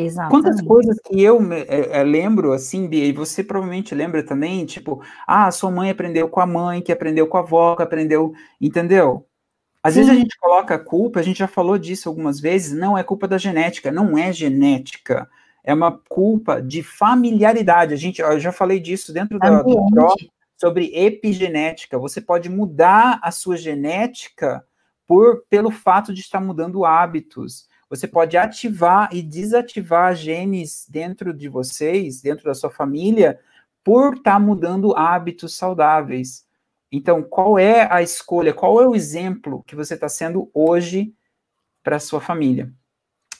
Exato. 0.00 0.30
Quantas 0.30 0.60
coisas 0.60 0.98
que 1.04 1.20
eu 1.22 1.40
é, 1.52 2.00
é, 2.00 2.02
lembro, 2.02 2.52
assim, 2.52 2.88
Bia, 2.88 3.04
e 3.04 3.12
você 3.12 3.44
provavelmente 3.44 3.94
lembra 3.94 4.22
também, 4.22 4.64
tipo, 4.64 5.02
ah, 5.26 5.50
sua 5.50 5.70
mãe 5.70 5.90
aprendeu 5.90 6.28
com 6.28 6.40
a 6.40 6.46
mãe, 6.46 6.80
que 6.80 6.92
aprendeu 6.92 7.26
com 7.26 7.36
a 7.36 7.40
avó, 7.40 7.76
que 7.76 7.82
aprendeu, 7.82 8.32
entendeu? 8.60 9.26
Às 9.82 9.94
Sim. 9.94 10.00
vezes 10.00 10.14
a 10.14 10.18
gente 10.18 10.38
coloca 10.38 10.74
a 10.74 10.78
culpa, 10.78 11.20
a 11.20 11.22
gente 11.22 11.38
já 11.38 11.48
falou 11.48 11.78
disso 11.78 12.08
algumas 12.08 12.40
vezes, 12.40 12.78
não 12.78 12.96
é 12.96 13.02
culpa 13.02 13.26
da 13.26 13.38
genética, 13.38 13.90
não 13.90 14.16
é 14.16 14.32
genética, 14.32 15.28
é 15.64 15.72
uma 15.72 15.98
culpa 16.08 16.60
de 16.60 16.82
familiaridade. 16.82 17.94
A 17.94 17.96
gente, 17.96 18.20
eu 18.20 18.38
já 18.38 18.52
falei 18.52 18.80
disso 18.80 19.12
dentro 19.12 19.38
da, 19.38 19.62
do 19.62 19.64
PRO, 19.90 20.14
sobre 20.56 20.94
epigenética. 20.94 21.98
Você 21.98 22.20
pode 22.20 22.48
mudar 22.48 23.18
a 23.22 23.30
sua 23.30 23.56
genética 23.56 24.64
por 25.06 25.44
pelo 25.48 25.70
fato 25.70 26.12
de 26.12 26.20
estar 26.20 26.40
mudando 26.40 26.84
hábitos. 26.84 27.66
Você 27.90 28.06
pode 28.06 28.36
ativar 28.36 29.08
e 29.12 29.20
desativar 29.20 30.14
genes 30.14 30.86
dentro 30.88 31.34
de 31.34 31.48
vocês, 31.48 32.22
dentro 32.22 32.44
da 32.44 32.54
sua 32.54 32.70
família, 32.70 33.40
por 33.82 34.14
estar 34.14 34.38
mudando 34.38 34.96
hábitos 34.96 35.56
saudáveis. 35.56 36.46
Então, 36.92 37.20
qual 37.20 37.58
é 37.58 37.92
a 37.92 38.00
escolha, 38.00 38.54
qual 38.54 38.80
é 38.80 38.86
o 38.86 38.94
exemplo 38.94 39.64
que 39.66 39.74
você 39.74 39.94
está 39.94 40.08
sendo 40.08 40.48
hoje 40.54 41.12
para 41.82 41.96
a 41.96 42.00
sua 42.00 42.20
família? 42.20 42.72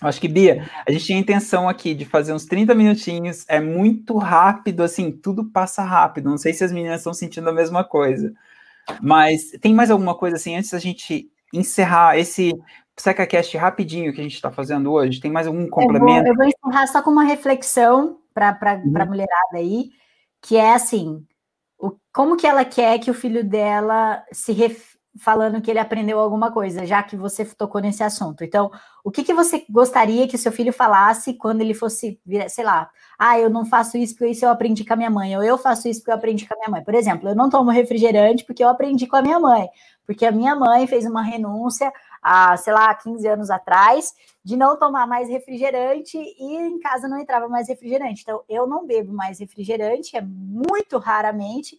Acho 0.00 0.20
que, 0.20 0.28
Bia, 0.28 0.68
a 0.86 0.90
gente 0.90 1.04
tinha 1.04 1.18
a 1.18 1.20
intenção 1.20 1.68
aqui 1.68 1.94
de 1.94 2.04
fazer 2.04 2.32
uns 2.32 2.46
30 2.46 2.74
minutinhos, 2.74 3.44
é 3.48 3.60
muito 3.60 4.16
rápido, 4.16 4.82
assim, 4.82 5.12
tudo 5.12 5.44
passa 5.44 5.82
rápido. 5.82 6.30
Não 6.30 6.38
sei 6.38 6.54
se 6.54 6.64
as 6.64 6.72
meninas 6.72 7.00
estão 7.00 7.12
sentindo 7.12 7.50
a 7.50 7.52
mesma 7.52 7.84
coisa. 7.84 8.32
Mas 9.00 9.50
tem 9.60 9.74
mais 9.74 9.90
alguma 9.90 10.14
coisa 10.16 10.36
assim, 10.36 10.56
antes 10.56 10.70
da 10.70 10.78
gente 10.78 11.30
encerrar 11.52 12.18
esse 12.18 12.52
SecaCast 12.96 13.56
rapidinho 13.56 14.12
que 14.12 14.20
a 14.20 14.22
gente 14.22 14.34
está 14.34 14.50
fazendo 14.50 14.92
hoje? 14.92 15.20
Tem 15.20 15.30
mais 15.30 15.46
algum 15.46 15.68
complemento? 15.68 16.28
Eu 16.28 16.34
vou, 16.34 16.44
eu 16.44 16.52
vou 16.52 16.70
encerrar 16.70 16.86
só 16.86 17.02
com 17.02 17.10
uma 17.10 17.24
reflexão 17.24 18.18
para 18.34 18.82
uhum. 18.84 19.02
a 19.02 19.06
mulherada 19.06 19.56
aí, 19.56 19.90
que 20.42 20.56
é 20.56 20.74
assim: 20.74 21.24
o, 21.78 21.92
como 22.12 22.36
que 22.36 22.46
ela 22.46 22.64
quer 22.64 22.98
que 22.98 23.10
o 23.10 23.14
filho 23.14 23.44
dela 23.44 24.22
se 24.32 24.52
ref, 24.52 24.89
falando 25.18 25.60
que 25.60 25.70
ele 25.70 25.78
aprendeu 25.78 26.18
alguma 26.20 26.52
coisa, 26.52 26.86
já 26.86 27.02
que 27.02 27.16
você 27.16 27.44
tocou 27.44 27.80
nesse 27.80 28.02
assunto. 28.02 28.44
Então, 28.44 28.70
o 29.02 29.10
que, 29.10 29.24
que 29.24 29.34
você 29.34 29.64
gostaria 29.68 30.28
que 30.28 30.38
seu 30.38 30.52
filho 30.52 30.72
falasse 30.72 31.34
quando 31.34 31.60
ele 31.60 31.74
fosse, 31.74 32.20
sei 32.48 32.64
lá, 32.64 32.88
ah, 33.18 33.38
eu 33.38 33.50
não 33.50 33.66
faço 33.66 33.96
isso 33.96 34.14
porque 34.14 34.30
isso 34.30 34.44
eu 34.44 34.50
aprendi 34.50 34.84
com 34.84 34.92
a 34.92 34.96
minha 34.96 35.10
mãe, 35.10 35.36
ou 35.36 35.42
eu 35.42 35.58
faço 35.58 35.88
isso 35.88 36.00
porque 36.00 36.12
eu 36.12 36.14
aprendi 36.14 36.46
com 36.46 36.54
a 36.54 36.56
minha 36.58 36.70
mãe. 36.70 36.84
Por 36.84 36.94
exemplo, 36.94 37.28
eu 37.28 37.34
não 37.34 37.50
tomo 37.50 37.70
refrigerante 37.70 38.44
porque 38.44 38.62
eu 38.62 38.68
aprendi 38.68 39.06
com 39.06 39.16
a 39.16 39.22
minha 39.22 39.40
mãe, 39.40 39.68
porque 40.06 40.24
a 40.24 40.32
minha 40.32 40.54
mãe 40.54 40.86
fez 40.86 41.04
uma 41.04 41.22
renúncia 41.22 41.92
há, 42.22 42.56
sei 42.56 42.72
lá, 42.72 42.94
15 42.94 43.26
anos 43.26 43.50
atrás, 43.50 44.12
de 44.44 44.56
não 44.56 44.78
tomar 44.78 45.06
mais 45.06 45.28
refrigerante 45.28 46.16
e 46.16 46.56
em 46.56 46.78
casa 46.78 47.08
não 47.08 47.18
entrava 47.18 47.48
mais 47.48 47.68
refrigerante. 47.68 48.22
Então, 48.22 48.42
eu 48.48 48.66
não 48.66 48.86
bebo 48.86 49.12
mais 49.12 49.40
refrigerante, 49.40 50.16
é 50.16 50.20
muito 50.20 50.98
raramente 50.98 51.76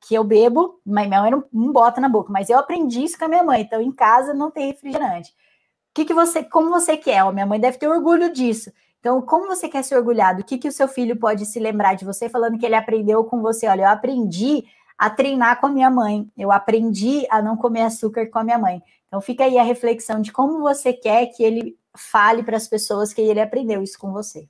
que 0.00 0.14
eu 0.14 0.24
bebo, 0.24 0.80
minha 0.84 1.20
mãe 1.20 1.30
não, 1.30 1.44
não, 1.52 1.72
bota 1.72 2.00
na 2.00 2.08
boca, 2.08 2.32
mas 2.32 2.48
eu 2.48 2.58
aprendi 2.58 3.02
isso 3.02 3.18
com 3.18 3.24
a 3.24 3.28
minha 3.28 3.42
mãe, 3.42 3.62
então 3.62 3.80
em 3.80 3.92
casa 3.92 4.32
não 4.32 4.50
tem 4.50 4.68
refrigerante. 4.68 5.30
O 5.30 5.94
que, 5.94 6.04
que 6.04 6.14
você, 6.14 6.42
como 6.44 6.70
você 6.70 6.96
quer? 6.96 7.24
Ó, 7.24 7.32
minha 7.32 7.46
mãe 7.46 7.58
deve 7.58 7.78
ter 7.78 7.88
orgulho 7.88 8.32
disso. 8.32 8.70
Então, 9.00 9.20
como 9.22 9.46
você 9.46 9.68
quer 9.68 9.82
ser 9.82 9.96
orgulhado? 9.96 10.42
O 10.42 10.44
que, 10.44 10.58
que 10.58 10.68
o 10.68 10.72
seu 10.72 10.88
filho 10.88 11.16
pode 11.16 11.46
se 11.46 11.58
lembrar 11.58 11.94
de 11.94 12.04
você 12.04 12.28
falando 12.28 12.58
que 12.58 12.66
ele 12.66 12.74
aprendeu 12.74 13.24
com 13.24 13.40
você? 13.40 13.66
Olha, 13.66 13.82
eu 13.82 13.88
aprendi 13.88 14.64
a 14.96 15.08
treinar 15.08 15.60
com 15.60 15.66
a 15.66 15.70
minha 15.70 15.90
mãe. 15.90 16.28
Eu 16.36 16.50
aprendi 16.50 17.26
a 17.30 17.40
não 17.40 17.56
comer 17.56 17.82
açúcar 17.82 18.28
com 18.28 18.38
a 18.38 18.44
minha 18.44 18.58
mãe. 18.58 18.82
Então 19.06 19.20
fica 19.20 19.44
aí 19.44 19.56
a 19.56 19.62
reflexão 19.62 20.20
de 20.20 20.32
como 20.32 20.60
você 20.60 20.92
quer 20.92 21.26
que 21.26 21.42
ele 21.42 21.78
fale 21.96 22.42
para 22.42 22.56
as 22.56 22.68
pessoas 22.68 23.12
que 23.12 23.20
ele 23.20 23.40
aprendeu 23.40 23.82
isso 23.82 23.98
com 23.98 24.12
você. 24.12 24.48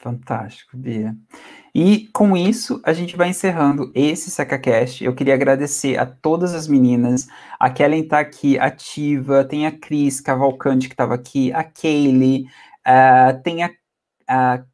Fantástico, 0.00 0.78
Bia. 0.78 1.14
E 1.74 2.08
com 2.14 2.34
isso, 2.34 2.80
a 2.84 2.92
gente 2.94 3.16
vai 3.16 3.28
encerrando 3.28 3.92
esse 3.94 4.30
SecaCast. 4.30 5.04
Eu 5.04 5.14
queria 5.14 5.34
agradecer 5.34 5.98
a 5.98 6.06
todas 6.06 6.54
as 6.54 6.66
meninas. 6.66 7.28
A 7.58 7.68
Kellen 7.68 8.04
está 8.04 8.18
aqui 8.20 8.58
ativa, 8.58 9.44
tem 9.44 9.66
a 9.66 9.78
Cris 9.78 10.18
Cavalcante 10.18 10.88
que 10.88 10.94
estava 10.94 11.14
aqui, 11.14 11.52
a 11.52 11.62
Kaylee, 11.62 12.46
uh, 12.86 13.42
tem 13.42 13.62
a, 13.62 13.70
a 14.26 14.64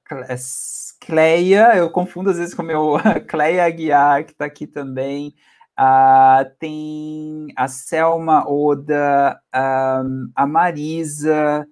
Cleia, 1.01 1.77
eu 1.77 1.91
confundo 1.91 2.31
às 2.31 2.39
vezes 2.39 2.55
com 2.55 2.62
o 2.62 2.66
meu 2.66 2.95
Cleia 3.29 3.64
Aguiar, 3.64 4.24
que 4.24 4.31
está 4.33 4.45
aqui 4.45 4.66
também. 4.66 5.35
Uh, 5.79 6.49
tem 6.61 7.49
a 7.57 7.66
Selma 7.66 8.49
Oda, 8.49 9.41
um, 9.55 10.31
a 10.37 10.47
Marisa, 10.47 11.66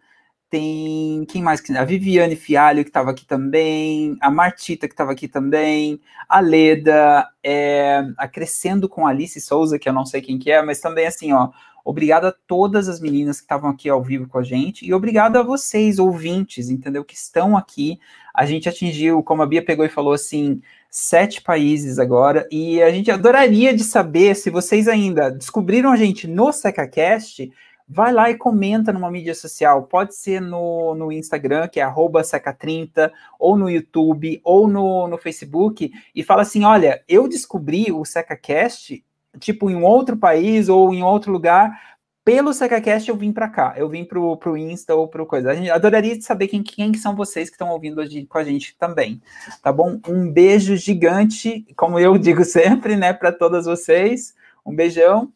tem 0.55 1.25
quem 1.27 1.43
mais? 1.43 1.61
A 1.71 1.85
Viviane 1.85 2.37
Fialho, 2.37 2.85
que 2.85 2.91
estava 2.91 3.11
aqui 3.11 3.27
também, 3.27 4.17
a 4.21 4.31
Martita, 4.31 4.87
que 4.87 4.95
estava 4.95 5.11
aqui 5.11 5.27
também, 5.27 6.01
a 6.29 6.39
Leda, 6.39 7.29
é, 7.43 8.05
a 8.17 8.29
Crescendo 8.29 8.89
com 8.89 9.05
Alice 9.05 9.41
Souza, 9.41 9.81
que 9.81 9.89
eu 9.89 9.93
não 9.93 10.07
sei 10.07 10.21
quem 10.21 10.39
que 10.39 10.53
é, 10.53 10.63
mas 10.63 10.79
também 10.79 11.09
assim, 11.09 11.33
ó, 11.33 11.51
obrigado 11.85 12.27
a 12.27 12.35
todas 12.47 12.89
as 12.89 13.01
meninas 13.01 13.39
que 13.39 13.45
estavam 13.45 13.69
aqui 13.69 13.89
ao 13.89 14.01
vivo 14.01 14.29
com 14.29 14.39
a 14.39 14.45
gente, 14.45 14.87
e 14.87 14.95
obrigado 14.95 15.37
a 15.37 15.43
vocês, 15.43 15.99
ouvintes, 15.99 16.71
entendeu, 16.71 17.05
que 17.05 17.17
estão 17.17 17.57
aqui. 17.57 17.99
A 18.33 18.47
gente 18.47 18.69
atingiu, 18.69 19.25
como 19.25 19.43
a 19.43 19.47
Bia 19.47 19.65
pegou 19.65 19.85
e 19.85 19.89
falou 19.89 20.13
assim, 20.13 20.63
sete 20.89 21.43
países 21.43 21.99
agora, 21.99 22.47
e 22.49 22.81
a 22.81 22.93
gente 22.93 23.11
adoraria 23.11 23.75
de 23.75 23.83
saber 23.83 24.37
se 24.37 24.51
vocês 24.51 24.87
ainda 24.87 25.33
descobriram 25.33 25.91
a 25.91 25.97
gente 25.97 26.29
no 26.29 26.53
SecaCast, 26.53 27.51
vai 27.87 28.13
lá 28.13 28.31
e 28.31 28.37
comenta 28.37 28.93
numa 28.93 29.11
mídia 29.11 29.35
social. 29.35 29.85
Pode 29.85 30.15
ser 30.17 30.41
no, 30.41 30.95
no 30.95 31.13
Instagram, 31.13 31.69
que 31.69 31.81
é 31.81 31.85
seca30, 31.85 33.11
ou 33.39 33.57
no 33.57 33.71
YouTube, 33.71 34.41
ou 34.43 34.67
no, 34.67 35.07
no 35.07 35.19
Facebook, 35.19 35.93
e 36.15 36.23
fala 36.23 36.43
assim: 36.43 36.65
olha, 36.65 37.03
eu 37.09 37.29
descobri 37.29 37.93
o 37.93 38.05
SecaCast, 38.05 39.05
tipo, 39.39 39.71
em 39.71 39.83
outro 39.83 40.17
país 40.17 40.69
ou 40.69 40.95
em 40.95 41.03
outro 41.03 41.33
lugar. 41.33 41.95
Pelo 42.25 42.55
SecaCast 42.55 43.11
eu 43.11 43.17
vim 43.17 43.33
para 43.33 43.51
cá, 43.51 43.75
eu 43.77 43.87
vim 43.87 44.03
pro, 44.03 44.35
pro 44.39 44.57
Insta 44.57 44.95
ou 44.95 45.07
pro 45.07 45.27
coisa. 45.27 45.51
A 45.51 45.55
gente 45.55 45.69
adoraria 45.69 46.19
saber 46.23 46.49
quem, 46.49 46.63
quem 46.63 46.95
são 46.95 47.15
vocês 47.15 47.51
que 47.51 47.55
estão 47.55 47.69
ouvindo 47.69 48.01
hoje 48.01 48.25
com 48.25 48.39
a 48.39 48.45
gente 48.45 48.75
também, 48.79 49.21
tá 49.63 49.71
bom? 49.71 50.01
Um 50.09 50.33
beijo 50.33 50.75
gigante, 50.75 51.67
como 51.77 51.99
eu 51.99 52.17
digo 52.17 52.43
sempre, 52.47 52.97
né, 52.97 53.13
para 53.13 53.31
todas 53.31 53.67
vocês. 53.67 54.35
Um 54.65 54.75
beijão 54.75 55.31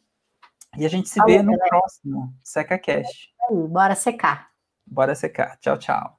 e 0.79 0.87
a 0.87 0.89
gente 0.89 1.09
se 1.09 1.23
vê 1.25 1.43
no 1.43 1.59
próximo 1.59 2.33
Seca 2.43 2.79
Cash. 2.79 3.29
Bora 3.69 3.95
secar. 3.95 4.49
Bora 4.87 5.15
secar. 5.15 5.59
Tchau, 5.59 5.77
tchau. 5.77 6.19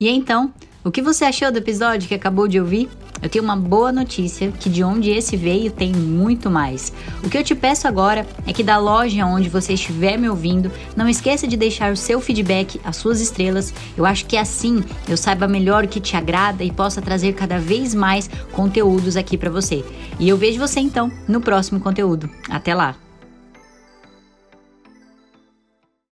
E 0.00 0.08
então, 0.08 0.52
o 0.84 0.90
que 0.90 1.00
você 1.00 1.24
achou 1.24 1.50
do 1.52 1.58
episódio 1.58 2.08
que 2.08 2.14
acabou 2.14 2.48
de 2.48 2.58
ouvir? 2.58 2.88
Eu 3.22 3.28
tenho 3.28 3.44
uma 3.44 3.56
boa 3.56 3.92
notícia 3.92 4.50
que 4.50 4.68
de 4.68 4.82
onde 4.82 5.10
esse 5.10 5.36
veio 5.36 5.70
tem 5.70 5.92
muito 5.92 6.50
mais. 6.50 6.92
O 7.22 7.30
que 7.30 7.38
eu 7.38 7.44
te 7.44 7.54
peço 7.54 7.86
agora 7.86 8.26
é 8.46 8.52
que 8.52 8.64
da 8.64 8.78
loja 8.78 9.24
onde 9.24 9.48
você 9.48 9.74
estiver 9.74 10.18
me 10.18 10.28
ouvindo, 10.28 10.72
não 10.96 11.08
esqueça 11.08 11.46
de 11.46 11.56
deixar 11.56 11.92
o 11.92 11.96
seu 11.96 12.20
feedback, 12.20 12.80
as 12.84 12.96
suas 12.96 13.20
estrelas. 13.20 13.72
Eu 13.96 14.04
acho 14.04 14.26
que 14.26 14.36
assim 14.36 14.82
eu 15.08 15.16
saiba 15.16 15.46
melhor 15.46 15.84
o 15.84 15.88
que 15.88 16.00
te 16.00 16.16
agrada 16.16 16.64
e 16.64 16.72
possa 16.72 17.00
trazer 17.00 17.34
cada 17.34 17.60
vez 17.60 17.94
mais 17.94 18.28
conteúdos 18.50 19.16
aqui 19.16 19.38
para 19.38 19.50
você. 19.50 19.84
E 20.18 20.28
eu 20.28 20.36
vejo 20.36 20.58
você 20.58 20.80
então 20.80 21.12
no 21.28 21.40
próximo 21.40 21.78
conteúdo. 21.78 22.28
Até 22.50 22.74
lá. 22.74 22.96